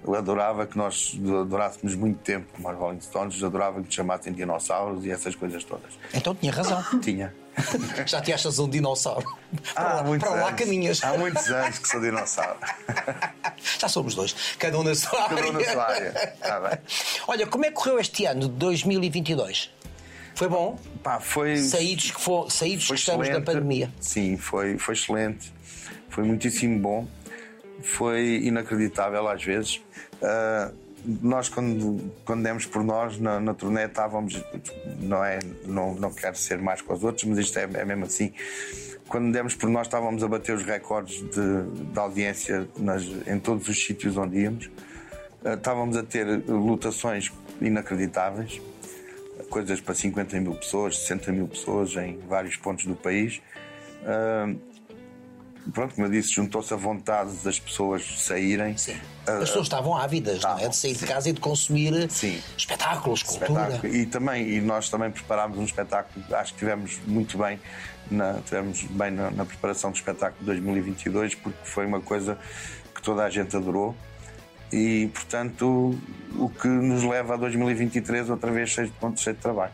eu 0.04 0.14
adorava 0.16 0.66
que 0.66 0.76
nós 0.76 1.16
adorássemos 1.40 1.94
muito 1.94 2.18
tempo 2.18 2.46
como 2.56 2.68
os 2.68 2.76
Rolling 2.76 3.00
Stones, 3.00 3.42
adorava 3.44 3.80
que 3.80 3.86
nos 3.86 3.94
chamassem 3.94 4.32
dinossauros 4.32 5.04
e 5.06 5.10
essas 5.12 5.36
coisas 5.36 5.62
todas. 5.62 5.92
Então 6.12 6.34
tinha 6.34 6.50
razão. 6.52 6.82
Tinha. 7.00 7.32
Já 8.06 8.20
te 8.20 8.32
achas 8.32 8.58
um 8.58 8.68
dinossauro. 8.68 9.36
Para, 9.74 9.94
lá, 9.96 10.02
muitos 10.02 10.28
para 10.28 10.40
lá 10.40 10.48
anos. 10.48 10.58
caminhas. 10.60 11.04
Há 11.04 11.16
muitos 11.18 11.48
anos 11.50 11.78
que 11.78 11.88
sou 11.88 12.00
dinossauro. 12.02 12.56
Já 13.78 13.88
somos 13.88 14.14
dois, 14.14 14.34
cada 14.58 14.78
um 14.78 14.82
na 14.82 14.94
sua 14.94 15.10
Cada 15.28 15.34
área. 15.40 15.50
um 15.50 15.52
na 15.52 15.64
sua 15.64 15.84
área. 15.90 16.12
Tá 16.40 16.60
bem. 16.60 16.78
Olha, 17.26 17.46
como 17.46 17.64
é 17.64 17.68
que 17.68 17.74
correu 17.74 17.98
este 17.98 18.24
ano 18.24 18.42
de 18.48 18.54
2022? 18.56 19.70
Foi 20.34 20.48
bom? 20.48 20.78
Pá, 21.02 21.20
foi. 21.20 21.58
Saídos 21.58 22.10
que, 22.10 22.20
for, 22.20 22.50
saídos 22.50 22.86
que 22.88 22.94
estamos 22.94 23.26
da 23.28 23.34
excelente. 23.34 23.46
pandemia. 23.46 23.92
Sim, 24.00 24.36
foi, 24.38 24.78
foi 24.78 24.94
excelente. 24.94 25.52
Foi 26.08 26.24
muitíssimo 26.24 26.78
bom. 26.78 27.06
Foi 27.82 28.40
inacreditável 28.42 29.28
às 29.28 29.42
vezes. 29.44 29.80
Ah, 30.22 30.70
nós, 31.04 31.48
quando, 31.48 32.12
quando 32.24 32.42
demos 32.42 32.66
por 32.66 32.82
nós 32.84 33.18
na, 33.18 33.40
na 33.40 33.54
turnê, 33.54 33.86
estávamos. 33.86 34.42
Não, 35.00 35.24
é, 35.24 35.38
não, 35.66 35.94
não 35.94 36.12
quero 36.12 36.36
ser 36.36 36.58
mais 36.58 36.80
com 36.80 36.94
os 36.94 37.02
outros, 37.02 37.24
mas 37.24 37.38
isto 37.38 37.58
é, 37.58 37.62
é 37.62 37.84
mesmo 37.84 38.04
assim. 38.04 38.32
Quando 39.08 39.32
demos 39.32 39.54
por 39.54 39.68
nós, 39.68 39.86
estávamos 39.86 40.22
a 40.22 40.28
bater 40.28 40.54
os 40.54 40.62
recordes 40.62 41.20
de, 41.30 41.92
de 41.92 41.98
audiência 41.98 42.68
nas, 42.78 43.04
em 43.26 43.38
todos 43.38 43.68
os 43.68 43.84
sítios 43.84 44.16
onde 44.16 44.38
íamos. 44.38 44.70
Ah, 45.44 45.54
estávamos 45.54 45.96
a 45.96 46.02
ter 46.02 46.26
lotações 46.48 47.32
inacreditáveis 47.60 48.60
coisas 49.50 49.80
para 49.82 49.94
50 49.94 50.40
mil 50.40 50.54
pessoas, 50.54 50.98
60 50.98 51.32
mil 51.32 51.46
pessoas 51.46 51.94
em 51.96 52.18
vários 52.26 52.56
pontos 52.56 52.86
do 52.86 52.94
país. 52.94 53.42
Ah, 54.04 54.52
pronto, 55.72 55.94
como 55.94 56.06
eu 56.06 56.10
disse, 56.10 56.32
juntou-se 56.32 56.72
a 56.72 56.76
vontade 56.76 57.30
das 57.44 57.58
pessoas 57.60 58.02
saírem. 58.24 58.76
Sim. 58.76 58.96
Ah, 59.26 59.34
As 59.38 59.48
pessoas 59.50 59.66
estavam 59.66 59.96
ávidas, 59.96 60.40
não 60.42 60.50
é? 60.50 60.54
estavam, 60.54 60.68
De 60.70 60.76
sair 60.76 60.92
de 60.94 60.98
sim. 60.98 61.06
casa 61.06 61.28
e 61.30 61.32
de 61.32 61.40
consumir 61.40 62.10
Sim. 62.10 62.40
espetáculos, 62.56 63.22
cultura. 63.22 63.62
espetáculo. 63.68 63.94
E 63.94 64.06
também, 64.06 64.48
e 64.48 64.60
nós 64.60 64.88
também 64.88 65.10
preparámos 65.10 65.58
um 65.58 65.64
espetáculo, 65.64 66.24
acho 66.34 66.52
que 66.54 66.58
tivemos 66.58 66.98
muito 67.06 67.38
bem, 67.38 67.60
na, 68.10 68.34
tivemos 68.44 68.82
bem 68.82 69.10
na, 69.12 69.30
na 69.30 69.44
preparação 69.44 69.90
do 69.90 69.96
espetáculo 69.96 70.40
de 70.40 70.46
2022, 70.46 71.34
porque 71.36 71.58
foi 71.64 71.86
uma 71.86 72.00
coisa 72.00 72.36
que 72.94 73.00
toda 73.00 73.22
a 73.24 73.30
gente 73.30 73.56
adorou. 73.56 73.94
E, 74.72 75.08
portanto, 75.12 75.98
o 76.34 76.48
que 76.48 76.66
nos 76.66 77.04
leva 77.04 77.34
a 77.34 77.36
2023 77.36 78.30
outra 78.30 78.50
vez 78.50 78.70
cheio 78.70 78.86
de 78.86 78.92
pontos, 78.94 79.22
cheio 79.22 79.36
de 79.36 79.42
trabalho. 79.42 79.72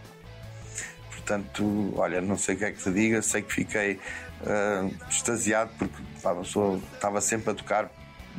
Portanto, 1.11 1.93
olha, 1.97 2.21
não 2.21 2.37
sei 2.37 2.55
o 2.55 2.59
que 2.59 2.65
é 2.65 2.73
que 2.73 2.83
te 2.83 2.91
diga, 2.91 3.23
sei 3.23 3.43
que 3.43 3.53
fiquei 3.53 4.01
ah, 4.47 4.89
extasiado 5.09 5.71
porque 5.79 6.03
pá, 6.23 6.33
a 6.33 6.37
pessoa 6.37 6.81
estava 6.95 7.21
sempre 7.21 7.51
a 7.51 7.55
tocar, 7.55 7.91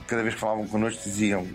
cada 0.08 0.22
vez 0.22 0.34
que 0.34 0.40
falavam 0.40 0.68
connosco 0.68 1.04
diziam 1.04 1.46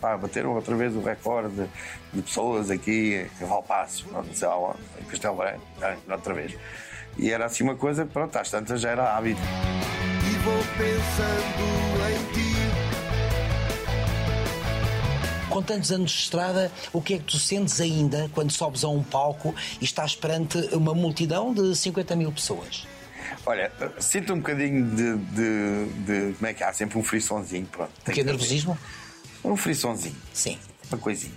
pá, 0.00 0.16
bateram 0.16 0.54
outra 0.54 0.74
vez 0.76 0.94
o 0.94 1.00
recorde 1.00 1.68
de, 2.12 2.22
pessoas 2.22 2.70
aqui 2.70 3.28
em 3.40 3.44
Valpasso, 3.44 4.06
não 4.12 4.24
sei 4.32 4.48
lá, 4.48 4.74
em 5.00 5.04
Castelo 5.04 5.36
Branco, 5.36 5.62
outra 6.10 6.34
vez. 6.34 6.56
E 7.18 7.30
era 7.30 7.46
assim 7.46 7.64
uma 7.64 7.76
coisa, 7.76 8.06
pronto, 8.06 8.36
às 8.36 8.50
tantas 8.50 8.80
já 8.80 8.90
era 8.90 9.16
hábito. 9.16 9.40
E 9.40 10.38
vou 10.38 10.58
pensando 10.78 11.62
em 12.08 12.32
ti. 12.32 12.52
Com 15.50 15.62
tantos 15.62 15.92
anos 15.92 16.10
de 16.10 16.18
estrada, 16.20 16.72
o 16.92 17.02
que 17.02 17.14
é 17.14 17.18
que 17.18 17.24
tu 17.24 17.38
sentes 17.38 17.78
ainda 17.80 18.30
quando 18.32 18.50
sobes 18.50 18.84
a 18.84 18.88
um 18.88 19.02
palco 19.02 19.54
e 19.80 19.84
estás 19.84 20.16
perante 20.16 20.56
uma 20.74 20.94
multidão 20.94 21.52
de 21.52 21.76
50 21.76 22.16
mil 22.16 22.32
pessoas? 22.32 22.86
Olha, 23.46 23.70
sinto 23.98 24.32
um 24.34 24.38
bocadinho 24.38 24.84
de, 24.90 25.16
de, 25.16 25.86
de- 26.04 26.34
Como 26.34 26.46
é 26.46 26.54
que 26.54 26.62
há? 26.64 26.72
Sempre 26.72 26.98
um 26.98 27.02
frissonzinho, 27.02 27.66
pronto. 27.66 27.92
Tem 28.04 28.14
que 28.14 28.20
é 28.20 28.24
nervosismo? 28.24 28.76
Um 29.44 29.56
frissonzinho, 29.56 30.16
Sim. 30.32 30.58
uma 30.90 30.98
coisinha. 30.98 31.32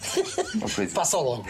Uma 0.55 0.69
coisinha. 0.69 0.89
Passa 0.95 1.17
logo. 1.17 1.45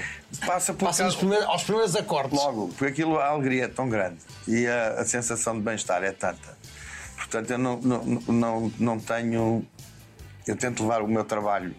Passa 0.45 0.73
por 0.73 0.85
Passa 0.85 1.03
causa- 1.03 1.17
primeiros- 1.17 1.45
aos 1.47 1.63
primeiros 1.63 1.95
acordes. 1.95 2.37
Logo, 2.39 2.67
porque 2.69 2.85
aquilo, 2.85 3.19
a 3.19 3.27
alegria 3.27 3.65
é 3.65 3.67
tão 3.67 3.89
grande 3.89 4.17
e 4.47 4.65
a, 4.67 5.01
a 5.01 5.05
sensação 5.05 5.55
de 5.55 5.61
bem-estar 5.61 6.03
é 6.03 6.11
tanta. 6.11 6.55
Portanto, 7.17 7.51
eu 7.51 7.57
não, 7.57 7.77
não, 7.81 8.03
não, 8.27 8.71
não 8.79 8.99
tenho. 8.99 9.65
Eu 10.47 10.55
tento 10.55 10.83
levar 10.83 11.01
o 11.01 11.07
meu 11.07 11.23
trabalho 11.23 11.75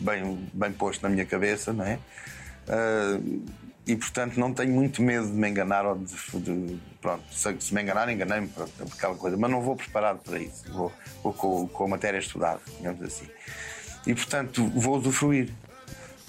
bem, 0.00 0.48
bem 0.52 0.72
posto 0.72 1.02
na 1.02 1.08
minha 1.08 1.24
cabeça, 1.24 1.72
não 1.72 1.84
é? 1.84 1.98
Ah, 2.68 3.18
e, 3.86 3.96
portanto, 3.96 4.38
não 4.38 4.52
tenho 4.54 4.72
muito 4.72 5.02
medo 5.02 5.26
de 5.26 5.32
me 5.32 5.48
enganar 5.48 5.84
ou 5.86 5.96
de. 5.98 6.14
de- 6.40 6.78
pronto, 7.00 7.22
se, 7.32 7.74
me 7.74 7.82
enganar, 7.82 8.08
enganei-me, 8.10 8.50
é 8.58 8.82
aquela 8.92 9.14
coisa. 9.14 9.36
Mas 9.36 9.50
não 9.50 9.60
vou 9.62 9.74
preparado 9.76 10.18
para 10.18 10.38
isso. 10.38 10.70
Vou, 10.72 10.92
vou 11.22 11.32
com, 11.32 11.66
com 11.68 11.84
a 11.84 11.88
matéria 11.88 12.18
estudada, 12.18 12.60
digamos 12.76 13.02
assim. 13.02 13.26
E, 14.06 14.14
portanto, 14.14 14.66
vou 14.74 14.98
usufruir 14.98 15.50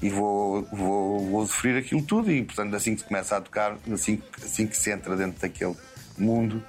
e 0.01 0.09
vou, 0.09 0.63
vou, 0.71 1.19
vou 1.29 1.45
sofrer 1.45 1.77
aquilo 1.77 2.01
tudo 2.01 2.31
e 2.31 2.43
portanto 2.43 2.75
assim 2.75 2.95
que 2.95 3.01
se 3.01 3.07
começa 3.07 3.37
a 3.37 3.41
tocar 3.41 3.77
assim, 3.93 4.19
assim 4.43 4.65
que 4.65 4.75
se 4.75 4.89
entra 4.89 5.15
dentro 5.15 5.39
daquele 5.39 5.75
mundo 6.17 6.63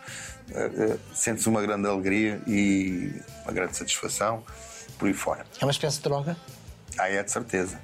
eh, 0.50 0.70
eh, 0.76 0.98
sente-se 1.14 1.48
uma 1.48 1.62
grande 1.62 1.88
alegria 1.88 2.42
e 2.46 3.10
uma 3.42 3.52
grande 3.54 3.74
satisfação 3.74 4.44
por 4.98 5.08
aí 5.08 5.14
fora 5.14 5.46
É 5.58 5.64
uma 5.64 5.70
espécie 5.70 5.96
de 5.96 6.02
droga. 6.02 6.36
ah, 6.98 7.08
é 7.08 7.22
de 7.22 7.32
certeza 7.32 7.80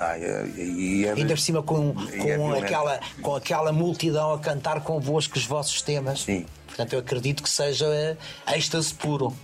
ah, 0.00 0.18
é, 0.18 0.46
e 0.56 1.04
é 1.06 1.12
Ainda 1.12 1.34
por 1.34 1.38
cima 1.38 1.62
com, 1.62 1.90
é 1.90 2.16
com, 2.16 2.24
violento. 2.24 2.64
aquela, 2.64 3.00
com 3.20 3.36
aquela 3.36 3.70
multidão 3.72 4.32
a 4.32 4.38
cantar 4.38 4.80
convosco 4.80 5.36
os 5.36 5.44
vossos 5.44 5.82
temas. 5.82 6.22
Sim. 6.22 6.46
Portanto, 6.66 6.94
eu 6.94 7.00
acredito 7.00 7.42
que 7.42 7.50
seja 7.50 7.84
eh, 7.86 8.16
êxtase 8.56 8.94
puro. 8.94 9.36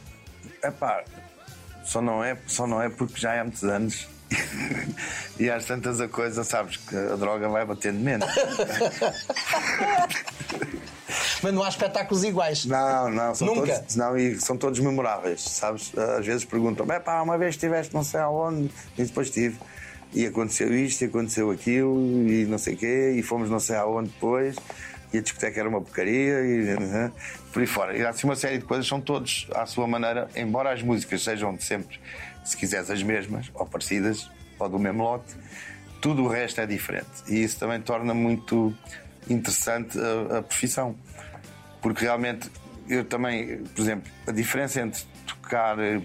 Epá, 0.64 1.04
só 1.84 2.00
não 2.00 2.24
é 2.24 2.36
só 2.46 2.66
não 2.66 2.80
é 2.80 2.88
porque 2.88 3.20
já 3.20 3.38
há 3.38 3.44
muitos 3.44 3.64
anos 3.64 4.08
e 5.38 5.50
às 5.50 5.66
tantas 5.66 6.00
a 6.00 6.08
coisa, 6.08 6.42
sabes 6.42 6.78
que 6.78 6.96
a 6.96 7.16
droga 7.16 7.48
vai 7.48 7.64
batendo 7.66 8.00
menos. 8.00 8.26
Mas 11.42 11.52
não 11.54 11.62
há 11.62 11.68
espetáculos 11.68 12.24
iguais. 12.24 12.64
Não, 12.64 13.10
não, 13.10 13.34
são 13.34 13.46
Nunca? 13.48 13.78
todos, 13.78 13.96
não, 13.96 14.16
e 14.16 14.40
são 14.40 14.56
todos 14.56 14.80
memoráveis, 14.80 15.42
sabes? 15.42 15.92
Às 15.96 16.24
vezes 16.26 16.44
perguntam, 16.44 16.86
"É 16.90 16.98
pá, 16.98 17.20
uma 17.22 17.36
vez 17.38 17.54
estiveste 17.54 17.94
não 17.94 18.02
sei 18.02 18.20
aonde, 18.20 18.70
e 18.96 19.04
depois 19.04 19.28
estive. 19.28 19.58
E 20.16 20.24
aconteceu 20.24 20.74
isto, 20.74 21.02
e 21.02 21.04
aconteceu 21.04 21.50
aquilo, 21.50 22.26
e 22.26 22.46
não 22.46 22.56
sei 22.56 22.72
o 22.72 22.76
quê, 22.78 23.12
e 23.18 23.22
fomos 23.22 23.50
não 23.50 23.60
sei 23.60 23.76
aonde 23.76 24.08
depois, 24.08 24.56
e 25.12 25.18
a 25.18 25.20
discoteca 25.20 25.60
era 25.60 25.68
uma 25.68 25.82
porcaria, 25.82 26.40
e 26.40 26.76
por 27.52 27.60
aí 27.60 27.66
fora. 27.66 27.94
E 27.94 28.02
há 28.02 28.08
assim 28.08 28.26
uma 28.26 28.34
série 28.34 28.56
de 28.56 28.64
coisas, 28.64 28.86
são 28.86 28.98
todos 28.98 29.46
à 29.54 29.66
sua 29.66 29.86
maneira, 29.86 30.26
embora 30.34 30.72
as 30.72 30.82
músicas 30.82 31.22
sejam 31.22 31.60
sempre, 31.60 32.00
se 32.46 32.56
quiseres, 32.56 32.90
as 32.90 33.02
mesmas, 33.02 33.50
ou 33.52 33.66
parecidas, 33.66 34.30
ou 34.58 34.70
do 34.70 34.78
mesmo 34.78 35.02
lote, 35.02 35.34
tudo 36.00 36.24
o 36.24 36.28
resto 36.28 36.62
é 36.62 36.66
diferente. 36.66 37.06
E 37.28 37.42
isso 37.42 37.58
também 37.58 37.78
torna 37.82 38.14
muito 38.14 38.74
interessante 39.28 39.98
a, 39.98 40.38
a 40.38 40.42
profissão. 40.42 40.96
Porque 41.82 42.06
realmente 42.06 42.50
eu 42.88 43.04
também, 43.04 43.58
por 43.74 43.82
exemplo, 43.82 44.10
a 44.26 44.32
diferença 44.32 44.80
entre 44.80 45.02
tocar 45.26 45.78
eh, 45.78 46.00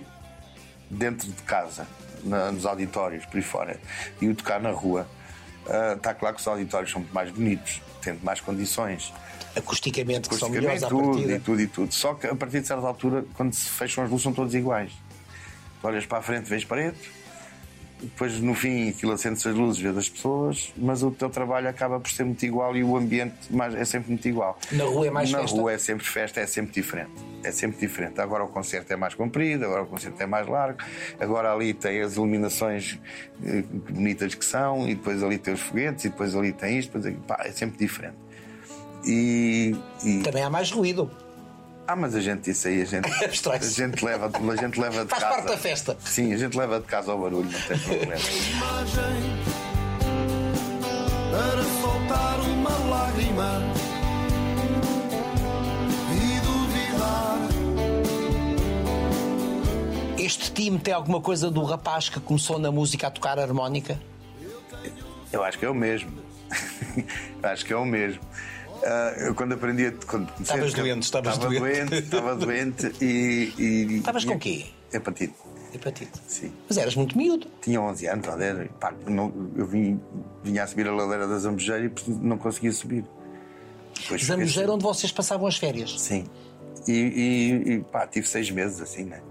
dentro 0.89 1.31
de 1.31 1.41
casa, 1.43 1.87
na- 2.23 2.51
nos 2.51 2.65
auditórios, 2.65 3.25
por 3.25 3.37
aí 3.37 3.43
fora, 3.43 3.79
e 4.21 4.27
o 4.27 4.35
tocar 4.35 4.59
na 4.61 4.71
rua, 4.71 5.07
ah, 5.69 5.93
está 5.95 6.13
claro 6.13 6.35
que 6.35 6.41
os 6.41 6.47
auditórios 6.47 6.91
são 6.91 7.01
muito 7.01 7.13
mais 7.13 7.31
bonitos, 7.31 7.81
têm 8.01 8.13
mais 8.23 8.39
condições. 8.41 9.13
Acusticamente, 9.55 10.29
que 10.29 10.35
são 10.35 10.49
melhores 10.49 10.81
Acusticamente, 10.83 10.85
à 10.85 10.89
tudo, 10.89 11.11
partida. 11.17 11.35
e 11.35 11.39
tudo 11.39 11.61
e 11.61 11.67
tudo. 11.67 11.93
Só 11.93 12.13
que 12.13 12.27
a 12.27 12.35
partir 12.35 12.61
de 12.61 12.67
certa 12.67 12.85
altura, 12.87 13.25
quando 13.35 13.53
se 13.53 13.69
fecham 13.69 14.03
as 14.03 14.09
luzes, 14.09 14.23
são 14.23 14.33
todos 14.33 14.53
iguais. 14.55 14.91
Tu 15.81 15.87
olhas 15.87 16.05
para 16.05 16.19
a 16.19 16.21
frente, 16.21 16.49
vês 16.49 16.63
preto, 16.63 16.97
depois 18.01 18.39
no 18.39 18.53
fim 18.55 18.89
aquilo 18.89 19.11
acende-se 19.11 19.47
as 19.47 19.55
luzes, 19.55 19.81
vês 19.81 19.95
as 19.97 20.09
pessoas, 20.09 20.73
mas 20.77 21.03
o 21.03 21.11
teu 21.11 21.29
trabalho 21.29 21.69
acaba 21.69 21.99
por 21.99 22.09
ser 22.09 22.23
muito 22.23 22.43
igual 22.45 22.75
e 22.75 22.83
o 22.83 22.97
ambiente 22.97 23.35
mais- 23.49 23.75
é 23.75 23.85
sempre 23.85 24.09
muito 24.11 24.27
igual. 24.27 24.57
Na 24.71 24.83
rua 24.85 25.07
é 25.07 25.11
mais 25.11 25.31
Na 25.31 25.39
festa? 25.39 25.55
rua 25.57 25.71
é 25.73 25.77
sempre 25.77 26.05
festa, 26.05 26.39
é 26.39 26.47
sempre 26.47 26.73
diferente. 26.73 27.11
É 27.43 27.51
sempre 27.51 27.79
diferente. 27.79 28.19
Agora 28.21 28.43
o 28.43 28.47
concerto 28.47 28.91
é 28.93 28.95
mais 28.95 29.13
comprido, 29.13 29.65
agora 29.65 29.83
o 29.83 29.87
concerto 29.87 30.21
é 30.21 30.25
mais 30.25 30.47
largo, 30.47 30.79
agora 31.19 31.51
ali 31.53 31.73
tem 31.73 32.01
as 32.01 32.15
iluminações 32.15 32.99
eh, 33.43 33.63
bonitas 33.89 34.35
que 34.35 34.45
são, 34.45 34.87
e 34.87 34.95
depois 34.95 35.23
ali 35.23 35.37
tem 35.37 35.53
os 35.53 35.59
foguetes, 35.61 36.05
e 36.05 36.09
depois 36.09 36.35
ali 36.35 36.51
tem 36.53 36.77
isto, 36.77 36.87
depois, 36.99 37.05
aqui, 37.05 37.17
pá, 37.27 37.41
é 37.45 37.51
sempre 37.51 37.77
diferente. 37.77 38.17
E, 39.05 39.75
e- 40.05 40.19
Também 40.23 40.43
há 40.43 40.49
mais 40.49 40.71
ruído. 40.71 41.09
Ah, 41.87 41.95
mas 41.95 42.15
a 42.15 42.21
gente 42.21 42.49
isso 42.51 42.67
aí, 42.67 42.81
a 42.81 42.85
gente, 42.85 43.07
a 43.49 43.57
gente 43.57 44.05
leva, 44.05 44.31
a 44.33 44.55
gente 44.55 44.79
leva 44.79 45.03
de 45.03 45.09
Faz 45.09 45.23
casa. 45.23 45.35
parte 45.35 45.47
da 45.47 45.57
festa. 45.57 45.97
Sim, 46.03 46.33
a 46.33 46.37
gente 46.37 46.57
leva 46.57 46.79
de 46.79 46.85
casa 46.85 47.11
ao 47.11 47.19
barulho, 47.19 47.49
não 47.49 47.61
tem 47.61 47.77
problema. 47.79 48.15
imagem 48.15 49.35
para 51.31 51.63
soltar 51.81 52.39
uma 52.41 52.77
lágrima 52.89 53.61
e 56.13 56.39
duvidar. 56.45 57.37
Este 60.17 60.51
time 60.51 60.79
tem 60.79 60.93
alguma 60.93 61.19
coisa 61.21 61.49
do 61.49 61.63
rapaz 61.63 62.09
que 62.09 62.19
começou 62.19 62.59
na 62.59 62.71
música 62.71 63.07
a 63.07 63.11
tocar 63.11 63.39
harmónica? 63.39 63.99
Eu 65.31 65.43
acho 65.43 65.57
que 65.57 65.65
é 65.65 65.69
o 65.69 65.73
mesmo. 65.75 66.11
Eu 67.41 67.49
acho 67.49 67.65
que 67.65 67.73
é 67.73 67.77
o 67.77 67.85
mesmo. 67.85 68.21
Ah, 68.83 69.13
eu 69.17 69.35
quando 69.35 69.53
aprendi 69.53 69.85
a. 69.87 69.91
Quando 70.07 70.31
Estavas 70.39 70.73
doente, 70.73 71.03
estavas 71.03 71.33
estava 71.35 71.53
doente. 71.59 71.93
Estava 71.95 72.35
doente 72.35 72.91
e. 73.01 73.53
e 73.57 73.97
Estavas 73.97 74.25
com 74.25 74.39
quê? 74.39 74.65
Hepatite. 74.91 75.33
Hepatite. 75.73 76.11
Sim. 76.27 76.51
Mas 76.67 76.77
eras 76.77 76.95
muito 76.95 77.17
miúdo. 77.17 77.47
Tinha 77.61 77.79
11 77.81 78.07
anos, 78.07 78.27
ver, 78.35 78.69
pá, 78.79 78.93
não- 79.07 79.31
eu 79.55 79.65
vim, 79.65 79.99
vinha 80.43 80.63
a 80.63 80.67
subir 80.67 80.85
a 80.87 80.91
ladeira 80.91 81.27
da 81.27 81.37
Zambujeira 81.37 81.85
e 81.85 82.11
não 82.11 82.37
conseguia 82.37 82.71
subir. 82.73 83.05
Depois 84.01 84.23
Zambujeira 84.25 84.71
onde 84.73 84.83
vocês 84.83 85.11
passavam 85.11 85.47
as 85.47 85.57
férias. 85.57 85.99
Sim. 85.99 86.25
E, 86.87 86.91
e, 86.91 87.71
e, 87.73 87.79
pá, 87.83 88.05
tive 88.07 88.27
seis 88.27 88.49
meses 88.51 88.81
assim, 88.81 89.05
né? 89.05 89.21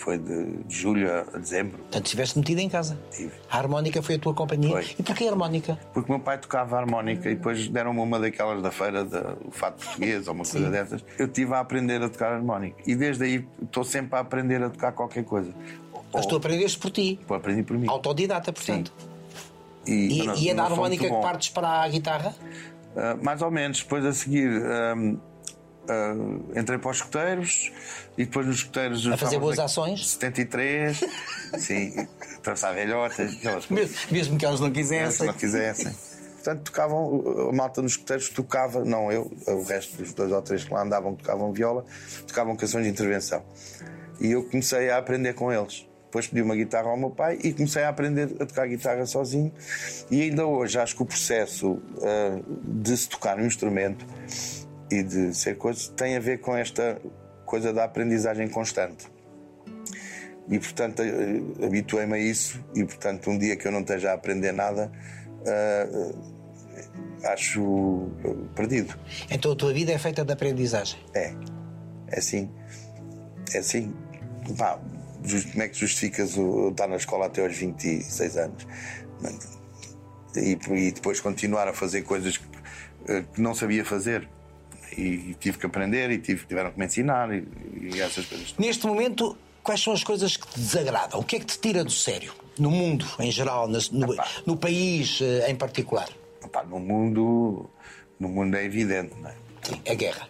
Foi 0.00 0.16
de, 0.16 0.60
julho 0.66 1.12
a 1.12 1.36
dezembro. 1.38 1.76
Portanto, 1.76 2.06
estiveste 2.06 2.38
metido 2.38 2.58
em 2.60 2.70
casa. 2.70 2.98
Tive. 3.10 3.32
A 3.50 3.58
harmónica 3.58 4.00
foi 4.00 4.14
a 4.14 4.18
tua 4.18 4.32
companhia. 4.32 4.70
Foi. 4.70 4.86
E 4.98 5.02
porquê 5.02 5.24
a 5.24 5.30
harmónica? 5.30 5.78
Porque 5.92 6.10
o 6.10 6.14
meu 6.16 6.24
pai 6.24 6.38
tocava 6.38 6.78
harmónica 6.78 7.28
e 7.30 7.34
depois 7.34 7.68
deram-me 7.68 8.00
uma 8.00 8.18
daquelas 8.18 8.62
da 8.62 8.70
feira, 8.70 9.04
da, 9.04 9.34
o 9.44 9.50
fato 9.50 9.84
português 9.84 10.26
ou 10.26 10.32
uma 10.32 10.44
coisa 10.46 10.70
dessas. 10.70 11.04
Eu 11.18 11.28
tive 11.28 11.52
a 11.52 11.60
aprender 11.60 12.02
a 12.02 12.08
tocar 12.08 12.32
harmónica. 12.32 12.76
E 12.86 12.94
desde 12.94 13.24
aí 13.24 13.46
estou 13.62 13.84
sempre 13.84 14.16
a 14.16 14.20
aprender 14.20 14.62
a 14.62 14.70
tocar 14.70 14.92
qualquer 14.92 15.22
coisa. 15.24 15.52
Mas 16.14 16.24
tu 16.24 16.36
aprendeste 16.36 16.78
por 16.78 16.90
ti. 16.90 17.20
Ou 17.28 17.36
aprendi 17.36 17.62
por 17.62 17.76
mim. 17.76 17.86
Autodidata, 17.86 18.50
portanto. 18.54 18.90
E, 19.86 20.22
E, 20.22 20.26
não- 20.26 20.34
e 20.34 20.48
é 20.48 20.54
da 20.54 20.64
harmónica 20.64 21.04
que 21.04 21.20
partes 21.20 21.50
para 21.50 21.82
a 21.82 21.88
guitarra? 21.88 22.34
Ah, 22.96 23.18
mais 23.22 23.42
ou 23.42 23.50
menos. 23.50 23.80
Depois 23.82 24.04
a 24.06 24.14
seguir 24.14 24.48
ahm, 24.64 25.16
ah, 25.90 26.14
entrei 26.54 26.78
para 26.78 26.90
os 26.90 26.98
escuteiros 26.98 27.72
e 28.16 28.24
depois 28.24 28.46
nos 28.46 28.56
escuteiros. 28.56 29.06
A 29.08 29.16
fazer 29.16 29.40
boas 29.40 29.58
ações? 29.58 30.08
73, 30.10 31.00
sim, 31.58 32.06
atravessar 32.36 32.72
velhotas. 32.72 33.42
Mesmo, 33.68 33.96
mesmo 34.10 34.38
que 34.38 34.46
elas 34.46 34.60
não 34.60 34.68
se 34.68 34.74
quisessem. 34.74 35.26
não 35.26 35.34
quisessem. 35.34 35.92
Portanto, 36.34 36.62
tocavam, 36.62 37.48
a 37.50 37.52
malta 37.52 37.82
nos 37.82 37.92
escuteiros 37.92 38.28
tocava, 38.30 38.84
não 38.84 39.12
eu, 39.12 39.30
o 39.46 39.62
resto 39.62 39.98
dos 39.98 40.14
dois 40.14 40.32
ou 40.32 40.40
três 40.40 40.64
que 40.64 40.72
lá 40.72 40.82
andavam 40.82 41.14
tocavam 41.14 41.52
viola, 41.52 41.84
tocavam 42.26 42.56
canções 42.56 42.84
de 42.84 42.90
intervenção. 42.90 43.42
E 44.20 44.30
eu 44.30 44.44
comecei 44.44 44.90
a 44.90 44.98
aprender 44.98 45.34
com 45.34 45.52
eles. 45.52 45.86
Depois 46.04 46.26
pedi 46.26 46.42
uma 46.42 46.56
guitarra 46.56 46.88
ao 46.88 46.96
meu 46.96 47.10
pai 47.10 47.38
e 47.44 47.52
comecei 47.52 47.82
a 47.84 47.88
aprender 47.88 48.36
a 48.40 48.46
tocar 48.46 48.66
guitarra 48.66 49.06
sozinho. 49.06 49.52
E 50.10 50.22
ainda 50.22 50.44
hoje 50.46 50.78
acho 50.78 50.96
que 50.96 51.02
o 51.02 51.06
processo 51.06 51.80
ah, 52.02 52.40
de 52.64 52.96
se 52.96 53.08
tocar 53.08 53.38
um 53.38 53.46
instrumento 53.46 54.04
e 54.90 55.02
de 55.02 55.34
ser 55.34 55.56
coisa 55.56 55.90
tem 55.92 56.16
a 56.16 56.20
ver 56.20 56.38
com 56.40 56.56
esta 56.56 57.00
coisa 57.44 57.72
da 57.72 57.84
aprendizagem 57.84 58.48
constante. 58.48 59.06
E 60.48 60.58
portanto 60.58 61.02
eh, 61.02 61.64
habituei-me 61.64 62.14
a 62.14 62.18
isso 62.18 62.62
e 62.74 62.84
portanto 62.84 63.30
um 63.30 63.38
dia 63.38 63.56
que 63.56 63.66
eu 63.66 63.72
não 63.72 63.80
esteja 63.80 64.10
a 64.10 64.14
aprender 64.14 64.52
nada 64.52 64.90
ah, 65.46 66.12
acho 67.32 68.08
perdido. 68.54 68.98
Então 69.30 69.52
a 69.52 69.56
tua 69.56 69.72
vida 69.72 69.92
é 69.92 69.98
feita 69.98 70.24
de 70.24 70.32
aprendizagem. 70.32 70.98
É. 71.14 71.34
É 72.08 72.18
assim. 72.18 72.50
É 73.52 73.58
assim. 73.58 73.94
Pá, 74.56 74.78
como 75.52 75.62
é 75.62 75.68
que 75.68 75.78
justificas 75.78 76.36
o 76.36 76.70
estar 76.70 76.86
na 76.86 76.96
escola 76.96 77.26
até 77.26 77.42
aos 77.42 77.56
26 77.56 78.36
anos? 78.36 78.66
E, 80.36 80.58
e 80.70 80.92
depois 80.92 81.20
continuar 81.20 81.68
a 81.68 81.72
fazer 81.72 82.02
coisas 82.02 82.36
que, 82.36 82.46
que 83.34 83.40
não 83.40 83.54
sabia 83.54 83.84
fazer. 83.84 84.28
E, 84.96 85.30
e 85.30 85.36
tive 85.38 85.58
que 85.58 85.66
aprender 85.66 86.10
e 86.10 86.18
tive, 86.18 86.46
tiveram 86.46 86.70
que 86.72 86.78
me 86.78 86.86
ensinar 86.86 87.32
e, 87.32 87.46
e 87.94 88.00
essas 88.00 88.26
coisas. 88.26 88.54
Neste 88.58 88.86
momento, 88.86 89.36
quais 89.62 89.80
são 89.82 89.92
as 89.92 90.02
coisas 90.02 90.36
que 90.36 90.46
te 90.48 90.58
desagradam? 90.58 91.20
O 91.20 91.24
que 91.24 91.36
é 91.36 91.38
que 91.38 91.46
te 91.46 91.58
tira 91.58 91.84
do 91.84 91.90
sério? 91.92 92.32
No 92.58 92.70
mundo, 92.70 93.06
em 93.18 93.30
geral, 93.30 93.68
no, 93.68 93.78
Epá. 94.12 94.26
no 94.46 94.56
país 94.56 95.20
eh, 95.22 95.50
em 95.50 95.54
particular? 95.56 96.08
Pá, 96.52 96.64
no 96.64 96.78
mundo 96.80 97.70
no 98.18 98.28
mundo 98.28 98.54
é 98.56 98.64
evidente, 98.64 99.14
não 99.20 99.30
é? 99.30 99.34
Sim, 99.62 99.80
a 99.88 99.94
guerra. 99.94 100.28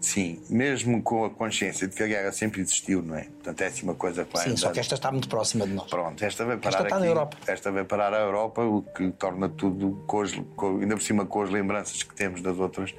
Sim, 0.00 0.40
mesmo 0.50 1.00
com 1.00 1.24
a 1.24 1.30
consciência 1.30 1.86
de 1.86 1.94
que 1.94 2.02
a 2.02 2.06
guerra 2.08 2.32
sempre 2.32 2.60
existiu, 2.60 3.00
não 3.02 3.14
é? 3.16 3.22
Portanto, 3.22 3.60
é 3.60 3.66
assim 3.68 3.82
uma 3.84 3.94
coisa 3.94 4.24
que 4.24 4.32
vai 4.34 4.48
Sim, 4.48 4.56
só 4.56 4.70
que 4.72 4.80
esta 4.80 4.96
está 4.96 5.12
muito 5.12 5.28
próxima 5.28 5.64
de 5.64 5.72
nós. 5.72 5.88
Pronto, 5.88 6.24
esta 6.24 6.44
vai 6.44 6.56
Esta 6.56 6.70
parar 6.70 6.82
está 6.84 6.96
aqui. 6.96 7.04
na 7.04 7.10
Europa. 7.10 7.36
Esta 7.46 7.70
vai 7.72 7.84
parar 7.84 8.12
a 8.12 8.18
Europa, 8.18 8.62
o 8.64 8.82
que 8.82 9.10
torna 9.12 9.48
tudo, 9.48 10.02
com 10.06 10.20
as- 10.20 10.34
com- 10.56 10.80
ainda 10.80 10.96
por 10.96 11.02
cima 11.02 11.24
com 11.24 11.42
as 11.42 11.50
lembranças 11.50 12.02
que 12.02 12.14
temos 12.16 12.42
das 12.42 12.58
outras, 12.58 12.92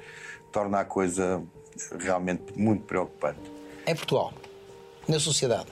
torna 0.54 0.80
a 0.80 0.84
coisa 0.84 1.42
realmente 1.98 2.44
muito 2.56 2.84
preocupante. 2.84 3.40
Em 3.86 3.94
Portugal, 3.94 4.32
na 5.08 5.18
sociedade, 5.18 5.68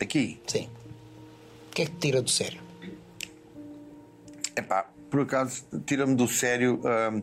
Aqui, 0.00 0.40
sim. 0.46 0.70
O 1.68 1.74
que 1.74 1.82
é 1.82 1.84
que 1.84 1.90
te 1.92 1.98
tira 1.98 2.22
do 2.22 2.30
sério? 2.30 2.62
epá, 4.56 4.88
por 5.10 5.20
acaso, 5.20 5.64
tira-me 5.84 6.14
do 6.14 6.26
sério 6.26 6.80
hum, 6.84 7.22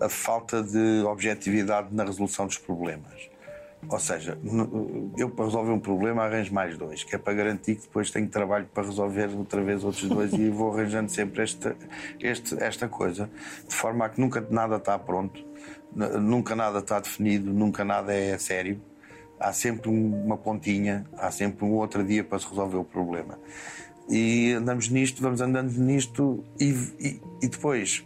a 0.00 0.08
falta 0.08 0.62
de 0.62 1.02
objetividade 1.04 1.94
na 1.94 2.04
resolução 2.04 2.46
dos 2.46 2.58
problemas. 2.58 3.27
Ou 3.88 3.98
seja, 3.98 4.36
eu 5.16 5.30
para 5.30 5.44
resolver 5.44 5.70
um 5.72 5.78
problema 5.78 6.22
arranjo 6.24 6.52
mais 6.52 6.76
dois, 6.76 7.04
que 7.04 7.14
é 7.14 7.18
para 7.18 7.32
garantir 7.32 7.76
que 7.76 7.82
depois 7.82 8.10
tenho 8.10 8.28
trabalho 8.28 8.66
para 8.74 8.82
resolver 8.84 9.28
outra 9.36 9.62
vez 9.62 9.84
outros 9.84 10.08
dois 10.08 10.32
e 10.32 10.50
vou 10.50 10.72
arranjando 10.72 11.10
sempre 11.10 11.42
esta, 11.42 11.76
este- 12.20 12.62
esta 12.62 12.88
coisa, 12.88 13.30
de 13.66 13.74
forma 13.74 14.04
a 14.04 14.08
que 14.08 14.20
nunca 14.20 14.44
nada 14.50 14.76
está 14.76 14.98
pronto, 14.98 15.42
nunca 15.94 16.54
nada 16.56 16.80
está 16.80 16.98
definido, 17.00 17.52
nunca 17.52 17.84
nada 17.84 18.12
é 18.12 18.36
sério. 18.36 18.80
Há 19.40 19.52
sempre 19.52 19.88
um- 19.88 20.24
uma 20.24 20.36
pontinha, 20.36 21.06
há 21.16 21.30
sempre 21.30 21.64
um 21.64 21.72
outro 21.72 22.02
dia 22.04 22.24
para 22.24 22.38
se 22.40 22.48
resolver 22.48 22.76
o 22.78 22.84
problema. 22.84 23.38
E 24.10 24.52
andamos 24.52 24.88
nisto, 24.88 25.22
vamos 25.22 25.40
andando 25.40 25.70
nisto 25.80 26.44
e, 26.58 26.70
e- 26.98 27.20
e 27.42 27.48
depois 27.48 28.04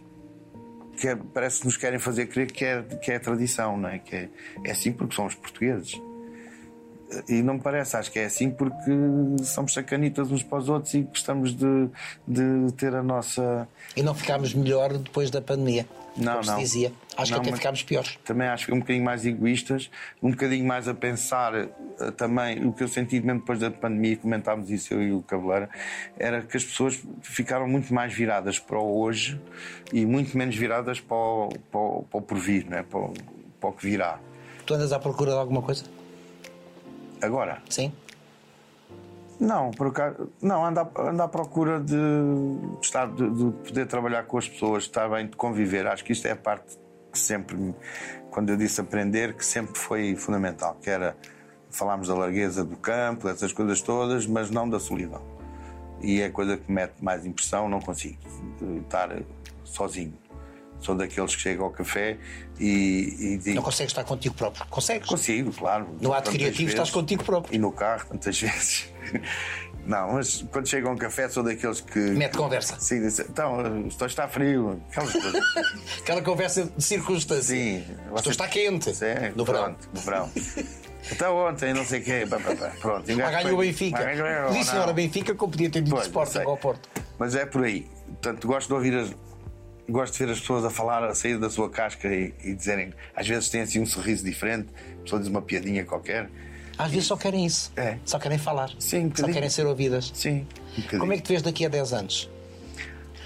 que 1.03 1.15
parece 1.33 1.59
que 1.59 1.65
nos 1.65 1.75
querem 1.75 1.99
fazer 1.99 2.27
crer 2.27 2.49
que 2.49 2.63
é, 2.63 2.81
que 2.81 3.11
é 3.11 3.19
tradição, 3.19 3.77
não 3.77 3.89
é? 3.89 3.99
Que 3.99 4.15
é, 4.15 4.29
é 4.63 4.71
assim 4.71 4.93
porque 4.93 5.13
somos 5.13 5.35
portugueses. 5.35 6.01
E 7.27 7.41
não 7.41 7.55
me 7.55 7.59
parece, 7.59 7.97
acho 7.97 8.11
que 8.11 8.19
é 8.19 8.25
assim 8.25 8.49
porque 8.49 8.91
somos 9.43 9.73
sacanitas 9.73 10.31
uns 10.31 10.43
para 10.43 10.57
os 10.59 10.69
outros 10.69 10.93
e 10.93 11.01
gostamos 11.01 11.55
de, 11.55 11.89
de 12.27 12.71
ter 12.73 12.95
a 12.95 13.03
nossa. 13.03 13.67
E 13.95 14.03
não 14.03 14.13
ficámos 14.13 14.53
melhor 14.53 14.97
depois 14.97 15.29
da 15.29 15.41
pandemia. 15.41 15.85
Não, 16.15 16.33
como 16.33 16.45
não. 16.45 16.55
se 16.55 16.59
dizia. 16.61 16.93
Acho 17.17 17.31
Não, 17.31 17.41
que 17.41 17.49
até 17.49 17.57
ficámos 17.57 17.83
piores. 17.83 18.17
Também 18.23 18.47
acho 18.47 18.65
que 18.65 18.73
um 18.73 18.79
bocadinho 18.79 19.05
mais 19.05 19.25
egoístas, 19.25 19.89
um 20.21 20.31
bocadinho 20.31 20.65
mais 20.65 20.87
a 20.87 20.93
pensar 20.93 21.53
eh, 21.55 21.67
também. 22.15 22.65
O 22.65 22.73
que 22.73 22.83
eu 22.83 22.87
senti 22.87 23.19
mesmo 23.19 23.39
depois 23.39 23.59
da 23.59 23.71
pandemia, 23.71 24.17
comentámos 24.17 24.69
isso 24.69 24.93
eu 24.93 25.01
e 25.01 25.11
o 25.11 25.21
Cabeleira, 25.21 25.69
era 26.17 26.41
que 26.41 26.55
as 26.57 26.63
pessoas 26.63 27.01
ficaram 27.21 27.67
muito 27.67 27.93
mais 27.93 28.13
viradas 28.13 28.59
para 28.59 28.79
o 28.79 29.01
hoje 29.01 29.39
e 29.91 30.05
muito 30.05 30.37
menos 30.37 30.55
viradas 30.55 30.99
para 30.99 31.17
o, 31.17 31.49
para 31.71 31.79
o, 31.79 32.03
para 32.03 32.19
o 32.19 32.21
porvir, 32.21 32.65
não 32.69 32.77
é? 32.77 32.83
para, 32.83 32.99
o, 32.99 33.13
para 33.59 33.69
o 33.69 33.73
que 33.73 33.87
virá. 33.87 34.19
Tu 34.65 34.73
andas 34.73 34.91
à 34.91 34.99
procura 34.99 35.31
de 35.31 35.37
alguma 35.37 35.61
coisa? 35.61 35.83
Agora, 37.23 37.61
Sim. 37.69 37.91
Não, 39.39 39.71
por 39.71 39.87
acaso, 39.87 40.29
não, 40.41 40.63
anda, 40.65 40.81
à- 40.81 41.23
à 41.23 41.27
procura 41.27 41.79
de, 41.79 41.95
estar, 42.81 43.07
de, 43.07 43.29
de 43.29 43.51
poder 43.67 43.87
trabalhar 43.87 44.23
com 44.23 44.37
as 44.37 44.47
pessoas, 44.47 44.83
estar 44.83 45.09
bem, 45.09 45.25
de 45.27 45.35
conviver. 45.35 45.87
Acho 45.87 46.03
que 46.03 46.13
isto 46.13 46.27
é 46.27 46.31
a 46.31 46.35
parte 46.35 46.77
que 47.11 47.17
sempre, 47.19 47.75
quando 48.29 48.49
eu 48.51 48.57
disse 48.57 48.79
aprender, 48.79 49.33
que 49.33 49.45
sempre 49.45 49.77
foi 49.77 50.15
fundamental, 50.15 50.77
que 50.81 50.89
era 50.89 51.17
falarmos 51.69 52.07
da 52.07 52.13
largueza 52.15 52.63
do 52.63 52.77
campo, 52.77 53.27
dessas 53.27 53.51
coisas 53.51 53.81
todas, 53.81 54.25
mas 54.27 54.49
não 54.51 54.69
da 54.69 54.79
solidão. 54.79 55.21
E 55.99 56.21
é 56.21 56.25
a 56.25 56.31
coisa 56.31 56.55
que 56.55 56.69
me 56.69 56.75
mete 56.75 57.03
mais 57.03 57.25
impressão, 57.25 57.67
não 57.67 57.79
consigo 57.81 58.17
estar 58.81 59.09
sozinho. 59.63 60.13
Sou 60.83 60.95
daqueles 60.95 61.33
que 61.35 61.41
chegam 61.41 61.65
ao 61.65 61.71
café 61.71 62.17
e, 62.59 63.15
e 63.19 63.37
digo. 63.37 63.55
Não 63.55 63.63
consegues 63.63 63.91
estar 63.91 64.03
contigo 64.03 64.35
próprio. 64.35 64.65
Consegues? 64.67 65.07
Consigo, 65.07 65.51
claro. 65.53 65.87
No 66.01 66.13
ato 66.13 66.29
criativo 66.29 66.63
estás 66.69 66.89
vezes. 66.89 66.93
contigo 66.93 67.23
próprio. 67.23 67.55
E 67.55 67.57
no 67.57 67.71
carro, 67.71 68.05
tantas 68.09 68.37
vezes. 68.41 68.89
Não, 69.85 70.13
mas 70.13 70.45
quando 70.51 70.67
chega 70.67 70.87
a 70.87 70.91
um 70.91 70.97
café 70.97 71.27
sou 71.29 71.41
daqueles 71.43 71.79
que. 71.81 71.99
Mete 71.99 72.35
conversa. 72.37 72.77
Sim, 72.79 73.01
diz, 73.01 73.19
então, 73.19 73.87
estou 73.87 74.07
está 74.07 74.27
frio. 74.27 74.81
Aquela 75.99 76.21
conversa 76.21 76.65
de 76.65 76.83
circunstância. 76.83 77.55
Sim. 77.55 77.83
Isto 78.15 78.29
está 78.31 78.47
quente. 78.47 78.93
Sim, 78.95 79.05
no 79.35 79.45
verão. 79.45 79.63
pronto, 79.63 79.89
no 79.93 80.01
verão. 80.01 80.31
Então 81.11 81.35
ontem, 81.35 81.73
não 81.73 81.83
sei 81.85 81.99
o 81.99 82.03
quê. 82.03 82.25
pá, 82.29 82.39
pá, 82.39 82.55
pá, 82.55 82.71
Pronto. 82.79 83.11
um 83.11 83.15
ganhou 83.17 83.53
o 83.53 83.55
foi- 83.57 83.67
Benfica. 83.67 84.03
Ganhou, 84.03 84.51
Disse 84.53 84.69
não. 84.71 84.77
agora 84.77 84.93
Benfica 84.93 85.35
que 85.35 85.43
eu 85.43 85.47
podia 85.49 85.69
ter 85.69 85.81
dito 85.81 85.93
Pois, 85.95 86.05
Sporting 86.07 86.39
ao 86.39 86.57
Porto. 86.57 86.89
Mas 87.19 87.35
é 87.35 87.45
por 87.45 87.63
aí. 87.63 87.87
Portanto, 88.07 88.47
gosto 88.47 88.67
de 88.67 88.73
ouvir 88.73 88.95
as. 88.97 89.13
Gosto 89.89 90.13
de 90.17 90.25
ver 90.25 90.31
as 90.31 90.39
pessoas 90.39 90.63
a 90.63 90.69
falar, 90.69 91.03
a 91.03 91.13
sair 91.13 91.37
da 91.37 91.49
sua 91.49 91.69
casca 91.69 92.07
e, 92.07 92.33
e 92.43 92.53
dizerem. 92.53 92.93
Às 93.15 93.27
vezes 93.27 93.49
têm 93.49 93.61
assim 93.61 93.79
um 93.81 93.85
sorriso 93.85 94.23
diferente, 94.23 94.69
a 94.99 95.03
pessoa 95.03 95.19
diz 95.19 95.29
uma 95.29 95.41
piadinha 95.41 95.83
qualquer. 95.83 96.29
Às 96.77 96.89
vezes 96.91 97.07
só 97.07 97.17
querem 97.17 97.45
isso. 97.45 97.71
É. 97.75 97.97
Só 98.05 98.17
querem 98.17 98.37
falar. 98.37 98.71
Sim, 98.79 99.07
um 99.07 99.15
Só 99.15 99.27
querem 99.27 99.49
ser 99.49 99.65
ouvidas. 99.67 100.11
Sim. 100.13 100.47
Um. 100.93 100.97
Como 100.99 101.13
é 101.13 101.17
que 101.17 101.23
te 101.23 101.29
vês 101.29 101.41
daqui 101.41 101.65
a 101.65 101.69
10 101.69 101.93
anos? 101.93 102.29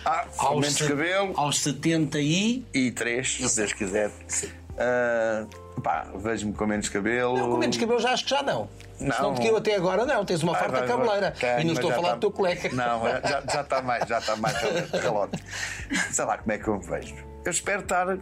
Ah, 0.03 0.25
com 0.35 0.59
menos 0.59 0.75
se- 0.75 0.87
cabelo. 0.87 1.33
aos 1.35 1.59
70 1.59 2.19
e. 2.19 2.65
e 2.73 2.91
três, 2.91 3.35
se 3.35 3.55
Deus 3.55 3.73
quiser. 3.73 4.11
Ah, 4.77 5.45
pá, 5.83 6.07
vejo-me 6.15 6.53
com 6.53 6.65
menos 6.65 6.89
cabelo. 6.89 7.37
Não, 7.37 7.51
com 7.51 7.57
menos 7.57 7.77
cabelo 7.77 7.99
já 7.99 8.11
acho 8.13 8.23
que 8.23 8.29
já 8.31 8.41
não. 8.41 8.67
Não. 8.99 9.11
Se 9.15 9.21
não 9.21 9.35
te 9.35 9.47
até 9.49 9.75
agora, 9.75 10.05
não. 10.05 10.25
Tens 10.25 10.41
uma 10.43 10.53
farta 10.55 10.79
vai, 10.79 10.87
vai. 10.87 10.89
cabeleira. 10.89 11.31
Tenho, 11.31 11.59
e 11.59 11.63
não 11.65 11.73
estou 11.73 11.91
a 11.91 11.93
falar 11.93 12.09
tá- 12.09 12.15
do 12.15 12.19
teu 12.21 12.31
colega. 12.31 12.69
Não, 12.73 13.03
já, 13.05 13.43
já 13.53 13.61
está 13.61 13.81
mais, 13.81 14.07
já 14.07 14.17
está 14.19 14.35
mais 14.35 14.57
calote. 15.01 15.43
Sei 16.11 16.25
lá 16.25 16.37
como 16.37 16.51
é 16.51 16.57
que 16.57 16.67
eu 16.67 16.77
me 16.77 16.85
vejo. 16.85 17.15
Eu 17.45 17.51
espero 17.51 17.81
estar 17.81 18.09
ah, 18.09 18.17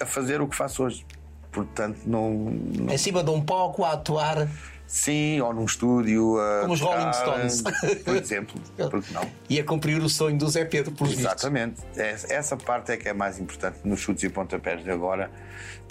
a 0.00 0.06
fazer 0.06 0.40
o 0.40 0.48
que 0.48 0.56
faço 0.56 0.82
hoje. 0.84 1.06
Portanto, 1.52 1.98
não, 2.06 2.30
não- 2.30 2.92
Em 2.92 2.98
cima 2.98 3.22
de 3.22 3.30
um 3.30 3.40
palco 3.42 3.84
a 3.84 3.92
atuar. 3.92 4.48
Sim, 4.86 5.40
ou 5.40 5.52
num 5.52 5.64
estúdio. 5.64 6.38
a 6.38 6.60
Como 6.60 6.74
os 6.74 6.80
Rolling 6.80 7.12
Stones. 7.12 7.62
Por 8.04 8.16
exemplo. 8.16 8.60
Porque 8.90 9.12
não? 9.12 9.22
E 9.48 9.58
a 9.58 9.64
cumprir 9.64 10.00
o 10.00 10.08
sonho 10.08 10.38
do 10.38 10.48
Zé 10.48 10.64
Pedro, 10.64 10.92
vistos. 10.92 11.18
Exatamente. 11.18 11.82
Essa 11.96 12.32
essa 12.32 12.56
parte 12.56 12.92
é 12.92 12.96
que 12.96 13.08
é 13.08 13.12
mais 13.12 13.38
importante 13.40 13.78
nos 13.84 13.98
chutes 14.00 14.22
e 14.22 14.28
pontapés 14.28 14.84
de 14.84 14.90
agora. 14.90 15.30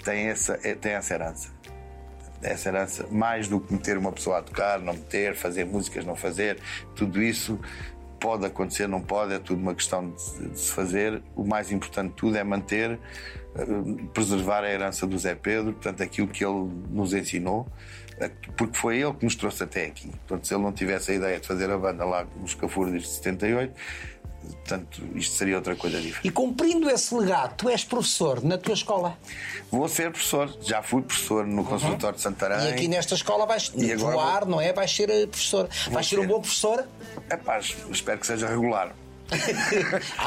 Tem 0.02 0.28
essa, 0.28 0.58
é- 0.62 0.74
tem 0.74 0.92
essa 0.92 1.14
herança. 1.14 1.48
Essa 2.48 2.68
herança, 2.68 3.06
mais 3.10 3.48
do 3.48 3.60
que 3.60 3.72
meter 3.72 3.98
uma 3.98 4.12
pessoa 4.12 4.38
a 4.38 4.42
tocar, 4.42 4.78
não 4.80 4.94
meter, 4.94 5.34
fazer 5.34 5.64
músicas, 5.64 6.04
não 6.04 6.14
fazer, 6.14 6.58
tudo 6.94 7.22
isso 7.22 7.58
pode 8.20 8.46
acontecer, 8.46 8.88
não 8.88 9.00
pode, 9.00 9.34
é 9.34 9.38
tudo 9.38 9.60
uma 9.60 9.74
questão 9.74 10.10
de, 10.10 10.48
de 10.48 10.58
se 10.58 10.70
fazer. 10.72 11.22
O 11.34 11.44
mais 11.44 11.70
importante 11.70 12.10
de 12.10 12.16
tudo 12.16 12.36
é 12.36 12.44
manter, 12.44 12.98
eh, 13.56 13.66
preservar 14.12 14.64
a 14.64 14.70
herança 14.70 15.06
do 15.06 15.18
Zé 15.18 15.34
Pedro, 15.34 15.72
portanto, 15.72 16.02
aquilo 16.02 16.28
que 16.28 16.44
ele 16.44 16.70
nos 16.90 17.12
ensinou, 17.12 17.66
eh, 18.18 18.30
porque 18.56 18.76
foi 18.76 18.98
ele 18.98 19.12
que 19.14 19.24
nos 19.24 19.34
trouxe 19.34 19.62
até 19.62 19.86
aqui. 19.86 20.08
Portanto, 20.26 20.46
se 20.46 20.54
ele 20.54 20.62
não 20.62 20.72
tivesse 20.72 21.12
a 21.12 21.14
ideia 21.14 21.40
de 21.40 21.46
fazer 21.46 21.70
a 21.70 21.78
banda 21.78 22.04
lá 22.04 22.26
nos 22.36 22.54
Cafurdos 22.54 23.02
de 23.02 23.08
78, 23.08 23.74
Portanto, 24.46 25.02
isto 25.14 25.34
seria 25.36 25.56
outra 25.56 25.74
coisa 25.76 26.00
diferente. 26.00 26.26
E 26.26 26.30
cumprindo 26.30 26.88
esse 26.90 27.14
legado, 27.14 27.54
tu 27.56 27.68
és 27.68 27.84
professor 27.84 28.42
na 28.42 28.56
tua 28.58 28.74
escola. 28.74 29.16
Vou 29.70 29.88
ser 29.88 30.10
professor, 30.10 30.56
já 30.62 30.82
fui 30.82 31.02
professor 31.02 31.46
no 31.46 31.64
Consultório 31.64 32.16
de 32.16 32.22
Santarém. 32.22 32.66
E 32.66 32.72
aqui 32.72 32.88
nesta 32.88 33.14
escola 33.14 33.46
vais 33.46 33.70
E 33.74 33.94
voar, 33.96 34.40
vou- 34.40 34.50
não 34.50 34.60
é? 34.60 34.72
Vais 34.72 34.90
ser 34.94 35.08
eh, 35.10 35.26
professor. 35.26 35.68
Vais 35.90 36.06
ser 36.06 36.18
um 36.18 36.22
ser. 36.22 36.28
bom 36.28 36.40
professor. 36.40 36.86
Epá, 37.30 37.58
espero 37.90 38.18
que 38.18 38.26
seja 38.26 38.48
regular. 38.48 38.92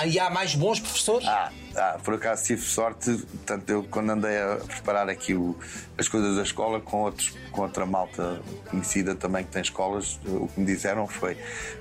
E 0.06 0.20
há 0.20 0.30
mais 0.30 0.56
bons 0.56 0.80
professores. 0.80 1.26
Ah, 1.28 1.52
ah, 1.76 1.97
por 2.04 2.16
acaso 2.16 2.43
tive 2.45 2.62
sorte, 2.62 3.12
portanto, 3.12 3.70
eu 3.70 3.84
quando 3.84 4.10
andei 4.10 4.38
a 4.38 4.58
preparar 4.58 5.08
aqui 5.10 5.34
o- 5.34 5.58
as 5.97 6.08
coisas 6.08 6.36
da 6.36 6.43
escola 6.43 6.82
com, 6.82 7.04
outros, 7.04 7.34
com 7.52 7.62
outra 7.62 7.86
malta 7.86 8.41
conhecida 8.70 9.16
também 9.16 9.43
que 9.45 9.52
tem 9.52 9.62
escolas, 9.62 10.20
o 10.26 10.47
que 10.47 10.60
me 10.60 10.66
disseram 10.66 11.08
foi: 11.08 11.38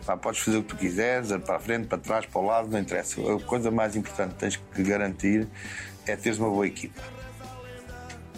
pá, 0.06 0.16
podes 0.16 0.40
fazer 0.40 0.58
o 0.58 0.62
que 0.62 0.68
tu 0.68 0.76
quiseres, 0.76 1.30
para 1.44 1.56
a 1.56 1.60
frente, 1.60 1.86
para 1.88 1.98
trás, 1.98 2.26
para 2.26 2.40
o 2.40 2.44
lado, 2.46 2.68
não 2.68 2.78
interessa. 2.78 3.20
A 3.20 3.40
coisa 3.40 3.70
mais 3.70 3.96
importante 3.96 4.34
que 4.34 4.40
tens 4.40 4.56
que 4.56 4.82
garantir 4.82 5.48
é 6.06 6.14
teres 6.16 6.38
uma 6.38 6.48
boa 6.50 6.66
equipa. 6.66 7.02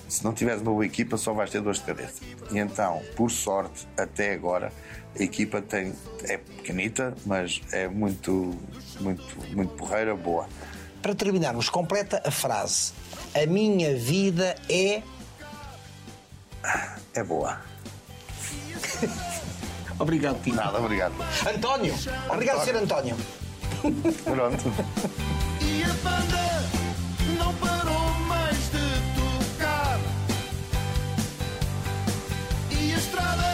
Se 0.09 0.25
não 0.25 0.33
tiveres 0.33 0.61
uma 0.61 0.73
boa 0.73 0.85
equipa, 0.85 1.17
só 1.17 1.33
vais 1.33 1.51
ter 1.51 1.61
dor 1.61 1.73
de 1.75 1.83
cabeça. 1.83 2.21
E 2.51 2.59
então, 2.59 3.01
por 3.15 3.31
sorte, 3.31 3.87
até 3.97 4.33
agora, 4.33 4.73
a 5.19 5.23
equipa 5.23 5.61
tem, 5.61 5.95
é 6.25 6.37
pequenita, 6.37 7.15
mas 7.27 7.61
é 7.73 7.89
muito, 7.89 8.57
muito, 9.01 9.25
muito 9.55 9.75
porreira, 9.75 10.15
boa. 10.15 10.49
Para 11.03 11.15
terminarmos, 11.15 11.69
completa 11.69 12.23
a 12.25 12.31
frase: 12.31 12.93
A 13.35 13.47
minha 13.47 13.97
vida 13.97 14.57
é. 14.69 15.03
É 17.15 17.25
boa. 17.25 17.61
obrigado, 19.99 20.43
Tino. 20.43 20.57
Nada, 20.57 20.79
obrigado. 20.79 21.15
António! 21.53 21.95
Obrigado, 22.29 22.59
por 22.59 22.67
Sr. 22.67 22.77
António. 22.77 23.17
Pronto. 24.25 24.73
e 25.63 25.83
a 25.83 25.93
banda 26.05 26.63
não 27.39 27.55
parou 27.55 28.11
mais 28.29 28.57
de 28.57 28.79
tocar. 29.17 29.99
E 32.71 32.95
a 32.95 32.99
estrada. 32.99 33.50